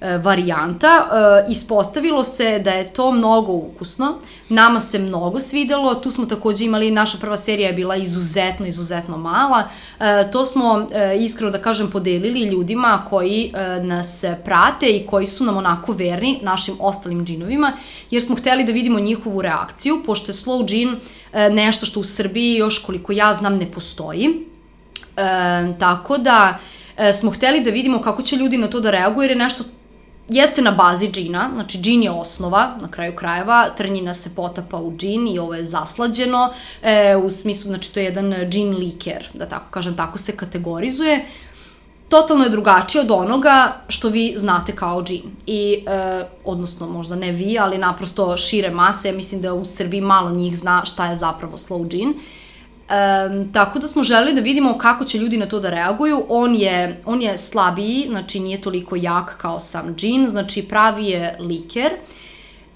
varijanta. 0.00 1.06
E, 1.46 1.50
ispostavilo 1.50 2.24
se 2.24 2.58
da 2.58 2.70
je 2.70 2.92
to 2.92 3.12
mnogo 3.12 3.52
ukusno, 3.52 4.18
nama 4.48 4.80
se 4.80 4.98
mnogo 4.98 5.40
svidelo, 5.40 5.94
tu 5.94 6.10
smo 6.10 6.26
takođe 6.26 6.64
imali, 6.64 6.90
naša 6.90 7.18
prva 7.18 7.36
serija 7.36 7.68
je 7.68 7.74
bila 7.74 7.96
izuzetno, 7.96 8.66
izuzetno 8.66 9.16
mala, 9.16 9.68
e, 10.00 10.30
to 10.30 10.44
smo 10.44 10.86
iskreno 11.20 11.50
da 11.50 11.58
kažem 11.58 11.90
podelili 11.90 12.40
ljudima 12.40 13.04
koji 13.08 13.52
nas 13.82 14.24
prate 14.44 14.86
i 14.86 15.06
koji 15.06 15.26
su 15.26 15.44
nam 15.44 15.56
onako 15.56 15.92
verni 15.92 16.38
našim 16.42 16.74
ostalim 16.80 17.24
džinovima, 17.24 17.72
jer 18.10 18.22
smo 18.22 18.36
hteli 18.36 18.64
da 18.64 18.72
vidimo 18.72 19.00
njihovu 19.00 19.42
reakciju, 19.42 20.02
pošto 20.06 20.30
je 20.30 20.34
slow 20.34 20.66
džin 20.66 20.96
nešto 21.50 21.86
što 21.86 22.00
u 22.00 22.04
Srbiji 22.04 22.56
još 22.56 22.78
koliko 22.78 23.12
ja 23.12 23.34
znam 23.34 23.54
ne 23.54 23.72
postoji, 23.72 24.46
tako 25.78 26.18
da 26.18 26.58
smo 27.12 27.30
hteli 27.30 27.60
da 27.60 27.70
vidimo 27.70 28.00
kako 28.02 28.22
će 28.22 28.36
ljudi 28.36 28.58
na 28.58 28.70
to 28.70 28.80
da 28.80 28.90
reaguju, 28.90 29.22
jer 29.22 29.30
je 29.30 29.36
nešto 29.36 29.64
jeste 30.28 30.62
na 30.62 30.70
bazi 30.70 31.10
džina, 31.12 31.50
znači 31.54 31.78
džin 31.78 32.02
je 32.02 32.10
osnova, 32.10 32.76
na 32.80 32.90
kraju 32.90 33.16
krajeva, 33.16 33.70
trnjina 33.76 34.14
se 34.14 34.34
potapa 34.34 34.76
u 34.76 34.96
džin 34.96 35.28
i 35.28 35.38
ovo 35.38 35.54
je 35.54 35.64
zaslađeno, 35.64 36.52
e, 36.82 37.16
u 37.16 37.30
smislu, 37.30 37.68
znači 37.68 37.92
to 37.92 38.00
je 38.00 38.04
jedan 38.04 38.34
džin 38.48 38.76
liker, 38.76 39.28
da 39.34 39.46
tako 39.46 39.70
kažem, 39.70 39.96
tako 39.96 40.18
se 40.18 40.36
kategorizuje. 40.36 41.26
Totalno 42.08 42.44
je 42.44 42.50
drugačije 42.50 43.02
od 43.02 43.10
onoga 43.10 43.72
što 43.88 44.08
vi 44.08 44.34
znate 44.36 44.76
kao 44.76 45.02
džin. 45.02 45.22
I, 45.46 45.84
e, 45.86 46.24
odnosno, 46.44 46.88
možda 46.88 47.16
ne 47.16 47.32
vi, 47.32 47.58
ali 47.58 47.78
naprosto 47.78 48.36
šire 48.36 48.70
mase, 48.70 49.08
ja 49.08 49.14
mislim 49.14 49.42
da 49.42 49.54
u 49.54 49.64
Srbiji 49.64 50.00
malo 50.00 50.30
njih 50.30 50.56
zna 50.56 50.84
šta 50.84 51.06
je 51.06 51.16
zapravo 51.16 51.56
slow 51.56 51.88
džin. 51.88 52.14
Um, 52.88 53.52
tako 53.52 53.78
da 53.78 53.86
smo 53.86 54.04
želeli 54.04 54.34
da 54.34 54.40
vidimo 54.40 54.78
kako 54.78 55.04
će 55.04 55.18
ljudi 55.18 55.36
na 55.36 55.46
to 55.46 55.60
da 55.60 55.70
reaguju. 55.70 56.24
On 56.28 56.54
je, 56.54 57.00
on 57.04 57.22
je 57.22 57.38
slabiji, 57.38 58.06
znači 58.08 58.40
nije 58.40 58.60
toliko 58.60 58.96
jak 58.96 59.36
kao 59.36 59.60
sam 59.60 59.94
džin, 59.96 60.28
znači 60.28 60.62
pravi 60.62 61.06
je 61.06 61.36
liker. 61.40 61.90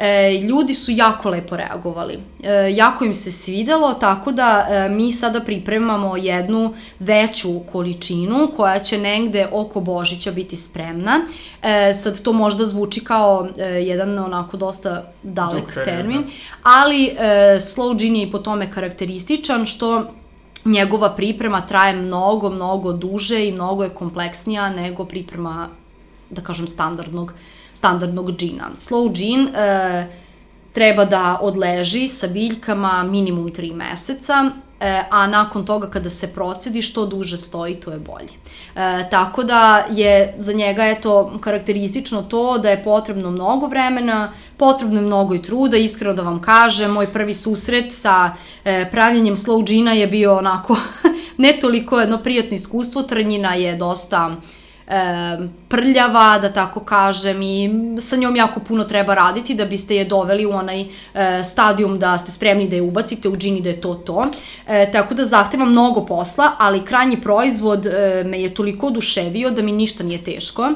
E, 0.02 0.38
ljudi 0.40 0.74
su 0.74 0.92
jako 0.92 1.28
lepo 1.28 1.56
reagovali. 1.56 2.18
E, 2.42 2.72
jako 2.74 3.04
im 3.04 3.14
se 3.14 3.32
svidelo, 3.32 3.94
tako 3.94 4.32
da 4.32 4.66
e, 4.68 4.88
mi 4.88 5.12
sada 5.12 5.40
pripremamo 5.40 6.16
jednu 6.16 6.74
veću 6.98 7.60
količinu 7.72 8.50
koja 8.56 8.78
će 8.78 8.98
negde 8.98 9.48
oko 9.52 9.80
Božića 9.80 10.30
biti 10.30 10.56
spremna. 10.56 11.20
E, 11.62 11.94
sad 11.94 12.22
to 12.22 12.32
možda 12.32 12.66
zvuči 12.66 13.04
kao 13.04 13.48
e, 13.58 13.64
jedan 13.64 14.18
onako 14.18 14.56
dosta 14.56 15.12
dalek 15.22 15.74
Dok, 15.74 15.84
termin, 15.84 16.22
da. 16.22 16.28
ali 16.62 17.06
e, 17.06 17.16
slow 17.60 17.98
gin 17.98 18.16
je 18.16 18.22
i 18.22 18.30
po 18.30 18.38
tome 18.38 18.72
karakterističan 18.72 19.66
što 19.66 20.06
njegova 20.64 21.10
priprema 21.10 21.60
traje 21.60 21.94
mnogo, 21.94 22.50
mnogo 22.50 22.92
duže 22.92 23.46
i 23.46 23.52
mnogo 23.52 23.84
je 23.84 23.90
kompleksnija 23.90 24.70
nego 24.70 25.04
priprema, 25.04 25.68
da 26.30 26.42
kažem, 26.42 26.68
standardnog 26.68 27.34
standardnog 27.82 28.36
džina. 28.36 28.70
Slow 28.78 29.12
džin 29.12 29.48
e, 29.48 30.06
treba 30.72 31.04
da 31.04 31.38
odleži 31.42 32.08
sa 32.08 32.28
biljkama 32.28 33.02
minimum 33.02 33.48
3 33.50 33.74
meseca, 33.74 34.44
e, 34.80 35.02
a 35.10 35.26
nakon 35.26 35.66
toga 35.66 35.90
kada 35.90 36.10
se 36.10 36.30
procedi 36.34 36.82
što 36.82 37.06
duže 37.06 37.36
stoji, 37.36 37.74
to 37.74 37.90
je 37.90 37.98
bolje. 37.98 38.30
E, 38.76 39.08
tako 39.10 39.42
da 39.42 39.86
je 39.90 40.34
za 40.38 40.52
njega 40.52 40.84
je 40.84 41.00
to 41.00 41.38
karakteristično 41.40 42.22
to 42.22 42.58
da 42.58 42.70
je 42.70 42.84
potrebno 42.84 43.30
mnogo 43.30 43.66
vremena, 43.66 44.32
potrebno 44.56 45.00
je 45.00 45.06
mnogo 45.06 45.34
i 45.34 45.42
truda, 45.42 45.76
iskreno 45.76 46.14
da 46.14 46.22
vam 46.22 46.40
kažem, 46.40 46.90
moj 46.90 47.10
prvi 47.12 47.34
susret 47.34 47.92
sa 47.92 48.30
e, 48.64 48.90
pravljenjem 48.90 49.36
slow 49.36 49.64
džina 49.66 49.92
je 49.92 50.06
bio 50.06 50.38
onako 50.38 50.76
ne 51.44 51.58
toliko 51.60 52.00
jedno 52.00 52.22
prijatno 52.22 52.54
iskustvo, 52.54 53.02
trnjina 53.02 53.54
je 53.54 53.76
dosta 53.76 54.36
prljava, 55.68 56.38
da 56.38 56.52
tako 56.52 56.80
kažem, 56.80 57.42
i 57.42 57.70
sa 58.00 58.16
njom 58.16 58.36
jako 58.36 58.60
puno 58.60 58.84
treba 58.84 59.14
raditi 59.14 59.54
da 59.54 59.64
biste 59.64 59.96
je 59.96 60.04
doveli 60.04 60.46
u 60.46 60.50
onaj 60.50 60.80
e, 60.80 60.86
stadijum 61.44 61.98
da 61.98 62.18
ste 62.18 62.30
spremni 62.30 62.68
da 62.68 62.76
je 62.76 62.82
ubacite 62.82 63.28
u 63.28 63.36
džini 63.36 63.60
da 63.60 63.68
je 63.68 63.80
to 63.80 63.94
to. 63.94 64.24
E, 64.66 64.92
tako 64.92 65.14
da 65.14 65.24
zahteva 65.24 65.64
mnogo 65.64 66.06
posla, 66.06 66.52
ali 66.58 66.84
krajnji 66.84 67.20
proizvod 67.20 67.86
e, 67.86 68.24
me 68.26 68.40
je 68.42 68.54
toliko 68.54 68.86
oduševio 68.86 69.50
da 69.50 69.62
mi 69.62 69.72
ništa 69.72 70.04
nije 70.04 70.24
teško. 70.24 70.72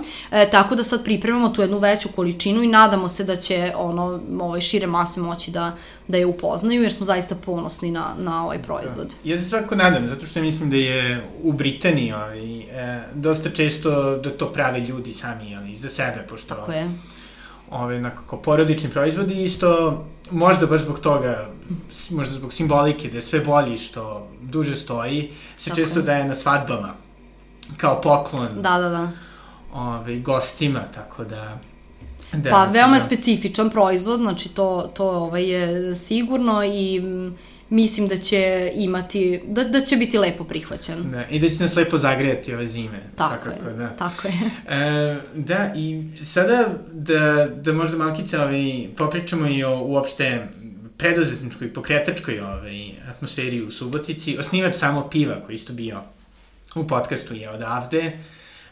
Tako 0.51 0.75
da 0.75 0.85
sad 0.85 1.05
pripremamo 1.05 1.49
tu 1.49 1.61
jednu 1.61 1.79
veću 1.79 2.09
količinu 2.17 2.63
i 2.63 2.67
nadamo 2.67 3.09
se 3.09 3.25
da 3.25 3.37
će 3.37 3.73
ono, 3.77 4.21
ovaj, 4.41 4.61
šire 4.61 4.87
mase 4.87 5.21
moći 5.21 5.51
da, 5.51 5.77
da 6.09 6.19
je 6.19 6.27
upoznaju, 6.27 6.83
jer 6.83 6.93
smo 6.93 7.07
zaista 7.07 7.35
ponosni 7.35 7.91
na, 7.91 8.15
na 8.19 8.45
ovaj 8.45 8.63
proizvod. 8.63 9.07
Da. 9.07 9.31
Ja 9.31 9.39
se 9.39 9.45
svako 9.45 9.75
nadam, 9.75 10.09
zato 10.09 10.27
što 10.27 10.41
mislim 10.41 10.71
da 10.71 10.77
je 10.77 11.29
u 11.43 11.53
Britaniji 11.53 12.13
ovaj, 12.13 12.61
e, 12.61 13.03
dosta 13.15 13.51
često 13.51 14.17
da 14.17 14.31
to 14.31 14.53
prave 14.53 14.81
ljudi 14.81 15.13
sami 15.13 15.57
ali, 15.57 15.75
za 15.75 15.89
sebe, 15.89 16.27
pošto... 16.29 16.55
Tako 16.55 16.73
je. 16.73 16.91
Ove, 17.71 18.01
nekako, 18.01 18.37
porodični 18.37 18.91
proizvodi 18.91 19.43
isto, 19.43 20.05
možda 20.31 20.67
baš 20.67 20.81
zbog 20.81 21.01
toga, 21.01 21.49
možda 22.11 22.35
zbog 22.35 22.53
simbolike, 22.53 23.09
da 23.09 23.17
je 23.17 23.23
sve 23.23 23.41
bolji 23.41 23.79
što 23.79 24.29
duže 24.43 24.77
stoji, 24.77 25.31
se 25.57 25.71
Tako 25.71 25.77
često 25.77 25.99
je. 25.99 26.03
daje 26.03 26.25
na 26.25 26.35
svadbama, 26.35 26.95
kao 27.77 28.01
poklon. 28.01 28.49
Da, 28.55 28.79
da, 28.79 28.89
da. 28.89 29.11
Ove, 29.73 30.19
gostima, 30.19 30.83
tako 30.95 31.25
da... 31.25 31.59
Da, 32.33 32.51
pa, 32.51 32.65
veoma 32.65 32.97
je 32.97 33.01
specifičan 33.01 33.71
proizvod, 33.71 34.21
znači 34.21 34.49
to, 34.49 34.93
to 34.97 35.11
ovaj, 35.11 35.51
je 35.51 35.95
sigurno 35.95 36.65
i 36.65 37.03
mislim 37.69 38.09
da 38.09 38.17
će 38.19 38.73
imati, 38.75 39.43
da, 39.47 39.65
da 39.65 39.81
će 39.81 39.97
biti 39.97 40.19
lepo 40.19 40.45
prihvaćen. 40.45 41.11
Da, 41.11 41.27
i 41.27 41.39
da 41.39 41.49
će 41.49 41.63
nas 41.63 41.77
lepo 41.77 41.99
zagrijati 41.99 42.55
ove 42.55 42.67
zime. 42.67 43.01
Tako 43.17 43.45
svakako, 43.45 43.69
je, 43.69 43.77
da. 43.77 43.89
tako 43.89 44.29
je. 44.29 44.35
E, 44.77 45.17
da, 45.35 45.73
i 45.77 46.05
sada 46.25 46.69
da, 46.93 47.49
da 47.55 47.73
možda 47.73 47.97
malkice 47.97 48.41
ovaj, 48.41 48.89
popričamo 48.97 49.49
i 49.49 49.65
o 49.65 49.81
uopšte 49.81 50.49
preduzetničkoj, 50.97 51.73
pokretačkoj 51.73 52.41
ovaj, 52.41 52.85
atmosferi 53.09 53.63
u 53.63 53.71
Subotici. 53.71 54.39
Osnivač 54.39 54.75
samo 54.75 55.09
piva 55.09 55.41
koji 55.47 55.55
isto 55.55 55.73
bio 55.73 56.03
u 56.75 56.87
podcastu 56.87 57.35
je 57.35 57.51
odavde. 57.51 58.13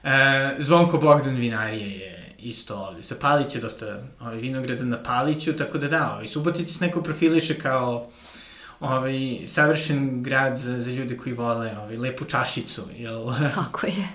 E, 0.04 0.56
Zvonko 0.58 0.98
Bogdan 0.98 1.36
Vinarije 1.36 1.90
je 1.90 2.23
isto 2.44 2.76
ovde. 2.76 3.02
Sa 3.02 3.14
Palić 3.20 3.54
je 3.54 3.60
dosta 3.60 3.98
ovaj, 4.20 4.36
vinograda 4.36 4.84
na 4.84 5.02
Paliću, 5.02 5.52
tako 5.52 5.78
da 5.78 5.88
da, 5.88 6.12
ovaj, 6.12 6.26
Subotici 6.26 6.74
se 6.74 6.86
neko 6.86 7.02
profiliše 7.02 7.58
kao 7.58 8.06
ovaj, 8.80 9.38
savršen 9.46 10.22
grad 10.22 10.56
za, 10.56 10.80
za 10.80 10.90
ljude 10.90 11.16
koji 11.16 11.34
vole 11.34 11.76
ovaj, 11.78 11.96
lepu 11.96 12.24
čašicu, 12.24 12.82
jel? 12.96 13.24
Tako 13.54 13.86
je. 13.86 14.08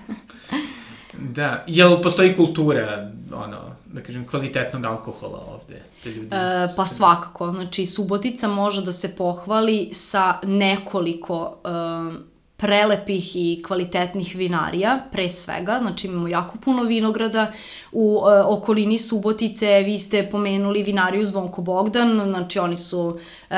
da, 1.18 1.64
jel 1.66 2.02
postoji 2.02 2.36
kultura, 2.36 3.10
ono, 3.32 3.76
da 3.86 4.02
kažem, 4.02 4.26
kvalitetnog 4.26 4.84
alkohola 4.84 5.38
ovde? 5.38 5.82
Te 6.02 6.10
ljudi 6.10 6.36
e, 6.36 6.68
pa 6.76 6.86
svakako, 6.86 7.50
znači 7.50 7.86
Subotica 7.86 8.48
može 8.48 8.82
da 8.82 8.92
se 8.92 9.16
pohvali 9.16 9.88
sa 9.92 10.38
nekoliko 10.42 11.60
um, 11.64 12.30
prelepih 12.60 13.36
i 13.36 13.62
kvalitetnih 13.66 14.34
vinarija, 14.36 15.00
pre 15.12 15.28
svega, 15.28 15.78
znači 15.78 16.06
imamo 16.06 16.28
jako 16.28 16.58
puno 16.64 16.82
vinograda 16.82 17.52
u 17.92 18.22
e, 18.30 18.40
okolini 18.40 18.98
Subotice, 18.98 19.82
vi 19.82 19.98
ste 19.98 20.28
pomenuli 20.30 20.82
vinariju 20.82 21.26
Zvonko 21.26 21.62
Bogdan, 21.62 22.30
znači 22.30 22.58
oni 22.58 22.76
su 22.76 23.18
e, 23.50 23.54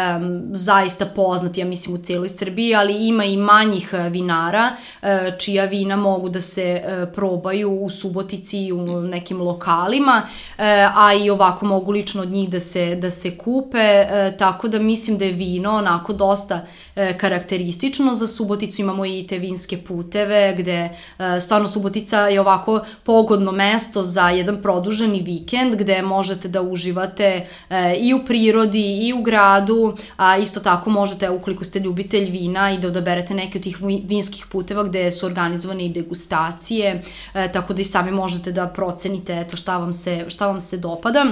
zaista 0.53 1.07
poznati, 1.07 1.61
ja 1.61 1.67
mislim, 1.67 1.95
u 1.95 1.99
celoj 1.99 2.29
Srbiji, 2.29 2.75
ali 2.75 3.09
ima 3.09 3.25
i 3.25 3.37
manjih 3.37 3.91
e, 3.93 4.09
vinara, 4.09 4.77
e, 5.03 5.33
čija 5.39 5.65
vina 5.65 5.97
mogu 5.97 6.29
da 6.29 6.41
se 6.41 6.63
e, 6.63 7.07
probaju 7.15 7.71
u 7.71 7.91
Subotici 7.91 8.65
i 8.65 8.73
u 8.73 9.01
nekim 9.01 9.41
lokalima, 9.41 10.23
e, 10.59 10.89
a 10.95 11.15
i 11.15 11.31
ovako 11.31 11.67
mogu 11.67 11.93
lično 11.93 12.23
od 12.23 12.29
njih 12.29 12.51
da 12.51 12.61
se, 12.61 12.97
da 12.97 13.11
se 13.11 13.39
kupe, 13.39 13.79
e, 13.79 14.35
tako 14.39 14.69
da 14.69 14.79
mislim 14.79 15.19
da 15.19 15.25
je 15.25 15.33
vino 15.33 15.77
onako 15.77 16.13
dosta 16.13 16.67
e, 16.97 17.19
karakteristično 17.19 18.15
za 18.15 18.29
Suboticu, 18.29 18.83
imamo 18.83 19.07
i 19.07 19.27
te 19.29 19.39
vinske 19.39 19.79
puteve 19.79 20.55
gde 20.59 20.91
e, 21.19 21.41
stvarno 21.41 21.69
Subotica 21.69 22.21
je 22.21 22.41
ovako 22.41 22.81
pogodno 23.03 23.53
mesto 23.53 24.03
za 24.03 24.22
jedan 24.31 24.63
produženi 24.63 25.23
vikend 25.23 25.77
gde 25.77 26.03
možete 26.03 26.49
da 26.49 26.63
uživate 26.63 27.47
e, 27.71 27.95
i 27.97 28.15
u 28.15 28.25
prirodi 28.25 29.09
i 29.09 29.13
u 29.13 29.23
gradu, 29.23 29.97
a 30.17 30.37
isto 30.39 30.61
tako 30.61 30.91
možete 30.91 31.31
ukoliko 31.31 31.65
ste 31.65 31.79
ljubitelj 31.79 32.31
vina 32.31 32.73
i 32.73 32.79
da 32.79 32.89
odaberete 32.89 33.35
neke 33.35 33.59
od 33.59 33.63
tih 33.63 33.77
vinskih 34.05 34.47
puteva 34.47 34.83
gde 34.83 35.13
su 35.13 35.27
organizovane 35.27 35.87
i 35.87 35.93
degustacije, 35.93 37.03
e, 37.35 37.53
tako 37.53 37.75
da 37.75 37.81
i 37.81 37.85
sami 37.85 38.11
možete 38.11 38.53
da 38.53 38.67
procenite 38.67 39.41
eto 39.41 39.57
šta 39.57 39.79
vam 39.79 39.93
se, 39.93 40.25
šta 40.29 40.47
vam 40.47 40.61
se 40.61 40.79
dopada. 40.79 41.25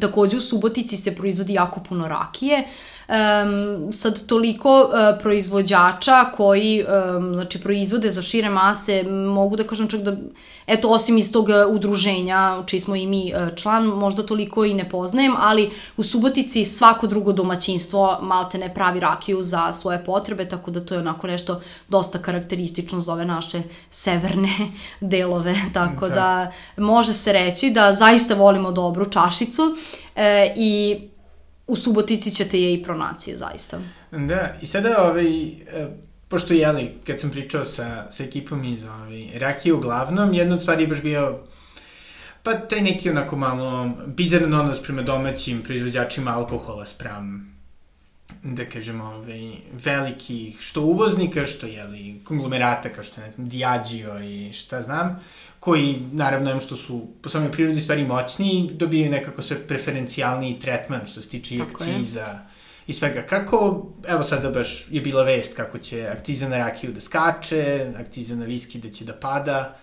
Takođe 0.00 0.36
u 0.36 0.40
Subotici 0.40 0.96
se 0.96 1.14
proizvodi 1.14 1.52
jako 1.52 1.80
puno 1.80 2.08
rakije, 2.08 2.68
um, 3.08 3.92
sad 3.92 4.26
toliko 4.26 4.80
uh, 4.80 5.22
proizvođača 5.22 6.24
koji 6.34 6.84
um, 6.84 7.34
znači 7.34 7.60
proizvode 7.60 8.10
za 8.10 8.22
šire 8.22 8.50
mase, 8.50 9.02
mogu 9.10 9.56
da 9.56 9.64
kažem 9.64 9.88
čak 9.88 10.00
da 10.00 10.16
eto 10.66 10.88
osim 10.88 11.18
iz 11.18 11.32
tog 11.32 11.48
uh, 11.48 11.54
udruženja 11.74 12.62
čiji 12.66 12.80
smo 12.80 12.96
i 12.96 13.06
mi 13.06 13.32
uh, 13.34 13.56
član, 13.56 13.84
možda 13.84 14.22
toliko 14.22 14.64
i 14.64 14.74
ne 14.74 14.88
poznajem, 14.88 15.34
ali 15.38 15.70
u 15.96 16.02
Subotici 16.02 16.64
svako 16.64 17.06
drugo 17.06 17.32
domaćinstvo 17.32 18.18
malte 18.22 18.58
ne 18.58 18.74
pravi 18.74 19.00
rakiju 19.00 19.42
za 19.42 19.72
svoje 19.72 20.04
potrebe, 20.04 20.48
tako 20.48 20.70
da 20.70 20.86
to 20.86 20.94
je 20.94 21.00
onako 21.00 21.26
nešto 21.26 21.60
dosta 21.88 22.18
karakteristično 22.18 23.00
za 23.00 23.12
ove 23.12 23.24
naše 23.24 23.62
severne 23.90 24.52
delove, 25.00 25.54
tako 25.74 26.08
da, 26.08 26.52
da 26.76 26.82
može 26.82 27.12
se 27.12 27.32
reći 27.32 27.70
da 27.70 27.92
zaista 27.92 28.34
volimo 28.34 28.72
dobru 28.72 29.10
čašicu 29.10 29.62
e, 30.16 30.54
i 30.56 31.00
u 31.66 31.76
Subotici 31.76 32.30
ćete 32.30 32.60
je 32.60 32.74
i 32.74 32.82
pronaći, 32.82 33.36
zaista. 33.36 33.80
Da, 34.10 34.54
i 34.62 34.66
sada, 34.66 35.02
ovaj, 35.02 35.46
e, 35.46 35.56
pošto 36.28 36.54
jeli, 36.54 36.94
kad 37.06 37.20
sam 37.20 37.30
pričao 37.30 37.64
sa, 37.64 38.10
sa 38.10 38.24
ekipom 38.24 38.64
iz 38.64 38.84
ovaj, 38.84 39.28
Rakije 39.38 39.72
uglavnom, 39.72 40.34
jedna 40.34 40.54
od 40.54 40.60
stvari 40.62 40.82
je 40.82 40.88
baš 40.88 41.02
bio 41.02 41.38
pa 42.42 42.54
taj 42.54 42.80
neki 42.80 43.10
onako 43.10 43.36
malo 43.36 43.90
bizaran 44.06 44.54
odnos 44.54 44.82
prema 44.82 45.02
domaćim 45.02 45.62
proizvođačima 45.62 46.30
alkohola 46.30 46.86
sprem 46.86 47.51
da 48.42 48.64
kažemo, 48.64 49.04
ovaj, 49.04 49.52
velikih, 49.72 50.60
što 50.60 50.82
uvoznika, 50.82 51.46
što, 51.46 51.66
jeli, 51.66 52.20
konglomerata, 52.24 52.88
kao 52.88 53.04
što, 53.04 53.20
ne 53.20 53.32
znam, 53.32 53.48
Diageo 53.48 54.20
i 54.20 54.52
šta 54.52 54.82
znam, 54.82 55.20
koji, 55.60 56.02
naravno, 56.12 56.50
em 56.50 56.60
što 56.60 56.76
su 56.76 57.06
po 57.22 57.28
samoj 57.28 57.52
prirodi 57.52 57.80
stvari 57.80 58.04
moćni, 58.04 58.70
dobijaju 58.72 59.10
nekako 59.10 59.42
sve 59.42 59.66
preferencijalni 59.66 60.60
tretman 60.60 61.06
što 61.06 61.22
se 61.22 61.28
tiče 61.28 61.54
i 61.54 61.62
akciza 61.62 62.38
i 62.86 62.92
svega. 62.92 63.22
Kako, 63.22 63.86
evo 64.08 64.22
sada 64.22 64.50
baš 64.50 64.86
je 64.90 65.00
bila 65.00 65.22
vest 65.22 65.56
kako 65.56 65.78
će 65.78 66.08
akciza 66.08 66.48
na 66.48 66.58
rakiju 66.58 66.92
da 66.92 67.00
skače, 67.00 67.92
akciza 68.00 68.36
na 68.36 68.44
viski 68.44 68.78
da 68.78 68.90
će 68.90 69.04
da 69.04 69.12
pada. 69.12 69.76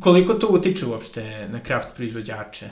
Koliko 0.00 0.34
to 0.34 0.46
utiče 0.46 0.86
uopšte 0.86 1.48
na 1.48 1.60
kraft 1.60 1.88
proizvođače? 1.96 2.68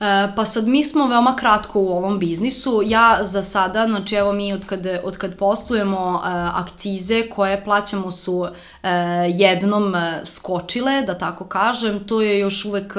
E, 0.00 0.32
pa 0.36 0.44
sad 0.44 0.68
mi 0.68 0.84
smo 0.84 1.06
veoma 1.06 1.36
kratko 1.36 1.80
u 1.80 1.88
ovom 1.88 2.18
biznisu. 2.18 2.82
Ja 2.86 3.18
za 3.22 3.42
sada, 3.42 3.86
znači 3.86 4.14
evo 4.14 4.32
mi 4.32 4.52
od 4.52 4.66
kad, 4.66 4.86
od 5.04 5.16
kad 5.16 5.36
postujemo 5.36 6.22
e, 6.24 6.28
akcize 6.54 7.28
koje 7.30 7.64
plaćamo 7.64 8.10
su 8.10 8.46
e, 8.46 8.88
jednom 9.28 9.94
skočile, 10.24 11.02
da 11.02 11.18
tako 11.18 11.44
kažem. 11.44 12.06
To 12.06 12.22
je 12.22 12.38
još 12.38 12.64
uvek, 12.64 12.94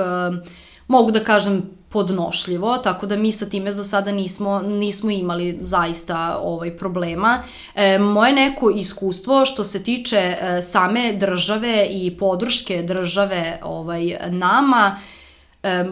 mogu 0.87 1.11
da 1.11 1.23
kažem, 1.23 1.77
podnošljivo, 1.89 2.77
tako 2.77 3.05
da 3.05 3.15
mi 3.15 3.31
sa 3.31 3.45
time 3.45 3.71
za 3.71 3.83
sada 3.83 4.11
nismo, 4.11 4.59
nismo 4.59 5.11
imali 5.11 5.59
zaista 5.61 6.39
ovaj 6.41 6.77
problema. 6.77 7.43
E, 7.75 7.97
moje 7.97 8.33
neko 8.33 8.69
iskustvo 8.69 9.45
što 9.45 9.63
se 9.63 9.83
tiče 9.83 10.17
e, 10.17 10.61
same 10.61 11.13
države 11.13 11.87
i 11.89 12.17
podrške 12.17 12.83
države 12.83 13.59
ovaj 13.63 14.17
nama, 14.29 14.99
e, 14.99 15.16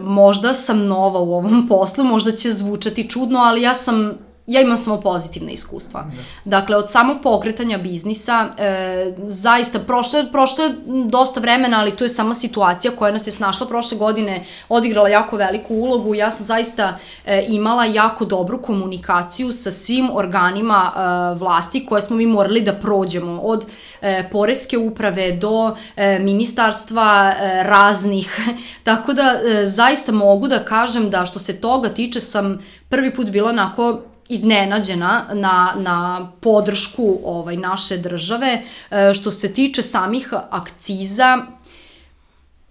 možda 0.02 0.54
sam 0.54 0.86
nova 0.86 1.20
u 1.20 1.34
ovom 1.34 1.66
poslu, 1.68 2.04
možda 2.04 2.32
će 2.32 2.52
zvučati 2.52 3.10
čudno, 3.10 3.38
ali 3.38 3.62
ja 3.62 3.74
sam 3.74 4.25
ja 4.46 4.60
imam 4.60 4.76
samo 4.76 5.00
pozitivne 5.00 5.52
iskustva. 5.52 6.02
Da. 6.02 6.22
Dakle, 6.44 6.76
od 6.76 6.90
samog 6.90 7.16
pokretanja 7.22 7.78
biznisa, 7.78 8.48
e, 8.58 9.14
zaista, 9.26 9.78
prošlo 9.78 10.18
je, 10.18 10.32
prošlo 10.32 10.64
je 10.64 10.74
dosta 11.06 11.40
vremena, 11.40 11.80
ali 11.80 11.90
to 11.90 12.04
je 12.04 12.08
sama 12.08 12.34
situacija 12.34 12.92
koja 12.98 13.12
nas 13.12 13.26
je 13.26 13.32
snašla 13.32 13.66
prošle 13.66 13.98
godine, 13.98 14.44
odigrala 14.68 15.08
jako 15.08 15.36
veliku 15.36 15.74
ulogu. 15.74 16.14
Ja 16.14 16.30
sam 16.30 16.46
zaista 16.46 16.98
e, 17.24 17.44
imala 17.48 17.84
jako 17.84 18.24
dobru 18.24 18.62
komunikaciju 18.62 19.52
sa 19.52 19.70
svim 19.70 20.10
organima 20.12 20.92
e, 20.92 21.38
vlasti 21.38 21.86
koje 21.86 22.02
smo 22.02 22.16
mi 22.16 22.26
morali 22.26 22.60
da 22.60 22.72
prođemo, 22.72 23.40
od 23.40 23.66
e, 24.00 24.28
poreske 24.32 24.78
uprave 24.78 25.32
do 25.32 25.76
e, 25.96 26.18
ministarstva 26.18 27.32
e, 27.40 27.62
raznih. 27.62 28.40
Tako 28.84 29.12
da, 29.12 29.22
e, 29.22 29.66
zaista 29.66 30.12
mogu 30.12 30.48
da 30.48 30.64
kažem 30.64 31.10
da 31.10 31.26
što 31.26 31.38
se 31.38 31.60
toga 31.60 31.88
tiče 31.88 32.20
sam 32.20 32.58
prvi 32.88 33.14
put 33.14 33.26
bila 33.26 33.48
onako 33.48 34.02
iznenađena 34.28 35.26
na, 35.32 35.72
na 35.76 36.28
podršku 36.40 37.18
ovaj, 37.24 37.56
naše 37.56 37.96
države. 37.96 38.62
E, 38.90 39.14
što 39.14 39.30
se 39.30 39.52
tiče 39.54 39.82
samih 39.82 40.32
akciza, 40.50 41.46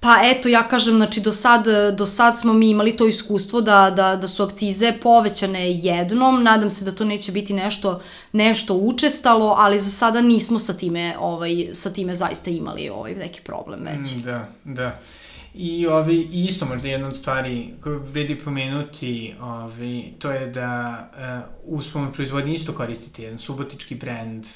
Pa 0.06 0.20
eto, 0.24 0.50
ja 0.50 0.68
kažem, 0.68 0.96
znači 0.96 1.22
do 1.22 1.32
sad, 1.32 1.66
do 1.98 2.06
sad 2.06 2.40
smo 2.40 2.54
mi 2.54 2.70
imali 2.70 2.98
to 2.98 3.08
iskustvo 3.08 3.62
da, 3.62 3.94
da, 3.96 4.16
da 4.16 4.28
su 4.28 4.44
akcize 4.44 4.94
povećane 5.04 5.72
jednom, 5.72 6.44
nadam 6.44 6.70
se 6.70 6.86
da 6.86 6.92
to 6.92 7.06
neće 7.06 7.32
biti 7.32 7.54
nešto, 7.54 8.02
nešto 8.32 8.74
učestalo, 8.74 9.56
ali 9.58 9.80
za 9.80 9.90
sada 9.90 10.22
nismo 10.22 10.60
sa 10.60 10.74
time, 10.74 11.16
ovaj, 11.20 11.70
sa 11.74 11.94
time 11.94 12.16
zaista 12.16 12.50
imali 12.50 12.90
ovaj, 12.90 13.16
neki 13.16 13.42
problem 13.42 13.80
već. 13.84 14.16
Mm, 14.16 14.22
da, 14.22 14.48
da. 14.64 15.00
I 15.58 15.88
ovi, 15.88 16.28
isto 16.32 16.66
možda 16.66 16.88
jedna 16.88 17.08
od 17.08 17.16
stvari 17.16 17.74
koju 17.84 18.00
vredi 18.00 18.40
pomenuti, 18.40 19.36
ovi, 19.42 20.14
to 20.20 20.32
je 20.32 20.48
da 20.48 21.00
uh, 21.66 21.78
u 21.78 21.82
svom 21.82 22.14
proizvodnji 22.14 22.54
isto 22.54 22.74
koristite 22.74 23.24
jedan 23.24 23.40
subotički 23.40 23.96
brand 23.96 24.48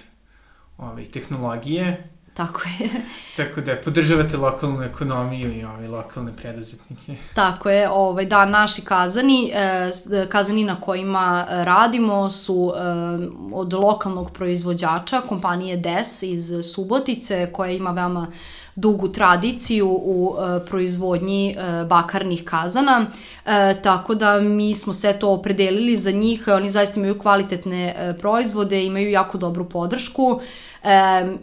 ovi, 0.78 1.06
tehnologije, 1.06 2.10
Tako 2.40 2.62
je. 2.80 2.90
Tako 3.38 3.62
da 3.62 3.76
podržavate 3.76 4.38
lokalnu 4.38 4.84
ekonomiju 4.84 5.58
i 5.58 5.64
ovaj, 5.64 5.88
lokalne 5.88 6.36
preduzetnike. 6.36 7.16
Tako 7.34 7.70
je, 7.70 7.90
ovaj, 7.90 8.26
da, 8.26 8.46
naši 8.46 8.82
kazani, 8.82 9.52
eh, 9.54 9.92
kazani 10.30 10.64
na 10.64 10.82
kojima 10.82 11.46
radimo 11.50 12.30
su 12.30 12.74
eh, 12.76 12.82
od 13.54 13.74
lokalnog 13.74 14.32
proizvođača, 14.32 15.22
kompanije 15.22 15.78
DES 15.78 16.24
iz 16.24 16.54
Subotice, 16.74 17.50
koja 17.54 17.72
ima 17.72 17.92
veoma 17.92 18.28
dugu 18.80 19.08
tradiciju 19.08 19.88
u 19.90 20.36
e, 20.40 20.66
proizvodnji 20.66 21.50
e, 21.50 21.86
bakarnih 21.86 22.44
kazana, 22.44 23.06
e, 23.46 23.76
tako 23.84 24.16
da 24.16 24.40
mi 24.40 24.74
smo 24.74 24.94
sve 24.94 25.20
to 25.20 25.32
opredelili 25.34 25.96
za 25.96 26.12
njih, 26.12 26.48
oni 26.48 26.70
zaista 26.70 27.00
imaju 27.00 27.20
kvalitetne 27.20 27.96
e, 27.98 28.14
proizvode, 28.20 28.86
imaju 28.86 29.12
jako 29.12 29.38
dobru 29.38 29.70
podršku, 29.70 30.42
E, 30.42 30.69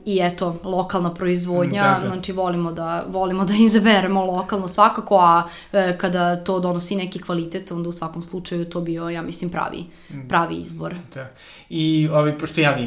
I 0.05 0.18
eto, 0.22 0.61
lokalna 0.64 1.14
proizvodnja, 1.14 1.82
da, 1.82 1.99
da. 2.03 2.09
znači 2.09 2.32
volimo 2.32 2.72
da, 2.72 3.05
volimo 3.09 3.45
da 3.45 3.55
izaberemo 3.66 4.24
lokalno 4.24 4.68
svakako, 4.68 5.18
a 5.18 5.49
e, 5.72 5.99
kada 5.99 6.45
to 6.45 6.61
donosi 6.61 6.97
neki 6.97 7.22
kvalitet, 7.22 7.70
onda 7.70 7.89
u 7.89 7.93
svakom 7.93 8.22
slučaju 8.22 8.64
to 8.64 8.80
bio, 8.80 9.09
ja 9.09 9.22
mislim, 9.22 9.51
pravi, 9.51 9.84
mm. 10.11 10.28
pravi 10.28 10.57
izbor. 10.57 10.95
Da. 11.14 11.30
I 11.68 12.09
ovi, 12.12 12.39
pošto 12.39 12.61
ja 12.61 12.78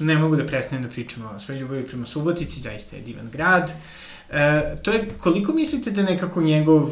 ne 0.00 0.18
mogu 0.18 0.36
da 0.36 0.46
prestanem 0.46 0.82
da 0.82 0.90
pričam 0.90 1.26
o 1.36 1.40
svoj 1.40 1.58
ljubavi 1.58 1.86
prema 1.86 2.06
Subotici, 2.06 2.60
zaista 2.60 2.96
je 2.96 3.02
divan 3.02 3.28
grad. 3.32 3.70
E, 4.30 4.76
to 4.82 4.92
je, 4.92 5.08
koliko 5.18 5.52
mislite 5.52 5.90
da 5.90 6.02
nekako 6.02 6.42
njegov 6.42 6.90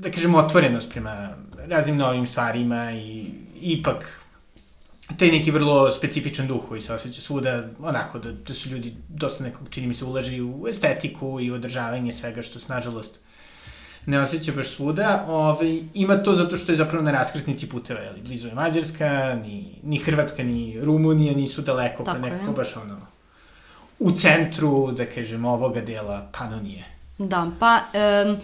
da 0.00 0.10
kažemo, 0.10 0.38
otvorenost 0.38 0.90
prema 0.90 1.28
raznim 1.68 1.96
novim 1.96 2.26
stvarima 2.26 2.92
i 2.92 3.26
ipak 3.60 4.20
taj 5.18 5.28
neki 5.28 5.50
vrlo 5.50 5.90
specifičan 5.90 6.46
duh 6.46 6.60
koji 6.68 6.80
se 6.80 6.94
osjeća 6.94 7.20
svuda, 7.20 7.64
onako 7.80 8.18
da, 8.18 8.32
da 8.32 8.54
su 8.54 8.68
ljudi 8.68 8.94
dosta 9.08 9.44
nekog, 9.44 9.68
čini 9.70 9.86
mi 9.86 9.94
se, 9.94 10.04
ulaži 10.04 10.42
u 10.42 10.66
estetiku 10.68 11.40
i 11.40 11.50
održavanje 11.50 12.12
svega 12.12 12.42
što 12.42 12.58
se, 12.58 12.72
nažalost, 12.72 13.18
ne 14.06 14.20
osjeća 14.20 14.52
baš 14.56 14.68
svuda. 14.68 15.24
Ove, 15.28 15.36
ovaj, 15.36 15.82
ima 15.94 16.22
to 16.22 16.34
zato 16.34 16.56
što 16.56 16.72
je 16.72 16.76
zapravo 16.76 17.04
na 17.04 17.10
raskrsnici 17.10 17.68
puteva, 17.68 18.00
jeli, 18.00 18.20
blizu 18.20 18.48
je 18.48 18.54
Mađarska, 18.54 19.34
ni, 19.34 19.78
ni 19.82 19.98
Hrvatska, 19.98 20.42
ni 20.42 20.80
Rumunija 20.82 21.34
nisu 21.34 21.62
daleko, 21.62 22.04
pa 22.04 22.18
nekako 22.18 22.52
baš 22.52 22.76
ono, 22.76 23.00
u 23.98 24.12
centru, 24.12 24.92
da 24.92 25.06
kažem, 25.06 25.44
ovoga 25.44 25.80
dela 25.80 26.28
Panonije. 26.32 26.84
Da, 27.18 27.50
pa... 27.60 27.80
Um 28.26 28.36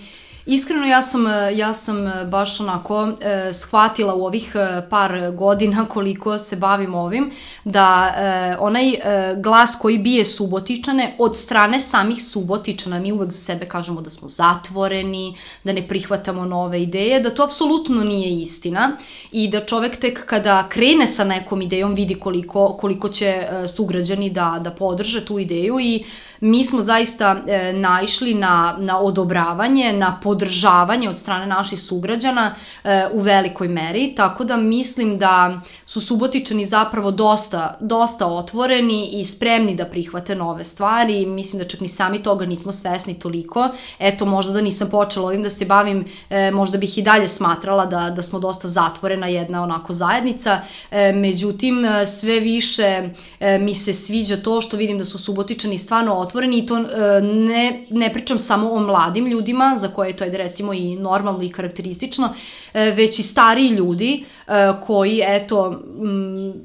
Iskreno 0.47 0.87
ja 0.87 1.03
sam, 1.03 1.25
ja 1.55 1.75
sam 1.75 2.07
e, 2.07 2.25
baš 2.25 2.61
onako 2.61 3.09
eh, 3.21 3.53
shvatila 3.53 4.15
u 4.15 4.25
ovih 4.27 4.53
e, 4.55 4.89
par 4.91 5.33
godina 5.33 5.87
koliko 5.95 6.39
se 6.39 6.57
bavim 6.57 6.95
ovim 6.95 7.31
da 7.69 8.15
eh, 8.17 8.57
onaj 8.61 8.91
eh, 8.91 9.35
glas 9.39 9.77
koji 9.83 9.99
bije 9.99 10.25
subotičane 10.25 11.17
od 11.19 11.37
strane 11.37 11.81
samih 11.81 12.25
subotičana, 12.25 13.01
mi 13.01 13.13
uvek 13.13 13.31
za 13.31 13.39
sebe 13.39 13.67
kažemo 13.67 14.01
da 14.01 14.11
smo 14.11 14.29
zatvoreni, 14.29 15.37
da 15.65 15.73
ne 15.73 15.89
prihvatamo 15.89 16.45
nove 16.45 16.83
ideje, 16.83 17.21
da 17.21 17.35
to 17.35 17.45
apsolutno 17.45 18.05
nije 18.05 18.41
istina 18.41 18.97
i 19.33 19.49
da 19.49 19.65
čovek 19.65 19.97
tek 19.97 20.27
kada 20.27 20.69
krene 20.69 21.07
sa 21.07 21.25
nekom 21.25 21.63
idejom 21.63 21.95
vidi 21.95 22.15
koliko, 22.15 22.77
koliko 22.81 23.09
će 23.09 23.27
eh, 23.27 23.69
sugrađani 23.69 24.31
da, 24.31 24.61
da 24.65 24.71
podrže 24.71 25.25
tu 25.25 25.39
ideju 25.39 25.81
i 25.81 26.05
mi 26.47 26.65
smo 26.65 26.83
zaista 26.83 27.43
e, 27.47 27.73
naišli 27.73 28.35
na, 28.35 28.77
na 28.79 29.01
odobravanje, 29.01 29.93
na 29.93 30.21
podržavanje 30.23 31.09
od 31.09 31.19
strane 31.19 31.47
naših 31.47 31.81
sugrađana 31.81 32.55
e, 32.85 33.09
u 33.13 33.21
velikoj 33.21 33.69
meri, 33.69 34.15
tako 34.15 34.45
da 34.45 34.57
mislim 34.57 35.19
da 35.19 35.61
su 35.87 36.01
Subotičani 36.01 36.65
zapravo 36.65 37.11
dosta, 37.11 37.77
dosta 37.81 38.27
otvoreni 38.27 39.11
i 39.13 39.25
spremni 39.25 39.75
da 39.75 39.85
prihvate 39.85 40.35
nove 40.35 40.65
stvari. 40.65 41.27
Mislim 41.27 41.63
da 41.63 41.69
čak 41.69 41.81
ni 41.81 41.89
sami 41.89 42.23
toga 42.23 42.47
nismo 42.47 42.73
svesni 42.73 43.19
toliko. 43.19 43.69
Eto, 43.99 44.25
možda 44.25 44.53
da 44.53 44.61
nisam 44.61 44.91
počela 44.91 45.27
ovim 45.27 45.43
da 45.43 45.51
se 45.51 45.65
bavim, 45.65 46.05
e, 46.31 46.51
možda 46.51 46.79
bih 46.79 46.99
i 46.99 47.03
dalje 47.03 47.29
smatrala 47.29 47.87
da, 47.87 48.11
da 48.11 48.23
smo 48.23 48.39
dosta 48.39 48.69
zatvorena 48.69 49.27
jedna 49.27 49.63
onako 49.63 49.93
zajednica. 49.93 50.61
E, 50.91 51.13
međutim, 51.13 51.85
e, 51.85 52.07
sve 52.07 52.41
više 52.41 53.09
e, 53.41 53.59
mi 53.59 53.75
se 53.75 53.93
sviđa 53.93 54.37
to 54.37 54.61
što 54.61 54.77
vidim 54.77 54.99
da 54.99 55.05
su 55.05 55.19
Subotičani 55.19 55.79
stvarno 55.79 56.15
otvoreni 56.15 56.36
i 56.45 56.67
to 56.67 56.79
e, 56.79 57.21
ne, 57.23 57.87
ne 57.91 58.13
pričam 58.13 58.39
samo 58.39 58.73
o 58.73 58.81
mladim 58.81 59.27
ljudima, 59.27 59.75
za 59.77 59.89
koje 59.89 60.17
to 60.17 60.25
je 60.25 60.31
recimo 60.31 60.73
i 60.73 60.97
normalno 60.97 61.43
i 61.43 61.49
karakteristično, 61.49 62.35
e, 62.75 62.91
već 62.91 63.19
i 63.19 63.23
stariji 63.23 63.69
ljudi 63.69 64.25
e, 64.47 64.53
koji, 64.87 65.23
eto, 65.27 65.83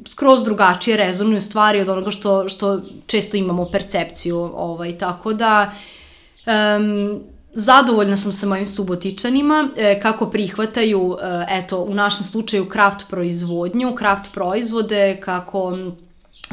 skroz 0.07 0.43
drugačije 0.43 0.97
rezonuju 0.97 1.41
stvari 1.41 1.80
od 1.80 1.89
onoga 1.89 2.11
što, 2.11 2.49
što 2.49 2.82
često 3.07 3.38
imamo 3.38 3.69
percepciju, 3.72 4.38
ovaj, 4.55 4.97
tako 4.97 5.34
da... 5.34 5.72
Um, 6.78 7.19
Zadovoljna 7.53 8.17
sam 8.17 8.32
sa 8.32 8.47
mojim 8.47 8.65
subotičanima, 8.65 9.69
kako 10.01 10.30
prihvataju, 10.30 11.17
eto, 11.49 11.84
u 11.84 11.93
našem 11.93 12.24
slučaju 12.24 12.69
kraft 12.69 13.05
proizvodnju, 13.09 13.95
kraft 13.95 14.32
proizvode, 14.34 15.19
kako 15.24 15.78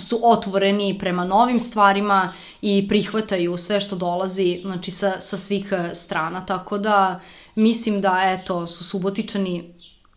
su 0.01 0.21
otvoreni 0.23 0.99
prema 0.99 1.25
novim 1.25 1.61
stvarima 1.61 2.33
i 2.63 2.89
prihvataju 2.89 3.57
sve 3.57 3.81
što 3.81 3.97
dolazi 3.97 4.61
znači, 4.63 4.91
sa, 4.91 5.21
sa 5.21 5.37
svih 5.37 5.73
e, 5.73 5.95
strana, 5.95 6.47
tako 6.47 6.79
da 6.79 7.21
mislim 7.55 8.01
da 8.01 8.21
eto, 8.25 8.67
su 8.67 8.85
subotičani 8.85 9.75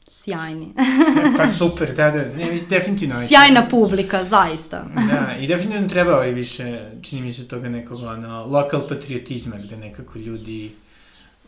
sjajni. 0.07 0.67
pa 1.37 1.47
super, 1.47 1.95
da, 1.95 2.11
da, 2.11 2.17
ne, 2.17 2.51
mislim, 2.51 2.69
definitivno. 2.69 3.15
Sjajna 3.19 3.67
publika, 3.69 4.23
zaista. 4.23 4.85
da, 4.95 5.37
i 5.39 5.47
definitivno 5.47 5.87
treba 5.87 6.15
ovaj 6.15 6.31
više, 6.31 6.91
čini 7.01 7.21
mi 7.21 7.33
se 7.33 7.47
toga 7.47 7.69
nekog, 7.69 8.01
ono, 8.03 8.45
lokal 8.45 8.87
patriotizma, 8.87 9.55
gde 9.57 9.77
nekako 9.77 10.19
ljudi 10.19 10.71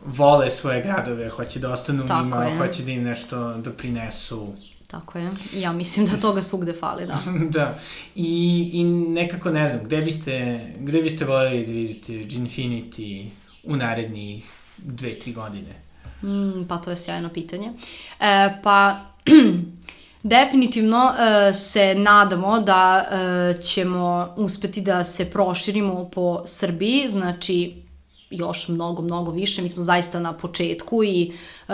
vole 0.04 0.50
svoje 0.50 0.82
gradove, 0.82 1.28
hoće 1.28 1.58
da 1.58 1.72
ostanu 1.72 2.02
Tako 2.06 2.24
njima, 2.24 2.44
je. 2.44 2.58
hoće 2.58 2.82
da 2.82 2.90
im 2.90 3.02
nešto 3.02 3.54
doprinesu. 3.54 4.52
Tako 4.86 5.18
je. 5.18 5.30
Ja 5.54 5.72
mislim 5.72 6.06
da 6.06 6.16
toga 6.20 6.42
svugde 6.42 6.72
fali, 6.72 7.06
da. 7.06 7.22
da. 7.58 7.78
I, 8.14 8.70
I 8.72 8.84
nekako 8.84 9.50
ne 9.50 9.68
znam, 9.68 9.84
gde 9.84 10.00
biste, 10.00 10.60
gde 10.78 11.02
biste 11.02 11.24
voljeli 11.24 11.66
da 11.66 11.72
vidite 11.72 12.12
Ginfinity 12.12 13.30
u 13.64 13.76
narednih 13.76 14.52
dve, 14.78 15.18
tri 15.18 15.32
godine? 15.32 15.74
Mm, 16.22 16.68
pa 16.68 16.76
to 16.78 16.90
je 16.90 16.96
sjajno 16.96 17.28
pitanje. 17.28 17.72
E, 18.20 18.60
pa, 18.62 19.00
definitivno 20.22 21.12
e, 21.18 21.52
se 21.52 21.94
nadamo 21.94 22.60
da 22.60 23.04
e, 23.10 23.62
ćemo 23.62 24.34
uspeti 24.36 24.80
da 24.80 25.04
se 25.04 25.30
proširimo 25.30 26.10
po 26.14 26.42
Srbiji, 26.46 27.08
znači 27.08 27.83
još 28.36 28.68
mnogo, 28.68 29.02
mnogo 29.02 29.30
više. 29.30 29.62
Mi 29.62 29.68
smo 29.68 29.82
zaista 29.82 30.20
na 30.20 30.32
početku 30.32 31.04
i 31.04 31.32
e, 31.68 31.72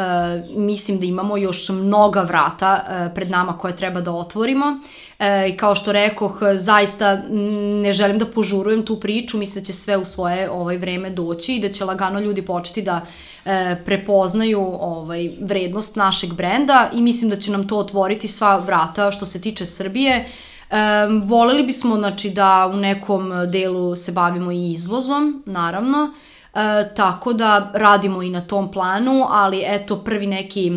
mislim 0.57 1.01
da 1.01 1.07
imamo 1.07 1.37
još 1.37 1.69
mnoga 1.69 2.23
vrata 2.23 2.85
e, 2.89 3.15
pred 3.15 3.31
nama 3.31 3.59
koje 3.59 3.77
treba 3.77 4.01
da 4.01 4.13
otvorimo. 4.13 4.79
E, 5.19 5.57
kao 5.57 5.75
što 5.75 5.93
rekoh, 5.93 6.41
zaista 6.55 7.23
ne 7.83 7.93
želim 7.93 8.19
da 8.19 8.27
požurujem 8.27 8.85
tu 8.85 9.01
priču, 9.01 9.39
mislim 9.39 9.63
da 9.63 9.67
će 9.67 9.73
sve 9.73 9.97
u 9.97 10.05
svoje 10.05 10.51
ovaj 10.51 10.77
vreme 10.77 11.11
doći 11.11 11.57
i 11.57 11.61
da 11.61 11.69
će 11.69 11.85
lagano 11.85 12.21
ljudi 12.21 12.43
početi 12.43 12.83
da 12.83 13.07
e, 13.45 13.77
prepoznaju 13.85 14.61
ovaj 14.81 15.31
vrednost 15.41 15.97
našeg 15.97 16.33
brenda 16.35 16.91
i 16.95 17.03
mislim 17.03 17.31
da 17.31 17.37
će 17.37 17.53
nam 17.53 17.69
to 17.69 17.79
otvoriti 17.79 18.29
sva 18.29 18.57
vrata 18.57 19.11
što 19.11 19.27
se 19.27 19.41
tiče 19.41 19.67
Srbije. 19.67 20.29
Um, 20.71 21.23
voleli 21.23 21.63
bismo 21.63 21.97
znači, 21.97 22.31
da 22.31 22.71
u 22.75 22.77
nekom 22.77 23.33
delu 23.53 23.97
se 23.97 24.13
bavimo 24.13 24.53
i 24.53 24.71
izvozom, 24.71 25.43
naravno. 25.47 26.13
E, 26.55 26.95
tako 26.95 27.33
da 27.33 27.71
radimo 27.75 28.23
i 28.23 28.31
na 28.31 28.41
tom 28.41 28.71
planu, 28.71 29.27
ali 29.29 29.63
eto 29.67 29.97
prvi 29.97 30.27
neki 30.27 30.73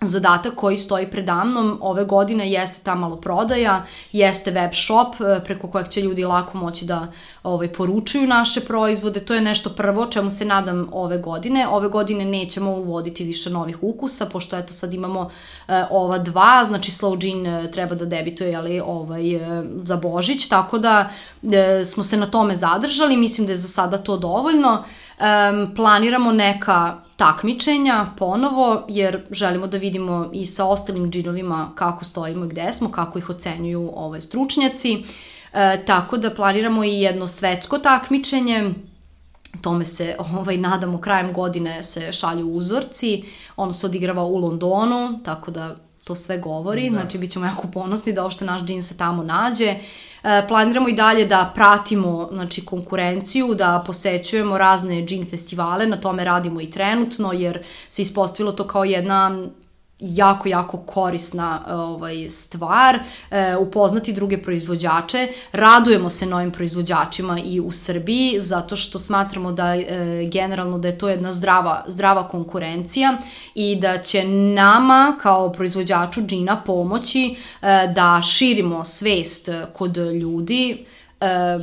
zadatak 0.00 0.54
koji 0.54 0.76
stoji 0.76 1.10
predamnom 1.10 1.78
ove 1.80 2.04
godine 2.04 2.50
jeste 2.50 2.84
ta 2.84 2.94
maloprodaja, 2.94 3.84
jeste 4.12 4.50
web 4.50 4.70
shop 4.74 5.14
e, 5.20 5.44
preko 5.44 5.68
kojeg 5.68 5.88
će 5.88 6.00
ljudi 6.00 6.24
lako 6.24 6.58
moći 6.58 6.84
da 6.84 7.12
ovaj, 7.42 7.72
poručuju 7.72 8.26
naše 8.26 8.60
proizvode. 8.60 9.20
To 9.20 9.34
je 9.34 9.40
nešto 9.40 9.70
prvo 9.70 10.06
čemu 10.06 10.30
se 10.30 10.44
nadam 10.44 10.88
ove 10.92 11.18
godine. 11.18 11.68
Ove 11.68 11.88
godine 11.88 12.24
nećemo 12.24 12.70
uvoditi 12.70 13.24
više 13.24 13.50
novih 13.50 13.82
ukusa, 13.82 14.26
pošto 14.26 14.58
eto 14.58 14.72
sad 14.72 14.94
imamo 14.94 15.30
e, 15.68 15.84
ova 15.90 16.18
dva, 16.18 16.64
znači 16.64 16.90
Slow 16.90 17.20
Gin 17.20 17.46
e, 17.46 17.70
treba 17.70 17.94
da 17.94 18.04
debituje 18.04 18.56
ali, 18.56 18.80
ovaj, 18.80 19.34
e, 19.34 19.64
za 19.82 19.96
Božić, 19.96 20.48
tako 20.48 20.78
da 20.78 21.10
e, 21.42 21.84
smo 21.84 22.02
se 22.02 22.16
na 22.16 22.26
tome 22.26 22.54
zadržali, 22.54 23.16
mislim 23.16 23.46
da 23.46 23.52
je 23.52 23.56
za 23.56 23.68
sada 23.68 23.98
to 23.98 24.16
dovoljno. 24.16 24.84
Um, 25.18 25.74
planiramo 25.74 26.32
neka 26.32 27.04
takmičenja 27.16 28.06
ponovo, 28.18 28.84
jer 28.88 29.26
želimo 29.30 29.66
da 29.66 29.78
vidimo 29.78 30.30
i 30.32 30.46
sa 30.46 30.66
ostalim 30.66 31.10
džinovima 31.10 31.72
kako 31.74 32.04
stojimo 32.04 32.44
i 32.44 32.48
gde 32.48 32.72
smo, 32.72 32.90
kako 32.90 33.18
ih 33.18 33.30
ocenjuju 33.30 33.92
ovaj, 33.96 34.20
stručnjaci. 34.20 35.04
E, 35.52 35.84
tako 35.86 36.16
da 36.16 36.30
planiramo 36.30 36.84
i 36.84 37.00
jedno 37.00 37.26
svetsko 37.26 37.78
takmičenje, 37.78 38.74
tome 39.60 39.84
se 39.84 40.16
ovaj, 40.38 40.56
nadamo 40.56 40.98
krajem 40.98 41.32
godine 41.32 41.82
se 41.82 42.12
šalju 42.12 42.48
uzorci, 42.48 43.24
ono 43.56 43.72
se 43.72 43.86
odigrava 43.86 44.22
u 44.22 44.36
Londonu, 44.36 45.20
tako 45.24 45.50
da 45.50 45.76
to 46.04 46.14
sve 46.14 46.38
govori, 46.38 46.90
da. 46.90 46.98
znači 46.98 47.18
bit 47.18 47.30
ćemo 47.30 47.46
jako 47.46 47.68
ponosni 47.68 48.12
da 48.12 48.22
uopšte 48.22 48.44
naš 48.44 48.62
džin 48.62 48.82
se 48.82 48.96
tamo 48.96 49.22
nađe. 49.22 49.74
E, 50.24 50.44
planiramo 50.48 50.88
i 50.88 50.92
dalje 50.92 51.26
da 51.26 51.52
pratimo 51.54 52.28
znači, 52.32 52.64
konkurenciju, 52.64 53.54
da 53.54 53.82
posećujemo 53.86 54.58
razne 54.58 55.04
džin 55.04 55.26
festivale, 55.30 55.86
na 55.86 56.00
tome 56.00 56.24
radimo 56.24 56.60
i 56.60 56.70
trenutno, 56.70 57.32
jer 57.32 57.62
se 57.88 58.02
ispostavilo 58.02 58.52
to 58.52 58.66
kao 58.66 58.84
jedna 58.84 59.46
jako, 59.98 60.48
jako 60.48 60.78
korisna 60.78 61.64
ovaj, 61.68 62.30
stvar, 62.30 62.98
e, 63.30 63.56
upoznati 63.56 64.12
druge 64.12 64.42
proizvođače. 64.42 65.28
Radujemo 65.52 66.10
se 66.10 66.26
novim 66.26 66.50
proizvođačima 66.50 67.40
i 67.44 67.60
u 67.60 67.72
Srbiji, 67.72 68.40
zato 68.40 68.76
što 68.76 68.98
smatramo 68.98 69.52
da 69.52 69.74
e, 69.74 70.26
generalno 70.32 70.78
da 70.78 70.88
je 70.88 70.98
to 70.98 71.08
jedna 71.08 71.32
zdrava, 71.32 71.84
zdrava 71.88 72.28
konkurencija 72.28 73.18
i 73.54 73.76
da 73.76 73.98
će 73.98 74.24
nama 74.28 75.18
kao 75.20 75.52
proizvođaču 75.52 76.20
džina 76.20 76.62
pomoći 76.66 77.36
e, 77.62 77.92
da 77.94 78.22
širimo 78.22 78.84
svest 78.84 79.48
kod 79.72 79.96
ljudi, 79.96 80.86
e, 81.20 81.58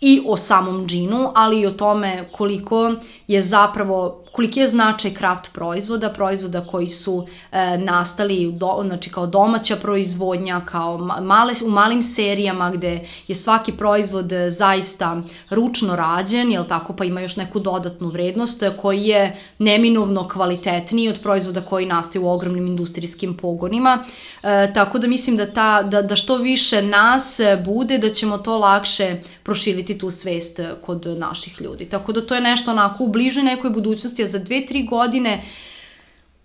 i 0.00 0.22
o 0.26 0.36
samom 0.36 0.86
džinu, 0.86 1.32
ali 1.34 1.60
i 1.60 1.66
o 1.66 1.70
tome 1.70 2.28
koliko 2.32 2.94
je 3.28 3.40
zapravo 3.40 4.24
koliki 4.36 4.60
je 4.60 4.66
značaj 4.66 5.14
kraft 5.14 5.52
proizvoda, 5.52 6.10
proizvoda 6.10 6.60
koji 6.60 6.86
su 6.86 7.26
e, 7.52 7.78
nastali 7.78 8.52
do, 8.52 8.82
znači 8.86 9.10
kao 9.10 9.26
domaća 9.26 9.76
proizvodnja, 9.76 10.60
kao 10.64 10.98
male, 10.98 11.54
u 11.66 11.70
malim 11.70 12.02
serijama 12.02 12.70
gde 12.70 13.00
je 13.28 13.34
svaki 13.34 13.72
proizvod 13.72 14.32
e, 14.32 14.50
zaista 14.50 15.22
ručno 15.50 15.96
rađen, 15.96 16.52
jel 16.52 16.64
tako, 16.64 16.92
pa 16.92 17.04
ima 17.04 17.20
još 17.20 17.36
neku 17.36 17.60
dodatnu 17.60 18.08
vrednost 18.08 18.62
e, 18.62 18.72
koji 18.76 19.06
je 19.06 19.36
neminovno 19.58 20.28
kvalitetniji 20.28 21.08
od 21.08 21.20
proizvoda 21.22 21.60
koji 21.60 21.86
nastaju 21.86 22.24
u 22.24 22.28
ogromnim 22.28 22.66
industrijskim 22.66 23.36
pogonima. 23.36 24.04
E, 24.42 24.72
tako 24.74 24.98
da 24.98 25.06
mislim 25.06 25.36
da, 25.36 25.46
ta, 25.46 25.82
da, 25.82 26.02
da 26.02 26.16
što 26.16 26.36
više 26.36 26.82
nas 26.82 27.40
bude, 27.64 27.98
da 27.98 28.10
ćemo 28.10 28.38
to 28.38 28.58
lakše 28.58 29.16
proširiti 29.42 29.98
tu 29.98 30.10
svest 30.10 30.60
kod 30.82 31.06
naših 31.06 31.60
ljudi. 31.60 31.84
Tako 31.84 32.12
da 32.12 32.26
to 32.26 32.34
je 32.34 32.40
nešto 32.40 32.70
onako 32.70 33.04
u 33.04 33.08
bližoj 33.08 33.42
nekoj 33.42 33.70
budućnosti, 33.70 34.25
za 34.26 34.38
dve, 34.38 34.66
tri 34.66 34.82
godine 34.82 35.42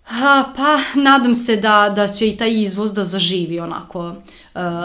Ha, 0.04 0.52
pa 0.56 1.00
nadam 1.00 1.34
se 1.34 1.56
da, 1.56 1.92
da 1.96 2.08
će 2.08 2.28
i 2.28 2.36
taj 2.36 2.62
izvoz 2.62 2.94
da 2.94 3.04
zaživi 3.04 3.60
onako 3.60 3.98
uh, 4.08 4.14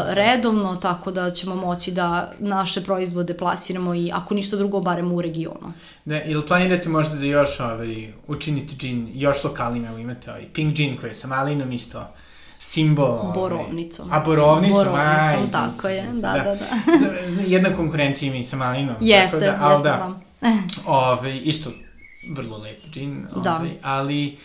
redovno, 0.08 0.76
tako 0.76 1.12
da 1.12 1.30
ćemo 1.30 1.56
moći 1.56 1.92
da 1.92 2.34
naše 2.40 2.84
proizvode 2.84 3.38
plasiramo 3.38 3.96
i 3.96 4.12
ako 4.14 4.34
ništa 4.34 4.56
drugo, 4.56 4.80
barem 4.80 5.12
u 5.12 5.22
regionu. 5.22 5.74
Da, 6.06 6.24
ili 6.24 6.46
planirate 6.46 6.90
možda 6.90 7.16
da 7.16 7.26
još 7.26 7.60
ovaj, 7.60 8.08
učinite 8.28 8.76
džin 8.76 9.12
još 9.14 9.44
lokalnim, 9.44 9.86
evo 9.86 9.98
imate 9.98 10.32
ovaj 10.32 10.46
pink 10.54 10.74
džin 10.74 10.98
koji 10.98 11.10
je 11.10 11.14
sa 11.14 11.28
malinom 11.28 11.72
isto 11.72 12.08
simbol. 12.60 13.06
Ovaj, 13.06 13.34
borovnicom. 13.34 14.08
A 14.12 14.20
borovnicom, 14.20 14.86
borovnicom 14.86 15.44
aj, 15.44 15.52
tako 15.52 15.88
je, 15.88 16.06
da, 16.14 16.34
da, 16.34 16.44
da. 16.44 16.56
da. 16.56 17.42
Jedna 17.48 17.76
konkurencija 17.76 18.30
ima 18.30 18.38
i 18.38 18.44
sa 18.44 18.58
malinom. 18.58 18.96
Jeste, 19.00 19.40
da, 19.40 19.46
jeste, 19.46 19.64
da, 19.68 19.76
znam. 19.76 20.22
Ove, 20.86 21.08
ovaj, 21.08 21.42
isto 21.44 21.72
vrlo 22.30 22.58
lep 22.58 22.86
džin, 22.92 23.28
da. 23.44 23.56
ovaj, 23.56 23.72
ali 23.82 24.38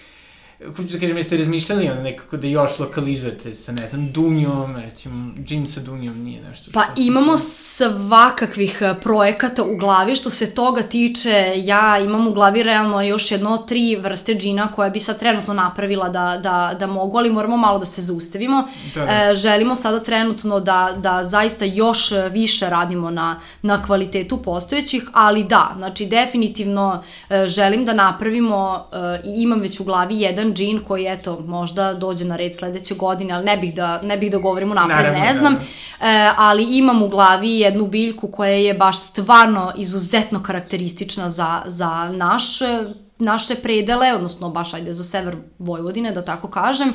hoću 0.76 0.92
da 0.92 0.98
kažem, 0.98 1.16
jeste 1.16 1.36
razmišljali 1.36 1.88
ono 1.88 2.02
nekako 2.02 2.36
da 2.36 2.46
još 2.46 2.78
lokalizujete 2.78 3.54
sa, 3.54 3.72
ne 3.72 3.88
znam, 3.88 4.12
dunjom, 4.12 4.76
recimo, 4.76 5.32
džin 5.44 5.66
sa 5.66 5.80
dunjom 5.80 6.18
nije 6.18 6.42
nešto 6.42 6.70
što... 6.70 6.80
Pa 6.80 6.84
imamo 6.96 7.38
svakakvih 7.38 8.78
e, 8.82 8.94
projekata 9.00 9.62
u 9.64 9.76
glavi 9.76 10.16
što 10.16 10.30
se 10.30 10.54
toga 10.54 10.82
tiče, 10.82 11.52
ja 11.56 11.98
imam 11.98 12.28
u 12.28 12.32
glavi 12.32 12.62
realno 12.62 13.02
još 13.02 13.30
jedno 13.30 13.58
tri 13.58 13.96
vrste 13.96 14.34
džina 14.34 14.72
koje 14.72 14.90
bi 14.90 15.00
sad 15.00 15.18
trenutno 15.18 15.54
napravila 15.54 16.08
da, 16.08 16.40
da, 16.42 16.76
da 16.78 16.86
mogu, 16.86 17.18
ali 17.18 17.30
moramo 17.30 17.56
malo 17.56 17.78
da 17.78 17.84
se 17.84 18.02
zaustavimo. 18.02 18.68
Da, 18.94 19.04
da. 19.04 19.30
E, 19.30 19.34
želimo 19.36 19.74
sada 19.74 20.00
trenutno 20.00 20.60
da, 20.60 20.94
da 20.96 21.24
zaista 21.24 21.64
još 21.64 22.12
više 22.30 22.70
radimo 22.70 23.10
na, 23.10 23.40
na 23.62 23.82
kvalitetu 23.82 24.36
postojećih, 24.36 25.02
ali 25.12 25.44
da, 25.44 25.74
znači 25.76 26.06
definitivno 26.06 27.02
e, 27.30 27.46
želim 27.46 27.84
da 27.84 27.92
napravimo 27.92 28.86
e, 28.92 29.20
imam 29.24 29.60
već 29.60 29.80
u 29.80 29.84
glavi 29.84 30.20
jedan 30.20 30.51
džin 30.52 30.80
koji, 30.84 31.06
eto, 31.06 31.40
možda 31.46 31.94
dođe 31.94 32.24
na 32.24 32.36
red 32.36 32.56
sledeće 32.56 32.94
godine, 32.94 33.34
ali 33.34 33.44
ne 33.44 33.56
bih 33.56 33.74
da, 33.74 34.02
ne 34.02 34.16
bih 34.16 34.30
da 34.30 34.38
govorimo 34.38 34.74
napred, 34.74 34.96
Naravno, 34.96 35.20
ne 35.20 35.34
znam. 35.34 35.54
Da. 35.54 36.06
E, 36.08 36.32
ali 36.36 36.78
imam 36.78 37.02
u 37.02 37.08
glavi 37.08 37.58
jednu 37.58 37.86
biljku 37.86 38.28
koja 38.28 38.52
je 38.52 38.74
baš 38.74 38.98
stvarno 38.98 39.72
izuzetno 39.76 40.42
karakteristična 40.42 41.28
za, 41.28 41.62
za 41.66 42.08
naš 42.12 42.58
naše 43.18 43.54
predele, 43.54 44.14
odnosno 44.14 44.50
baš 44.50 44.74
ajde 44.74 44.94
za 44.94 45.04
sever 45.04 45.36
Vojvodine, 45.58 46.12
da 46.12 46.24
tako 46.24 46.48
kažem. 46.48 46.94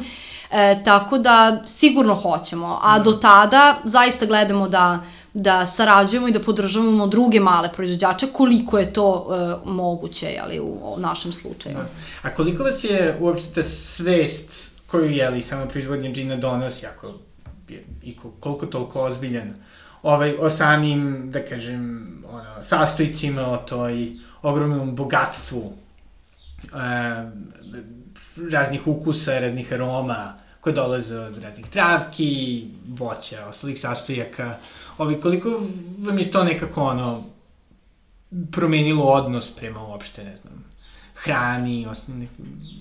E, 0.51 0.83
tako 0.83 1.17
da 1.17 1.61
sigurno 1.65 2.15
hoćemo, 2.15 2.79
a 2.83 2.99
do 2.99 3.13
tada 3.13 3.75
zaista 3.83 4.25
gledamo 4.25 4.67
da 4.67 5.03
da 5.39 5.65
sarađujemo 5.65 6.27
i 6.27 6.31
da 6.31 6.39
podržavamo 6.39 7.07
druge 7.07 7.39
male 7.39 7.69
proizvođače 7.73 8.27
koliko 8.33 8.79
je 8.79 8.93
to 8.93 9.09
uh, 9.11 9.73
moguće 9.73 10.37
ali, 10.43 10.59
u, 10.59 10.95
u 10.95 10.99
našem 10.99 11.33
slučaju. 11.33 11.75
Da. 11.75 11.89
A 12.21 12.35
koliko 12.35 12.63
vas 12.63 12.83
je 12.83 13.17
uopšte 13.19 13.53
ta 13.53 13.63
svest 13.63 14.71
koju 14.87 15.09
je 15.09 15.29
li 15.29 15.41
sama 15.41 15.65
proizvodnja 15.65 16.11
džina 16.11 16.35
donosi, 16.35 16.85
ako 16.85 17.13
je 17.69 17.83
i 18.03 18.17
koliko 18.39 18.65
toliko 18.65 19.01
ozbiljan, 19.01 19.53
ovaj, 20.03 20.35
o 20.39 20.49
samim, 20.49 21.31
da 21.31 21.45
kažem, 21.45 22.07
ono, 22.29 22.63
sastojcima, 22.63 23.51
o 23.51 23.57
toj 23.57 24.11
ogromnom 24.41 24.95
bogatstvu 24.95 25.73
e, 26.63 26.67
raznih 28.51 28.87
ukusa, 28.87 29.39
raznih 29.39 29.73
aroma 29.73 30.33
koje 30.67 30.75
dolaze 30.75 31.19
od 31.19 31.37
raznih 31.37 31.69
travki, 31.69 32.67
voća, 32.87 33.45
ostalih 33.47 33.79
sastojaka, 33.79 34.57
Ovi, 34.97 35.21
koliko 35.21 35.61
vam 35.99 36.19
je 36.19 36.31
to 36.31 36.43
nekako 36.43 36.83
ono 36.83 37.23
promenilo 38.51 39.03
odnos 39.03 39.55
prema 39.55 39.83
uopšte, 39.83 40.23
ne 40.23 40.35
znam, 40.35 40.63
hrani, 41.23 41.87
osnovnim 41.87 42.29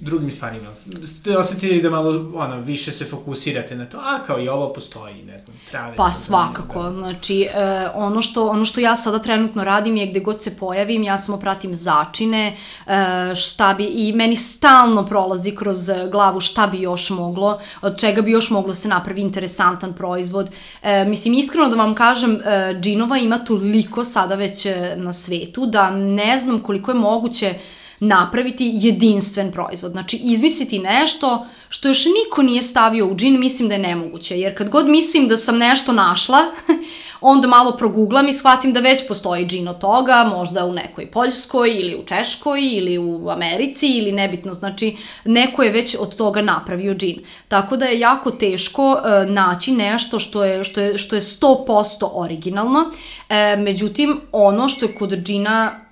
drugim 0.01 0.31
stvarima. 0.31 0.69
Ste 1.07 1.39
osetili 1.39 1.83
da 1.83 1.91
malo 1.91 2.33
ono, 2.35 2.61
više 2.61 2.93
se 2.93 3.05
fokusirate 3.05 3.77
na 3.77 3.87
to, 3.87 3.99
a 3.99 4.23
kao 4.27 4.41
i 4.41 4.49
ovo 4.49 4.73
postoji, 4.73 5.23
ne 5.23 5.39
znam, 5.39 5.57
trave. 5.71 5.97
Pa 5.97 6.13
svakako, 6.13 6.83
da. 6.83 6.91
znači 6.91 7.43
e, 7.43 7.89
ono, 7.95 8.23
što, 8.23 8.49
ono 8.49 8.65
što 8.65 8.81
ja 8.81 8.97
sada 8.97 9.19
trenutno 9.19 9.65
radim 9.65 9.97
je 9.97 10.07
gde 10.07 10.21
god 10.21 10.43
se 10.43 10.57
pojavim, 10.57 11.03
ja 11.03 11.19
samo 11.19 11.39
pratim 11.39 11.75
začine, 11.75 12.57
e, 12.87 13.35
šta 13.35 13.75
bi, 13.75 13.85
i 13.85 14.13
meni 14.13 14.37
stalno 14.37 15.07
prolazi 15.07 15.57
kroz 15.57 15.91
glavu 16.11 16.41
šta 16.41 16.67
bi 16.67 16.81
još 16.81 17.11
moglo, 17.11 17.61
od 17.83 18.01
čega 18.01 18.23
bi 18.23 18.31
još 18.31 18.51
moglo 18.51 18.75
se 18.75 18.89
napravi 18.89 19.21
interesantan 19.21 19.93
proizvod. 19.93 20.51
E, 20.83 21.05
mislim, 21.05 21.35
iskreno 21.35 21.69
da 21.69 21.77
vam 21.77 21.95
kažem, 21.95 22.41
e, 22.45 22.77
džinova 22.81 23.19
ima 23.19 23.39
toliko 23.39 24.05
sada 24.05 24.35
već 24.35 24.67
e, 24.67 24.95
na 24.97 25.13
svetu 25.13 25.67
da 25.67 25.91
ne 25.91 26.39
znam 26.39 26.61
koliko 26.61 26.91
je 26.91 26.95
moguće 26.95 27.55
napraviti 28.01 28.71
jedinstven 28.75 29.53
proizvod. 29.53 29.93
Znači, 29.93 30.17
izmisliti 30.17 30.79
nešto 30.79 31.47
što 31.69 31.89
još 31.89 32.05
niko 32.05 32.43
nije 32.43 32.63
stavio 32.63 33.07
u 33.07 33.17
džin, 33.17 33.41
mislim 33.41 33.69
da 33.69 33.75
je 33.75 33.81
nemoguće. 33.81 34.41
Jer 34.41 34.59
kad 34.59 34.69
god 34.69 34.89
mislim 34.89 35.29
da 35.29 35.37
sam 35.37 35.59
nešto 35.59 35.93
našla, 35.93 36.39
onda 37.21 37.49
malo 37.49 37.77
proguglam 37.77 38.29
i 38.29 38.33
shvatim 38.33 38.73
da 38.73 38.81
već 38.81 39.09
postoji 39.09 39.47
džin 39.47 39.69
od 39.69 39.79
toga, 39.79 40.25
možda 40.37 40.65
u 40.65 40.73
nekoj 40.73 41.07
Poljskoj 41.07 41.71
ili 41.71 41.97
u 41.97 42.05
Češkoj 42.05 42.61
ili 42.73 42.99
u 42.99 43.31
Americi 43.31 43.87
ili 43.89 44.13
nebitno, 44.13 44.55
znači 44.55 44.97
neko 45.25 45.63
je 45.63 45.71
već 45.71 45.97
od 46.01 46.17
toga 46.17 46.43
napravio 46.43 46.95
džin. 46.95 47.19
Tako 47.49 47.77
da 47.77 47.85
je 47.85 48.01
jako 48.01 48.31
teško 48.31 48.91
uh, 48.91 49.31
naći 49.31 49.73
nešto 49.73 50.21
što 50.21 50.45
je, 50.45 50.65
što 50.65 50.81
je, 50.81 50.99
što 50.99 51.17
je 51.17 51.23
100% 51.23 52.09
originalno. 52.13 52.91
E, 53.29 53.57
međutim, 53.57 54.21
ono 54.33 54.69
što 54.69 54.87
je 54.87 54.95
kod 54.95 55.23
džina 55.23 55.86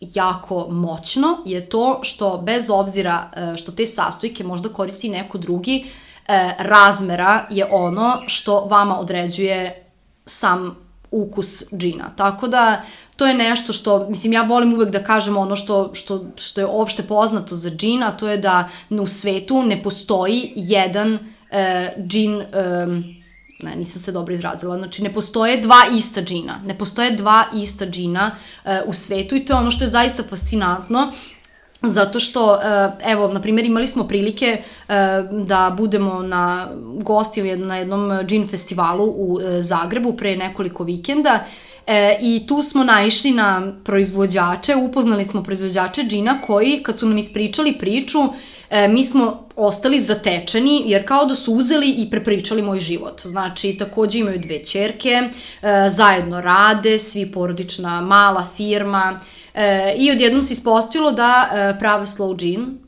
jako 0.00 0.66
moćno 0.70 1.38
je 1.44 1.68
to 1.68 1.98
što 2.02 2.38
bez 2.38 2.70
obzira 2.70 3.30
e, 3.36 3.56
što 3.56 3.72
te 3.72 3.86
sastojke 3.86 4.44
možda 4.44 4.68
koristi 4.68 5.08
neko 5.08 5.38
drugi, 5.38 5.86
e, 6.28 6.54
razmera 6.58 7.46
je 7.50 7.66
ono 7.70 8.22
što 8.26 8.60
vama 8.60 9.00
određuje 9.00 9.90
sam 10.26 10.86
ukus 11.10 11.64
džina. 11.72 12.12
Tako 12.16 12.48
da 12.48 12.82
to 13.16 13.26
je 13.26 13.34
nešto 13.34 13.72
što, 13.72 14.08
mislim, 14.08 14.32
ja 14.32 14.42
volim 14.42 14.74
uvek 14.74 14.90
da 14.90 15.04
kažem 15.04 15.36
ono 15.36 15.56
što, 15.56 15.94
što, 15.94 16.24
što 16.36 16.60
je 16.60 16.66
opšte 16.66 17.02
poznato 17.02 17.56
za 17.56 17.70
džin, 17.70 18.02
a 18.02 18.12
to 18.12 18.28
je 18.28 18.38
da 18.38 18.68
u 18.90 19.06
svetu 19.06 19.62
ne 19.62 19.82
postoji 19.82 20.52
jedan 20.56 21.18
e, 21.50 21.94
džin 22.08 22.40
e, 22.40 22.46
ne, 23.62 23.76
nisam 23.76 24.02
se 24.02 24.12
dobro 24.12 24.34
izrazila, 24.34 24.76
znači 24.76 25.02
ne 25.02 25.12
postoje 25.12 25.60
dva 25.60 25.82
ista 25.96 26.22
džina, 26.22 26.60
ne 26.66 26.78
postoje 26.78 27.10
dva 27.10 27.44
ista 27.54 27.86
džina 27.86 28.30
uh, 28.64 28.70
u 28.86 28.92
svetu 28.92 29.36
i 29.36 29.44
to 29.44 29.52
je 29.52 29.58
ono 29.58 29.70
što 29.70 29.84
je 29.84 29.88
zaista 29.88 30.22
fascinantno, 30.22 31.12
Zato 31.82 32.20
što, 32.20 32.52
uh, 32.52 32.60
evo, 33.10 33.28
na 33.32 33.40
primjer, 33.40 33.66
imali 33.66 33.86
smo 33.86 34.04
prilike 34.08 34.62
uh, 34.62 34.94
da 35.46 35.74
budemo 35.76 36.22
na 36.22 36.68
gosti 37.02 37.56
na 37.56 37.76
jednom 37.76 38.26
džin 38.26 38.48
festivalu 38.48 39.04
u 39.04 39.32
uh, 39.32 39.40
Zagrebu 39.60 40.16
pre 40.16 40.36
nekoliko 40.36 40.84
vikenda 40.84 41.44
E, 41.86 42.18
I 42.20 42.46
tu 42.46 42.62
smo 42.62 42.84
naišli 42.84 43.30
na 43.30 43.72
proizvođače, 43.84 44.76
upoznali 44.76 45.24
smo 45.24 45.42
proizvođače 45.42 46.02
džina 46.02 46.40
koji, 46.40 46.82
kad 46.82 46.98
su 46.98 47.08
nam 47.08 47.18
ispričali 47.18 47.72
priču, 47.72 48.18
e, 48.70 48.88
mi 48.88 49.04
smo 49.04 49.48
ostali 49.56 50.00
zatečeni, 50.00 50.82
jer 50.86 51.06
kao 51.06 51.26
da 51.26 51.34
su 51.34 51.52
uzeli 51.52 51.90
i 51.90 52.10
prepričali 52.10 52.62
moj 52.62 52.80
život. 52.80 53.20
Znači, 53.24 53.76
takođe 53.78 54.18
imaju 54.18 54.38
dve 54.38 54.64
čerke, 54.64 55.08
e, 55.08 55.30
zajedno 55.90 56.40
rade, 56.40 56.98
svi 56.98 57.32
porodična 57.32 58.00
mala 58.00 58.48
firma, 58.56 59.20
e, 59.54 59.94
i 59.98 60.10
odjednom 60.10 60.42
se 60.42 60.52
ispostavilo 60.52 61.12
da 61.12 61.48
e, 61.52 61.78
prave 61.78 62.06
slow 62.06 62.36
gin, 62.38 62.78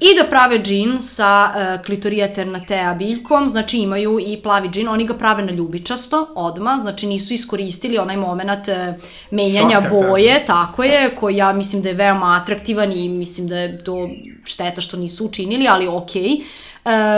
I 0.00 0.08
da 0.18 0.24
prave 0.30 0.58
džin 0.62 0.98
sa 1.02 1.28
uh, 1.48 1.84
klitorija 1.84 2.34
ternatea 2.34 2.94
biljkom, 2.94 3.48
znači 3.48 3.78
imaju 3.78 4.18
i 4.20 4.40
plavi 4.42 4.68
džin, 4.68 4.88
oni 4.88 5.06
ga 5.06 5.14
prave 5.14 5.42
na 5.42 5.52
ljubičasto 5.52 6.28
odma, 6.34 6.78
znači 6.82 7.06
nisu 7.06 7.34
iskoristili 7.34 7.98
onaj 7.98 8.16
moment 8.16 8.68
uh, 8.68 8.74
menjanja 9.30 9.80
Šoka, 9.80 10.08
boje, 10.08 10.38
da. 10.38 10.44
tako 10.46 10.84
je, 10.84 11.14
koji 11.14 11.36
ja 11.36 11.52
mislim 11.52 11.82
da 11.82 11.88
je 11.88 11.94
veoma 11.94 12.38
atraktivan 12.42 12.92
i 12.92 13.08
mislim 13.08 13.48
da 13.48 13.58
je 13.58 13.84
to 13.84 14.08
šteta 14.44 14.80
što 14.80 14.96
nisu 14.96 15.26
učinili, 15.26 15.68
ali 15.68 15.88
okej. 15.88 16.22
Okay. 16.22 16.42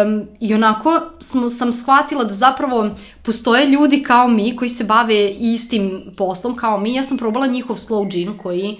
Um, 0.02 0.28
I 0.40 0.54
onako 0.54 1.00
smo, 1.20 1.48
sam 1.48 1.72
shvatila 1.72 2.24
da 2.24 2.32
zapravo 2.32 2.90
postoje 3.22 3.66
ljudi 3.66 4.02
kao 4.02 4.28
mi 4.28 4.56
koji 4.56 4.68
se 4.68 4.84
bave 4.84 5.28
istim 5.30 6.14
poslom 6.16 6.56
kao 6.56 6.78
mi. 6.78 6.94
Ja 6.94 7.02
sam 7.02 7.18
probala 7.18 7.46
njihov 7.46 7.76
slow 7.76 8.10
gin 8.10 8.38
koji 8.38 8.72
uh, 8.72 8.78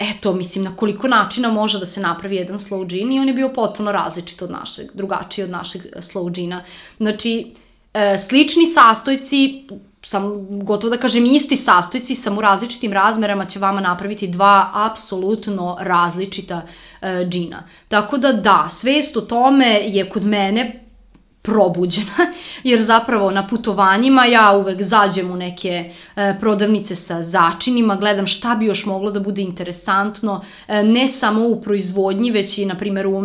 eto, 0.00 0.32
mislim, 0.32 0.64
na 0.64 0.76
koliko 0.76 1.08
načina 1.08 1.50
može 1.50 1.78
da 1.78 1.86
se 1.86 2.00
napravi 2.00 2.36
jedan 2.36 2.58
slow 2.58 2.86
gin 2.86 3.12
i 3.12 3.20
on 3.20 3.28
je 3.28 3.34
bio 3.34 3.48
potpuno 3.48 3.92
različit 3.92 4.42
od 4.42 4.50
našeg, 4.50 4.86
drugačiji 4.94 5.44
od 5.44 5.50
našeg 5.50 5.86
e, 5.86 6.00
slow 6.00 6.30
gina. 6.30 6.64
Znači, 6.96 7.52
e, 7.94 8.18
slični 8.18 8.66
sastojci, 8.66 9.64
sam 10.02 10.46
gotovo 10.64 10.90
da 10.90 11.00
kažem 11.00 11.26
isti 11.26 11.56
sastojci, 11.56 12.14
samo 12.14 12.38
u 12.38 12.40
različitim 12.40 12.92
razmerama 12.92 13.44
će 13.44 13.58
vama 13.58 13.80
napraviti 13.80 14.28
dva 14.28 14.70
apsolutno 14.74 15.76
različita 15.80 16.62
e, 17.00 17.26
džina. 17.28 17.62
Tako 17.88 18.18
da 18.18 18.32
da, 18.32 18.66
svest 18.68 19.16
o 19.16 19.20
tome 19.20 19.80
je 19.84 20.10
kod 20.10 20.24
mene 20.24 20.85
probuđena, 21.46 22.32
jer 22.70 22.82
zapravo 22.82 23.30
na 23.30 23.46
putovanjima 23.46 24.26
ja 24.26 24.52
uvek 24.52 24.82
zađem 24.82 25.30
u 25.30 25.36
neke 25.36 25.94
e, 26.16 26.36
prodavnice 26.40 26.94
sa 26.94 27.22
začinima, 27.22 27.96
gledam 27.96 28.26
šta 28.26 28.54
bi 28.54 28.66
još 28.66 28.86
moglo 28.86 29.10
da 29.10 29.20
bude 29.20 29.42
interesantno, 29.42 30.40
e, 30.68 30.82
ne 30.82 31.08
samo 31.08 31.48
u 31.48 31.60
proizvodnji, 31.60 32.30
već 32.30 32.58
i, 32.58 32.66
na 32.66 32.74
primjer, 32.74 33.06
u 33.06 33.22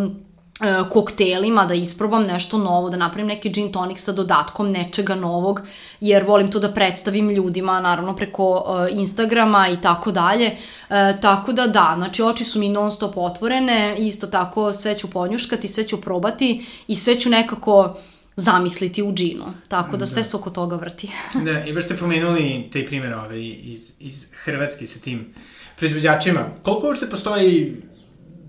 E, 0.61 0.89
koktelima, 0.89 1.65
da 1.65 1.74
isprobam 1.74 2.24
nešto 2.24 2.57
novo, 2.57 2.89
da 2.89 2.97
napravim 2.97 3.28
neki 3.28 3.49
gin 3.49 3.72
tonic 3.72 3.99
sa 3.99 4.11
dodatkom 4.11 4.69
nečega 4.72 5.15
novog, 5.15 5.61
jer 6.01 6.24
volim 6.24 6.51
to 6.51 6.59
da 6.59 6.69
predstavim 6.72 7.30
ljudima, 7.30 7.80
naravno 7.80 8.15
preko 8.15 8.49
uh, 8.51 8.99
Instagrama 8.99 9.67
i 9.67 9.82
tako 9.82 10.11
dalje. 10.11 10.51
Uh, 10.89 10.95
tako 11.22 11.53
da 11.53 11.67
da, 11.67 11.93
znači 11.97 12.24
oči 12.24 12.43
su 12.43 12.59
mi 12.59 12.69
non 12.69 12.91
stop 12.91 13.17
otvorene, 13.17 13.95
isto 13.97 14.28
tako 14.28 14.74
sve 14.74 14.97
ću 14.97 15.11
ponjuškati, 15.11 15.67
sve 15.67 15.88
ću 15.88 16.01
probati 16.01 16.65
i 16.88 16.95
sve 16.95 17.19
ću 17.19 17.30
nekako 17.30 17.95
zamisliti 18.41 19.03
u 19.03 19.13
džinu. 19.13 19.45
Tako 19.67 19.91
da, 19.91 19.97
da. 19.97 20.05
sve 20.05 20.23
se 20.23 20.37
oko 20.37 20.49
toga 20.49 20.75
vrti. 20.75 21.09
da, 21.45 21.65
i 21.65 21.73
baš 21.73 21.83
ste 21.83 21.97
pomenuli 21.97 22.69
taj 22.73 22.85
primjer 22.85 23.13
ove, 23.13 23.45
iz, 23.45 23.91
iz 23.99 24.27
Hrvatske 24.43 24.87
sa 24.87 24.99
tim 24.99 25.33
proizvođačima. 25.77 26.45
Koliko 26.61 26.87
uopšte 26.87 27.09
postoji 27.09 27.81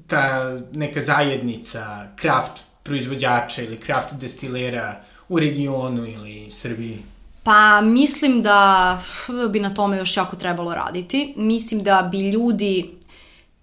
ta 0.06 0.58
neka 0.72 1.00
zajednica 1.00 2.08
kraft 2.16 2.52
proizvođača 2.82 3.62
ili 3.62 3.76
kraft 3.76 4.14
destilera 4.20 5.04
u 5.28 5.38
regionu 5.38 6.06
ili 6.06 6.50
Srbiji? 6.50 6.98
Pa 7.44 7.80
mislim 7.80 8.42
da 8.42 9.02
bi 9.50 9.60
na 9.60 9.74
tome 9.74 9.98
još 9.98 10.16
jako 10.16 10.36
trebalo 10.36 10.74
raditi. 10.74 11.34
Mislim 11.36 11.82
da 11.82 12.08
bi 12.12 12.30
ljudi 12.30 12.90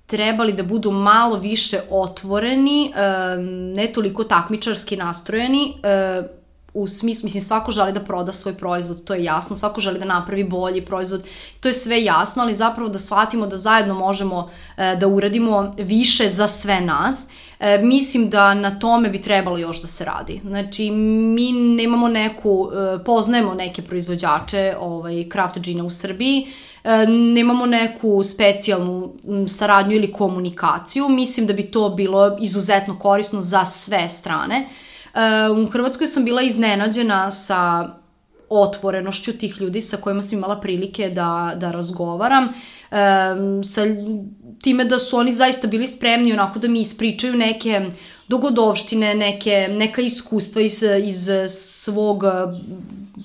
trebali 0.09 0.53
da 0.53 0.63
budu 0.63 0.91
malo 0.91 1.35
više 1.35 1.81
otvoreni, 1.89 2.93
ne 3.75 3.87
toliko 3.87 4.23
takmičarski 4.23 4.97
nastrojeni, 4.97 5.73
u 6.73 6.87
smislu, 6.87 7.25
mislim, 7.25 7.43
svako 7.43 7.71
želi 7.71 7.93
da 7.93 7.99
proda 7.99 8.31
svoj 8.31 8.53
proizvod, 8.53 9.03
to 9.03 9.13
je 9.13 9.23
jasno, 9.23 9.55
svako 9.55 9.81
želi 9.81 9.99
da 9.99 10.05
napravi 10.05 10.43
bolji 10.43 10.85
proizvod, 10.85 11.23
to 11.59 11.69
je 11.69 11.73
sve 11.73 12.03
jasno, 12.03 12.43
ali 12.43 12.53
zapravo 12.53 12.89
da 12.89 12.99
shvatimo 12.99 13.47
da 13.47 13.57
zajedno 13.57 13.93
možemo 13.93 14.49
e, 14.77 14.95
da 14.95 15.07
uradimo 15.07 15.73
više 15.77 16.29
za 16.29 16.47
sve 16.47 16.81
nas. 16.81 17.29
E, 17.59 17.77
mislim 17.77 18.29
da 18.29 18.53
na 18.53 18.79
tome 18.79 19.09
bi 19.09 19.21
trebalo 19.21 19.57
još 19.57 19.81
da 19.81 19.87
se 19.87 20.05
radi. 20.05 20.41
Znači, 20.43 20.91
mi 20.91 21.51
nemamo 21.51 22.07
neku, 22.07 22.69
e, 22.73 23.03
poznajemo 23.03 23.53
neke 23.53 23.81
proizvođače 23.81 24.75
ovaj, 24.79 25.25
craft 25.31 25.57
džina 25.57 25.83
u 25.83 25.89
Srbiji, 25.89 26.47
e, 26.47 26.68
nemamo 27.07 27.65
neku 27.65 28.23
specijalnu 28.23 29.13
saradnju 29.47 29.95
ili 29.95 30.11
komunikaciju. 30.11 31.09
Mislim 31.09 31.47
da 31.47 31.53
bi 31.53 31.71
to 31.71 31.89
bilo 31.89 32.37
izuzetno 32.41 32.99
korisno 32.99 33.41
za 33.41 33.65
sve 33.65 34.09
strane. 34.09 34.67
Uh, 35.13 35.67
u 35.67 35.71
Hrvatskoj 35.71 36.07
sam 36.07 36.25
bila 36.25 36.41
iznenađena 36.41 37.31
sa 37.31 37.89
otvorenošću 38.49 39.37
tih 39.37 39.61
ljudi 39.61 39.81
sa 39.81 39.97
kojima 39.97 40.21
sam 40.21 40.37
imala 40.37 40.59
prilike 40.59 41.09
da, 41.09 41.53
da 41.55 41.71
razgovaram, 41.71 42.43
um, 42.43 43.63
sa 43.63 43.81
time 44.61 44.85
da 44.85 44.99
su 44.99 45.17
oni 45.17 45.33
zaista 45.33 45.67
bili 45.67 45.87
spremni 45.87 46.33
onako 46.33 46.59
da 46.59 46.67
mi 46.67 46.81
ispričaju 46.81 47.35
neke 47.35 47.89
dogodovštine, 48.27 49.15
neke, 49.15 49.67
neka 49.71 50.01
iskustva 50.01 50.61
iz, 50.61 50.83
iz 51.03 51.29
svog 51.49 52.23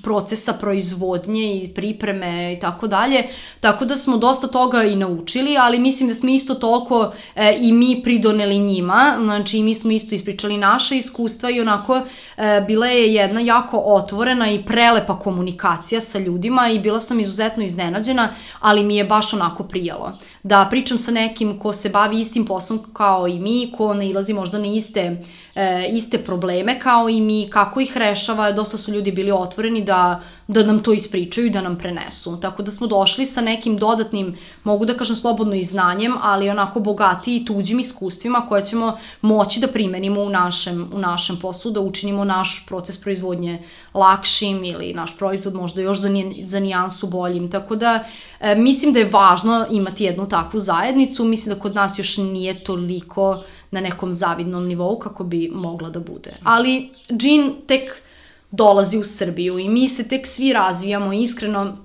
procesa 0.05 0.53
proizvodnje 0.53 1.59
i 1.59 1.69
pripreme 1.75 2.53
i 2.53 2.61
tako 2.61 2.87
dalje. 2.87 3.25
Tako 3.61 3.85
da 3.85 3.97
smo 3.97 4.17
dosta 4.17 4.47
toga 4.47 4.83
i 4.85 4.97
naučili, 4.97 5.57
ali 5.59 5.79
mislim 5.79 6.09
da 6.09 6.15
smo 6.15 6.31
isto 6.31 6.55
toliko 6.55 7.13
e, 7.35 7.57
i 7.61 7.73
mi 7.73 8.01
pridoneli 8.03 8.59
njima. 8.59 9.17
Znači, 9.23 9.63
mi 9.63 9.75
smo 9.75 9.91
isto 9.91 10.15
ispričali 10.15 10.57
naše 10.57 10.97
iskustva 10.97 11.51
i 11.51 11.61
onako 11.61 12.01
e, 12.37 12.65
bila 12.67 12.87
je 12.87 13.15
jedna 13.15 13.41
jako 13.41 13.79
otvorena 13.79 14.51
i 14.51 14.63
prelepa 14.65 15.19
komunikacija 15.19 16.01
sa 16.01 16.19
ljudima 16.19 16.69
i 16.69 16.79
bila 16.79 17.01
sam 17.01 17.21
izuzetno 17.21 17.65
iznenađena, 17.65 18.29
ali 18.61 18.85
mi 18.85 18.97
je 18.97 19.05
baš 19.05 19.35
onako 19.35 19.65
prijalo. 19.65 20.13
Da 20.43 20.67
pričam 20.71 20.99
sa 20.99 21.11
nekim 21.11 21.59
ko 21.59 21.73
se 21.73 21.89
bavi 21.89 22.21
istim 22.21 22.45
poslom 22.47 22.81
kao 22.93 23.29
i 23.29 23.39
mi, 23.39 23.73
ko 23.77 23.95
ne 23.95 24.09
ilazi 24.09 24.35
možda 24.35 24.59
na 24.59 24.67
iste 24.67 25.21
e, 25.55 25.89
iste 25.93 26.19
probleme 26.19 26.81
kao 26.81 27.09
i 27.09 27.21
mi, 27.21 27.49
kako 27.51 27.81
ih 27.81 27.97
rešava, 27.97 28.53
dosta 28.53 28.79
su 28.79 28.93
ljudi 28.93 29.13
bili 29.13 29.33
otvoreni 29.33 29.85
da, 29.85 30.23
da 30.49 30.63
nam 30.63 30.83
to 30.83 30.93
ispričaju 30.93 31.47
i 31.47 31.51
da 31.51 31.61
nam 31.61 31.79
prenesu. 31.79 32.41
Tako 32.41 32.63
da 32.63 32.71
smo 32.71 32.87
došli 32.87 33.27
sa 33.27 33.41
nekim 33.41 33.77
dodatnim, 33.77 34.37
mogu 34.65 34.85
da 34.85 34.95
kažem 34.95 35.17
slobodno 35.17 35.55
i 35.55 35.65
znanjem, 35.65 36.15
ali 36.23 36.51
onako 36.51 36.81
bogati 36.81 37.37
i 37.37 37.45
tuđim 37.45 37.81
iskustvima 37.81 38.47
koje 38.47 38.65
ćemo 38.65 38.99
moći 39.21 39.61
da 39.61 39.69
primenimo 39.69 40.23
u 40.23 40.31
našem, 40.31 40.91
u 40.95 40.99
našem 40.99 41.37
poslu, 41.37 41.71
da 41.71 41.81
učinimo 41.81 42.25
naš 42.25 42.65
proces 42.69 43.01
proizvodnje 43.01 43.63
lakšim 43.95 44.65
ili 44.65 44.95
naš 44.95 45.19
proizvod 45.19 45.55
možda 45.55 45.83
još 45.83 45.99
za, 45.99 46.09
za 46.43 46.61
nijansu 46.61 47.07
boljim. 47.07 47.51
Tako 47.51 47.77
da 47.77 48.05
e, 48.41 48.55
mislim 48.55 48.93
da 48.93 48.99
je 48.99 49.11
važno 49.13 49.67
imati 49.71 50.05
jednu 50.05 50.29
takvu 50.29 50.61
zajednicu, 50.61 51.25
mislim 51.25 51.55
da 51.55 51.61
kod 51.61 51.75
nas 51.75 51.99
još 51.99 52.17
nije 52.17 52.65
toliko 52.65 53.43
na 53.75 53.81
nekom 53.81 54.13
zavidnom 54.13 54.67
nivou 54.67 54.99
kako 54.99 55.25
bi 55.25 55.49
mogla 55.53 55.91
da 55.91 56.01
bude. 56.01 56.37
Ali 56.43 56.91
džin 57.13 57.53
tek 57.67 58.03
dolazi 58.51 58.99
u 58.99 59.05
Srbiju 59.05 59.59
i 59.59 59.69
mi 59.69 59.89
se 59.89 60.09
tek 60.09 60.27
svi 60.27 60.53
razvijamo 60.53 61.13
iskreno 61.13 61.77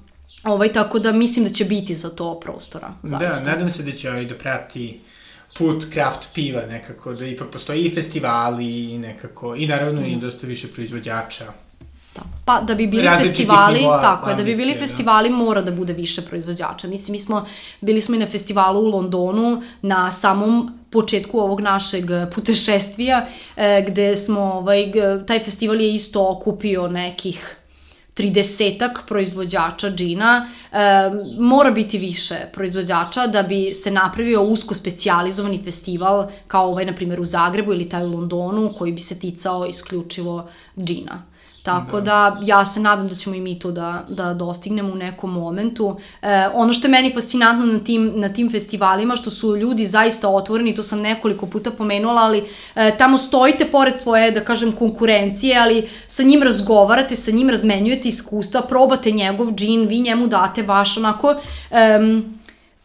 ovaj, 0.43 0.73
tako 0.73 0.99
da 0.99 1.11
mislim 1.11 1.45
da 1.45 1.51
će 1.51 1.65
biti 1.65 1.95
za 1.95 2.09
to 2.09 2.39
prostora. 2.39 2.93
Da, 3.03 3.07
zaista. 3.07 3.45
Da, 3.45 3.51
nadam 3.51 3.69
se 3.69 3.83
da 3.83 3.91
će 3.91 4.09
ovaj 4.09 4.25
da 4.25 4.35
prati 4.35 4.99
put 5.57 5.85
craft 5.93 6.29
piva 6.33 6.65
nekako, 6.65 7.13
da 7.13 7.25
ipak 7.25 7.49
postoji 7.49 7.85
i 7.85 7.89
festivali 7.95 8.93
i 8.93 8.97
nekako, 8.97 9.55
i 9.55 9.67
naravno 9.67 10.01
mm. 10.01 10.05
i 10.05 10.15
dosta 10.15 10.47
više 10.47 10.67
proizvođača. 10.67 11.45
Da. 12.15 12.21
Pa 12.45 12.61
da 12.61 12.75
bi 12.75 12.87
bili 12.87 13.07
festivali, 13.21 13.79
nivoa, 13.79 14.01
tako 14.01 14.29
je, 14.29 14.35
da 14.35 14.43
bi 14.43 14.55
bili 14.55 14.73
da. 14.73 14.79
festivali 14.79 15.29
mora 15.29 15.61
da 15.61 15.71
bude 15.71 15.93
više 15.93 16.21
proizvođača. 16.21 16.87
Mislim, 16.87 17.11
mi 17.13 17.19
smo, 17.19 17.45
bili 17.81 18.01
smo 18.01 18.15
i 18.15 18.19
na 18.19 18.27
festivalu 18.27 18.79
u 18.79 18.87
Londonu 18.87 19.61
na 19.81 20.11
samom 20.11 20.78
početku 20.91 21.39
ovog 21.39 21.61
našeg 21.61 22.05
putešestvija, 22.35 23.27
e, 23.55 23.85
gde 23.87 24.15
smo, 24.15 24.41
ovaj, 24.41 24.91
taj 25.27 25.39
festival 25.39 25.81
je 25.81 25.93
isto 25.93 26.27
okupio 26.29 26.87
nekih 26.87 27.55
30 28.19 28.89
proizvođača 29.07 29.89
džina, 29.89 30.49
e, 30.71 30.77
mora 31.39 31.71
biti 31.71 31.97
više 31.97 32.35
proizvođača 32.53 33.27
da 33.27 33.43
bi 33.43 33.73
se 33.73 33.91
napravio 33.91 34.43
usko 34.43 34.73
specijalizovani 34.73 35.61
festival 35.63 36.27
kao 36.47 36.67
ovaj, 36.67 36.85
na 36.85 36.95
primjer, 36.95 37.21
u 37.21 37.25
Zagrebu 37.25 37.73
ili 37.73 37.89
taj 37.89 38.03
u 38.03 38.11
Londonu, 38.11 38.73
koji 38.77 38.91
bi 38.91 39.01
se 39.01 39.19
ticao 39.19 39.65
isključivo 39.65 40.49
džina. 40.77 41.28
Tako 41.63 42.01
da. 42.01 42.37
da 42.39 42.45
ja 42.45 42.65
se 42.65 42.79
nadam 42.79 43.07
da 43.07 43.15
ćemo 43.15 43.35
i 43.35 43.41
mi 43.41 43.59
to 43.59 43.71
da, 43.71 44.05
da 44.09 44.33
dostignemo 44.33 44.93
u 44.93 44.95
nekom 44.95 45.33
momentu. 45.33 45.97
E, 46.21 46.47
ono 46.53 46.73
što 46.73 46.87
je 46.87 46.91
meni 46.91 47.13
fascinantno 47.13 47.65
na 47.65 47.79
tim, 47.79 48.11
na 48.15 48.29
tim 48.33 48.51
festivalima, 48.51 49.15
što 49.15 49.29
su 49.29 49.57
ljudi 49.57 49.85
zaista 49.85 50.29
otvoreni, 50.29 50.75
to 50.75 50.83
sam 50.83 51.01
nekoliko 51.01 51.45
puta 51.45 51.71
pomenula, 51.71 52.21
ali 52.21 52.43
e, 52.75 52.97
tamo 52.97 53.17
stojite 53.17 53.65
pored 53.65 54.01
svoje, 54.01 54.31
da 54.31 54.43
kažem, 54.45 54.71
konkurencije, 54.71 55.57
ali 55.57 55.89
sa 56.07 56.23
njim 56.23 56.43
razgovarate, 56.43 57.15
sa 57.15 57.31
njim 57.31 57.49
razmenjujete 57.49 58.09
iskustva, 58.09 58.61
probate 58.61 59.11
njegov 59.11 59.51
džin, 59.51 59.87
vi 59.87 59.99
njemu 59.99 60.27
date 60.27 60.61
vaš 60.61 60.97
onako... 60.97 61.35
Um, 61.99 62.38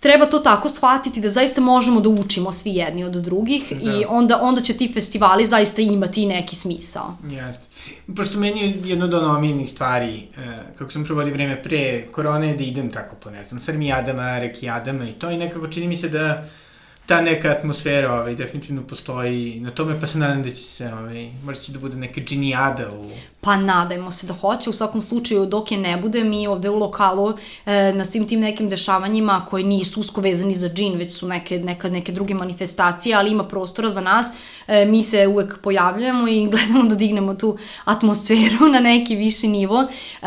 treba 0.05 0.27
to 0.27 0.39
tako 0.39 0.69
shvatiti 0.69 1.21
da 1.21 1.29
zaista 1.29 1.61
možemo 1.61 2.01
da 2.01 2.09
učimo 2.09 2.53
svi 2.53 2.71
jedni 2.75 3.05
od 3.05 3.13
drugih 3.13 3.73
da. 3.83 3.93
i 3.93 4.05
onda, 4.09 4.39
onda 4.43 4.61
će 4.61 4.77
ti 4.77 4.91
festivali 4.95 5.47
zaista 5.47 5.83
imati 5.83 6.27
neki 6.27 6.57
smisao. 6.57 7.17
Jeste. 7.25 7.65
Pošto 8.17 8.39
meni 8.39 8.61
je 8.61 8.75
jedna 8.85 9.05
od 9.05 9.15
omiljenih 9.15 9.71
stvari, 9.71 10.29
eh, 10.37 10.63
kako 10.79 10.91
sam 10.91 11.05
provodio 11.05 11.35
vreme 11.35 11.63
pre 11.63 12.07
korone, 12.13 12.57
da 12.57 12.65
idem 12.65 12.91
tako 12.91 13.17
po, 13.17 13.31
ne 13.31 13.45
znam, 13.45 13.61
Srmi 13.61 13.93
Adama, 13.93 14.39
Reki 14.39 14.69
Adama 14.69 15.09
i 15.09 15.13
to 15.13 15.31
i 15.31 15.37
nekako 15.37 15.69
čini 15.69 15.89
mi 15.89 15.97
se 15.97 16.09
da 16.09 16.45
ta 17.07 17.21
neka 17.21 17.51
atmosfera 17.51 18.13
ovaj, 18.13 18.35
definitivno 18.35 18.83
postoji 18.83 19.61
na 19.61 19.71
tome, 19.71 20.01
pa 20.01 20.07
se 20.07 20.19
nadam 20.19 20.43
da 20.43 20.51
će 20.51 20.57
se, 20.57 20.93
ovaj, 20.93 21.31
možda 21.45 21.63
će 21.63 21.73
da 21.73 21.79
bude 21.79 21.97
neka 21.97 22.21
džinijada 22.21 22.91
u... 22.91 23.11
Pa 23.41 23.57
nadajmo 23.57 24.11
se 24.11 24.27
da 24.27 24.35
hoće, 24.35 24.71
u 24.71 24.73
svakom 24.73 25.03
slučaju 25.03 25.47
dok 25.47 25.73
je 25.73 25.79
ne 25.79 25.97
bude, 25.97 26.25
mi 26.25 26.47
ovde 26.47 26.71
u 26.71 26.79
lokalu 26.79 27.35
e, 27.67 27.93
na 27.93 28.05
svim 28.05 28.29
tim 28.29 28.41
nekim 28.41 28.69
dešavanjima 28.69 29.45
koji 29.49 29.65
nisu 29.65 30.01
usko 30.01 30.21
vezani 30.21 30.55
za 30.55 30.69
džin, 30.69 30.97
već 30.99 31.13
su 31.13 31.29
neke, 31.29 31.59
neka, 31.59 31.89
neke 31.89 32.13
druge 32.13 32.35
manifestacije, 32.35 33.17
ali 33.17 33.31
ima 33.31 33.45
prostora 33.45 33.89
za 33.89 34.01
nas, 34.01 34.37
e, 34.67 34.85
mi 34.85 35.03
se 35.03 35.27
uvek 35.27 35.59
pojavljujemo 35.63 36.29
i 36.29 36.47
gledamo 36.53 36.85
da 36.85 36.95
dignemo 36.95 37.35
tu 37.35 37.59
atmosferu 37.85 38.69
na 38.73 38.81
neki 38.81 39.17
viši 39.17 39.49
nivo. 39.49 39.85
E, 40.23 40.27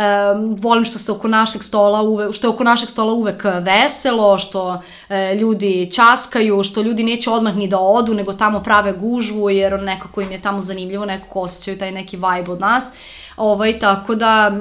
volim 0.59 0.85
što 0.85 0.99
se 0.99 1.11
oko 1.11 1.27
našeg 1.27 1.63
stola 1.63 2.01
uve, 2.01 2.33
što 2.33 2.47
je 2.47 2.51
oko 2.51 2.63
našeg 2.63 2.89
stola 2.89 3.13
uvek 3.13 3.43
veselo, 3.61 4.37
što 4.37 4.81
e, 5.09 5.35
ljudi 5.35 5.89
časkaju, 5.91 6.63
što 6.67 6.81
ljudi 6.81 7.03
neće 7.03 7.29
odmah 7.29 7.55
ni 7.55 7.67
da 7.67 7.79
odu, 7.79 8.13
nego 8.13 8.33
tamo 8.33 8.63
prave 8.63 8.93
gužvu, 8.93 9.49
jer 9.49 9.79
nekako 9.83 10.21
im 10.21 10.31
je 10.31 10.41
tamo 10.41 10.63
zanimljivo, 10.63 11.05
nekako 11.05 11.41
osjećaju 11.41 11.77
taj 11.77 11.91
neki 11.91 12.17
vibe 12.17 12.51
od 12.51 12.59
nas. 12.59 12.93
Ovaj, 13.37 13.79
tako 13.79 14.15
da 14.15 14.51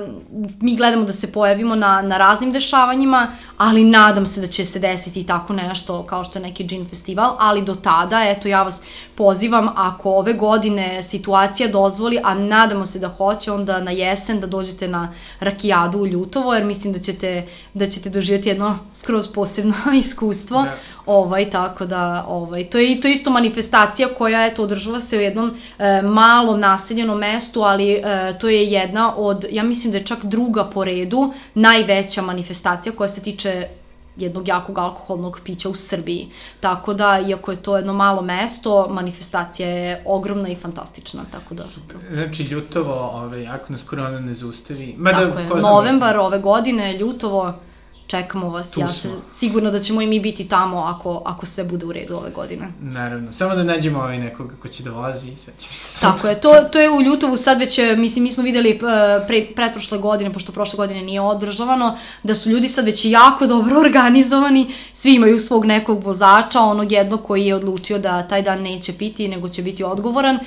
mi 0.61 0.77
gledamo 0.77 1.05
da 1.05 1.12
se 1.12 1.33
pojavimo 1.33 1.74
na, 1.74 2.03
na 2.03 2.18
raznim 2.18 2.53
dešavanjima, 2.53 3.29
ali 3.57 3.85
nadam 3.85 4.27
se 4.27 4.41
da 4.41 4.47
će 4.47 4.64
se 4.64 4.79
desiti 4.79 5.24
tako 5.27 5.53
nešto 5.53 6.03
kao 6.03 6.24
što 6.24 6.39
je 6.39 6.43
neki 6.43 6.64
džin 6.64 6.89
festival, 6.89 7.37
ali 7.39 7.62
do 7.62 7.74
tada, 7.74 8.24
eto, 8.24 8.49
ja 8.49 8.62
vas 8.62 8.83
pozivam, 9.14 9.68
ako 9.77 10.11
ove 10.11 10.33
godine 10.33 11.03
situacija 11.03 11.68
dozvoli, 11.68 12.20
a 12.24 12.35
nadamo 12.35 12.87
se 12.87 12.99
da 12.99 13.09
hoće, 13.09 13.53
onda 13.53 13.81
na 13.81 13.91
jesen 13.91 14.41
da 14.41 14.47
dođete 14.47 14.89
na 14.89 15.12
rakijadu 15.41 15.99
u 15.99 16.07
Ljutovo, 16.07 16.55
jer 16.55 16.64
mislim 16.64 16.93
da 16.93 16.99
ćete, 16.99 17.49
da 17.74 17.87
ćete 17.87 18.11
doživjeti 18.11 18.49
jedno 18.49 18.79
skroz 18.93 19.29
posebno 19.29 19.74
iskustvo. 19.99 20.62
Da. 20.62 20.77
Ovaj, 21.07 21.51
tako 21.51 21.85
da, 21.87 22.24
ovaj, 22.29 22.64
to 22.64 22.79
je 22.79 23.01
to 23.01 23.09
isto 23.09 23.31
manifestacija 23.31 24.09
koja, 24.09 24.47
eto, 24.47 24.62
održava 24.62 25.01
se 25.01 25.18
u 25.18 25.20
jednom 25.20 25.57
e, 25.79 26.03
malom 26.03 26.61
naseljenom 26.61 27.18
mestu, 27.18 27.62
ali 27.62 27.93
e, 27.93 28.39
to 28.41 28.49
je 28.49 28.66
jedna 28.71 29.17
od, 29.17 29.45
ja 29.51 29.62
mislim 29.62 29.93
da 29.93 29.99
je 29.99 30.05
čak 30.05 30.25
druga 30.25 30.64
po 30.64 30.85
redu, 30.85 31.33
najveća 31.55 32.23
manifestacija 32.23 32.93
koja 32.93 33.09
se 33.09 33.23
tiče 33.23 33.69
jednog 34.17 34.49
jakog 34.49 34.79
alkoholnog 34.79 35.41
pića 35.45 35.69
u 35.69 35.75
Srbiji. 35.75 36.29
Tako 36.61 36.95
da, 36.95 37.25
iako 37.29 37.51
je 37.51 37.62
to 37.62 37.77
jedno 37.77 37.93
malo 37.93 38.23
mesto, 38.23 38.89
manifestacija 38.91 39.69
je 39.69 40.03
ogromna 40.05 40.49
i 40.49 40.55
fantastična, 40.55 41.23
tako 41.33 41.55
da... 41.55 41.64
Super. 41.64 41.97
Znači, 42.12 42.43
Ljutovo, 42.43 42.95
ovaj, 42.95 43.49
ako 43.49 43.73
nas 43.73 43.83
korona 43.83 44.21
ne 44.21 44.35
zaustavi... 44.35 44.95
Mada, 44.99 45.31
tako 45.31 45.57
je, 45.57 45.62
novembar 45.62 46.17
ove 46.17 46.39
godine, 46.39 46.99
Ljutovo, 46.99 47.55
čekamo 48.07 48.51
vas. 48.51 48.71
Tu 48.71 48.81
ja 48.81 48.89
se 48.89 49.09
sigurno 49.31 49.71
da 49.71 49.81
ćemo 49.81 50.03
i 50.03 50.07
mi 50.07 50.21
biti 50.21 50.49
tamo 50.49 50.79
ako, 50.79 51.23
ako 51.25 51.47
sve 51.47 51.65
bude 51.65 51.87
u 51.87 51.93
redu 51.93 52.15
ove 52.17 52.31
godine. 52.31 52.69
Naravno. 52.81 53.33
Samo 53.33 53.55
da 53.55 53.65
nađemo 53.65 53.99
ovaj 53.99 54.19
nekoga 54.19 54.55
ko 54.63 54.69
će 54.69 54.83
da 54.83 54.91
vozi 54.91 55.29
i 55.29 55.37
sve 55.37 55.53
će 55.59 55.69
biti 55.69 55.91
super. 55.91 56.11
Tako 56.11 56.29
je. 56.29 56.41
To, 56.41 56.55
to 56.73 56.81
je 56.81 56.91
u 56.91 57.03
Ljutovu 57.03 57.37
sad 57.37 57.59
već, 57.59 57.79
mislim, 57.97 58.23
mi 58.23 58.31
smo 58.31 58.43
videli 58.43 58.71
e, 58.71 58.79
pre, 59.27 59.47
pretprošle 59.55 59.99
godine, 59.99 60.33
pošto 60.33 60.53
prošle 60.53 60.77
godine 60.77 61.03
nije 61.03 61.21
održavano, 61.21 61.99
da 62.23 62.35
su 62.35 62.51
ljudi 62.51 62.69
sad 62.69 62.85
već 62.85 63.05
jako 63.05 63.47
dobro 63.47 63.81
organizovani. 63.87 64.75
Svi 64.93 65.15
imaju 65.15 65.41
svog 65.41 65.65
nekog 65.65 66.05
vozača, 66.05 66.61
onog 66.61 66.93
jednog 66.93 67.23
koji 67.23 67.47
je 67.47 67.55
odlučio 67.55 67.99
da 67.99 68.29
taj 68.29 68.43
dan 68.43 68.63
neće 68.63 68.93
piti, 68.93 69.29
nego 69.29 69.49
će 69.49 69.63
biti 69.63 69.85
odgovoran. 69.85 70.37
E, 70.37 70.41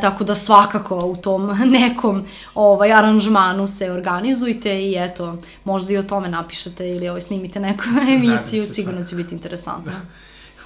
tako 0.00 0.24
da 0.24 0.34
svakako 0.34 0.96
u 0.96 1.16
tom 1.16 1.46
nekom 1.80 2.24
ovaj, 2.54 2.92
aranžmanu 2.92 3.66
se 3.66 3.92
organizujte 3.92 4.82
i 4.82 4.94
eto, 4.98 5.36
možda 5.64 5.92
i 5.92 5.96
o 5.96 6.02
tome 6.02 6.28
napišete 6.28 6.95
ili 6.96 7.08
ovaj, 7.08 7.20
snimite 7.20 7.60
neku 7.60 7.84
emisiju, 8.14 8.66
se 8.66 8.74
sigurno 8.74 9.04
će 9.04 9.16
biti 9.16 9.34
interesantno. 9.34 9.92
Da. 9.92 10.00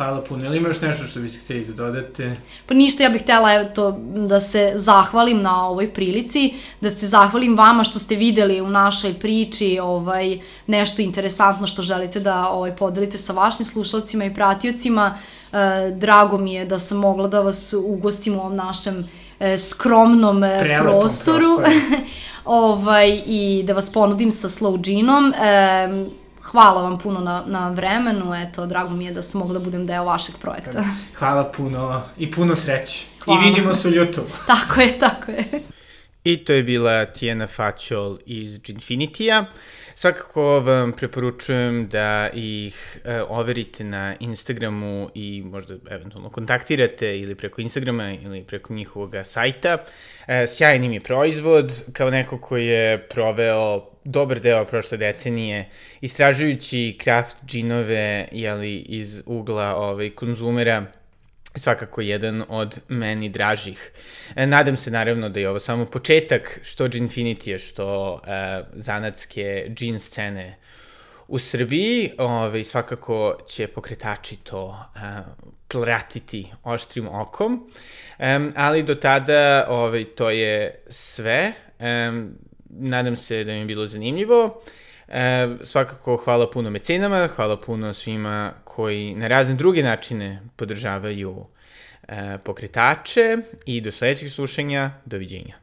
Hvala 0.00 0.20
puno. 0.20 0.44
Ili 0.44 0.56
ima 0.56 0.68
još 0.68 0.80
nešto 0.80 1.04
što 1.04 1.20
biste 1.20 1.38
hteli 1.44 1.64
da 1.64 1.72
dodate? 1.72 2.36
Pa 2.66 2.74
ništa, 2.74 3.02
ja 3.02 3.08
bih 3.10 3.22
htela 3.22 3.52
eto, 3.52 3.90
da 4.14 4.40
se 4.40 4.72
zahvalim 4.76 5.40
na 5.40 5.66
ovoj 5.66 5.92
prilici, 5.92 6.54
da 6.80 6.90
se 6.90 7.06
zahvalim 7.06 7.56
vama 7.56 7.84
što 7.84 7.98
ste 7.98 8.16
videli 8.16 8.60
u 8.60 8.68
našoj 8.68 9.14
priči 9.14 9.78
ovaj, 9.82 10.40
nešto 10.66 11.02
interesantno 11.02 11.66
što 11.66 11.82
želite 11.82 12.20
da 12.20 12.48
ovaj, 12.48 12.76
podelite 12.76 13.18
sa 13.18 13.32
vašim 13.32 13.66
slušalcima 13.66 14.24
i 14.24 14.34
pratiocima. 14.34 15.18
E, 15.52 15.90
drago 15.96 16.38
mi 16.38 16.54
je 16.54 16.64
da 16.64 16.78
sam 16.78 16.98
mogla 16.98 17.28
da 17.28 17.40
vas 17.40 17.74
ugostim 17.86 18.34
u 18.34 18.40
ovom 18.40 18.56
našem 18.56 19.08
e, 19.40 19.58
skromnom 19.58 20.44
e, 20.44 20.58
Prelepom 20.60 21.00
prostoru. 21.00 21.38
prostoru. 21.38 22.02
ovaj, 22.44 23.22
I 23.26 23.62
da 23.66 23.72
vas 23.72 23.92
ponudim 23.92 24.32
sa 24.32 24.48
slow 24.48 24.80
džinom. 24.80 25.32
E, 25.34 26.19
hvala 26.50 26.82
vam 26.82 26.98
puno 26.98 27.20
na, 27.20 27.44
na 27.46 27.68
vremenu, 27.68 28.34
eto, 28.34 28.66
drago 28.66 28.94
mi 28.94 29.04
je 29.04 29.12
da 29.12 29.22
sam 29.22 29.40
mogla 29.40 29.58
da 29.58 29.64
budem 29.64 29.86
deo 29.86 30.04
vašeg 30.04 30.34
projekta. 30.40 30.84
Hvala 31.18 31.52
puno 31.56 32.02
i 32.18 32.30
puno 32.30 32.56
sreće. 32.56 33.06
Hvala. 33.24 33.40
I 33.40 33.48
vidimo 33.48 33.74
se 33.74 33.88
u 33.88 33.90
YouTube. 33.90 34.30
tako 34.46 34.80
je, 34.80 34.98
tako 34.98 35.30
je. 35.30 35.44
I 36.24 36.44
to 36.44 36.52
je 36.52 36.62
bila 36.62 37.04
Tijena 37.06 37.46
Fačol 37.46 38.18
iz 38.26 38.60
Ginfinitija. 38.60 39.44
Svakako 39.94 40.60
vam 40.60 40.92
preporučujem 40.92 41.88
da 41.88 42.30
ih 42.34 42.98
e, 43.04 43.22
overite 43.22 43.84
na 43.84 44.16
Instagramu 44.20 45.10
i 45.14 45.42
možda 45.44 45.74
eventualno 45.90 46.30
kontaktirate 46.30 47.18
ili 47.18 47.34
preko 47.34 47.60
Instagrama 47.60 48.12
ili 48.12 48.44
preko 48.44 48.74
njihovog 48.74 49.14
sajta. 49.24 49.78
E, 50.26 50.46
sjajan 50.48 50.84
im 50.84 50.92
je 50.92 51.00
proizvod, 51.00 51.82
kao 51.92 52.10
neko 52.10 52.38
ko 52.38 52.56
je 52.56 53.08
proveo 53.08 53.89
dobar 54.04 54.40
deo 54.40 54.64
prošle 54.64 54.98
decenije 54.98 55.68
istražujući 56.00 56.98
craft 57.02 57.36
džinove 57.46 58.28
jeli, 58.32 58.76
iz 58.78 59.22
ugla 59.26 59.76
ovaj, 59.76 60.10
konzumera 60.10 60.86
svakako 61.54 62.00
jedan 62.00 62.44
od 62.48 62.80
meni 62.88 63.28
dražih. 63.28 63.92
E, 64.36 64.46
nadam 64.46 64.76
se 64.76 64.90
naravno 64.90 65.28
da 65.28 65.40
je 65.40 65.48
ovo 65.48 65.58
samo 65.58 65.84
početak 65.84 66.60
što 66.62 66.88
Ginfinity 66.88 67.48
je, 67.48 67.58
što 67.58 68.20
e, 68.26 68.62
zanatske 68.72 69.66
džin 69.74 70.00
scene 70.00 70.56
u 71.28 71.38
Srbiji. 71.38 72.10
Ove, 72.18 72.64
svakako 72.64 73.38
će 73.46 73.66
pokretači 73.66 74.36
to 74.36 74.84
e, 74.96 75.00
pratiti 75.68 76.46
oštrim 76.64 77.08
okom. 77.08 77.70
E, 78.18 78.40
ali 78.56 78.82
do 78.82 78.94
tada 78.94 79.66
ove, 79.68 80.04
to 80.04 80.30
je 80.30 80.82
sve. 80.88 81.52
E, 81.78 82.10
nadam 82.70 83.16
se 83.16 83.44
da 83.44 83.52
mi 83.52 83.58
je 83.58 83.64
bilo 83.64 83.86
zanimljivo. 83.86 84.62
E, 85.08 85.48
svakako 85.62 86.16
hvala 86.16 86.50
puno 86.50 86.70
mecenama, 86.70 87.28
hvala 87.28 87.60
puno 87.60 87.94
svima 87.94 88.52
koji 88.64 89.14
na 89.14 89.28
razne 89.28 89.54
druge 89.54 89.82
načine 89.82 90.42
podržavaju 90.56 91.46
e, 92.08 92.38
pokretače 92.44 93.36
i 93.66 93.80
do 93.80 93.92
sledećeg 93.92 94.30
slušanja, 94.30 94.90
doviđenja. 95.04 95.59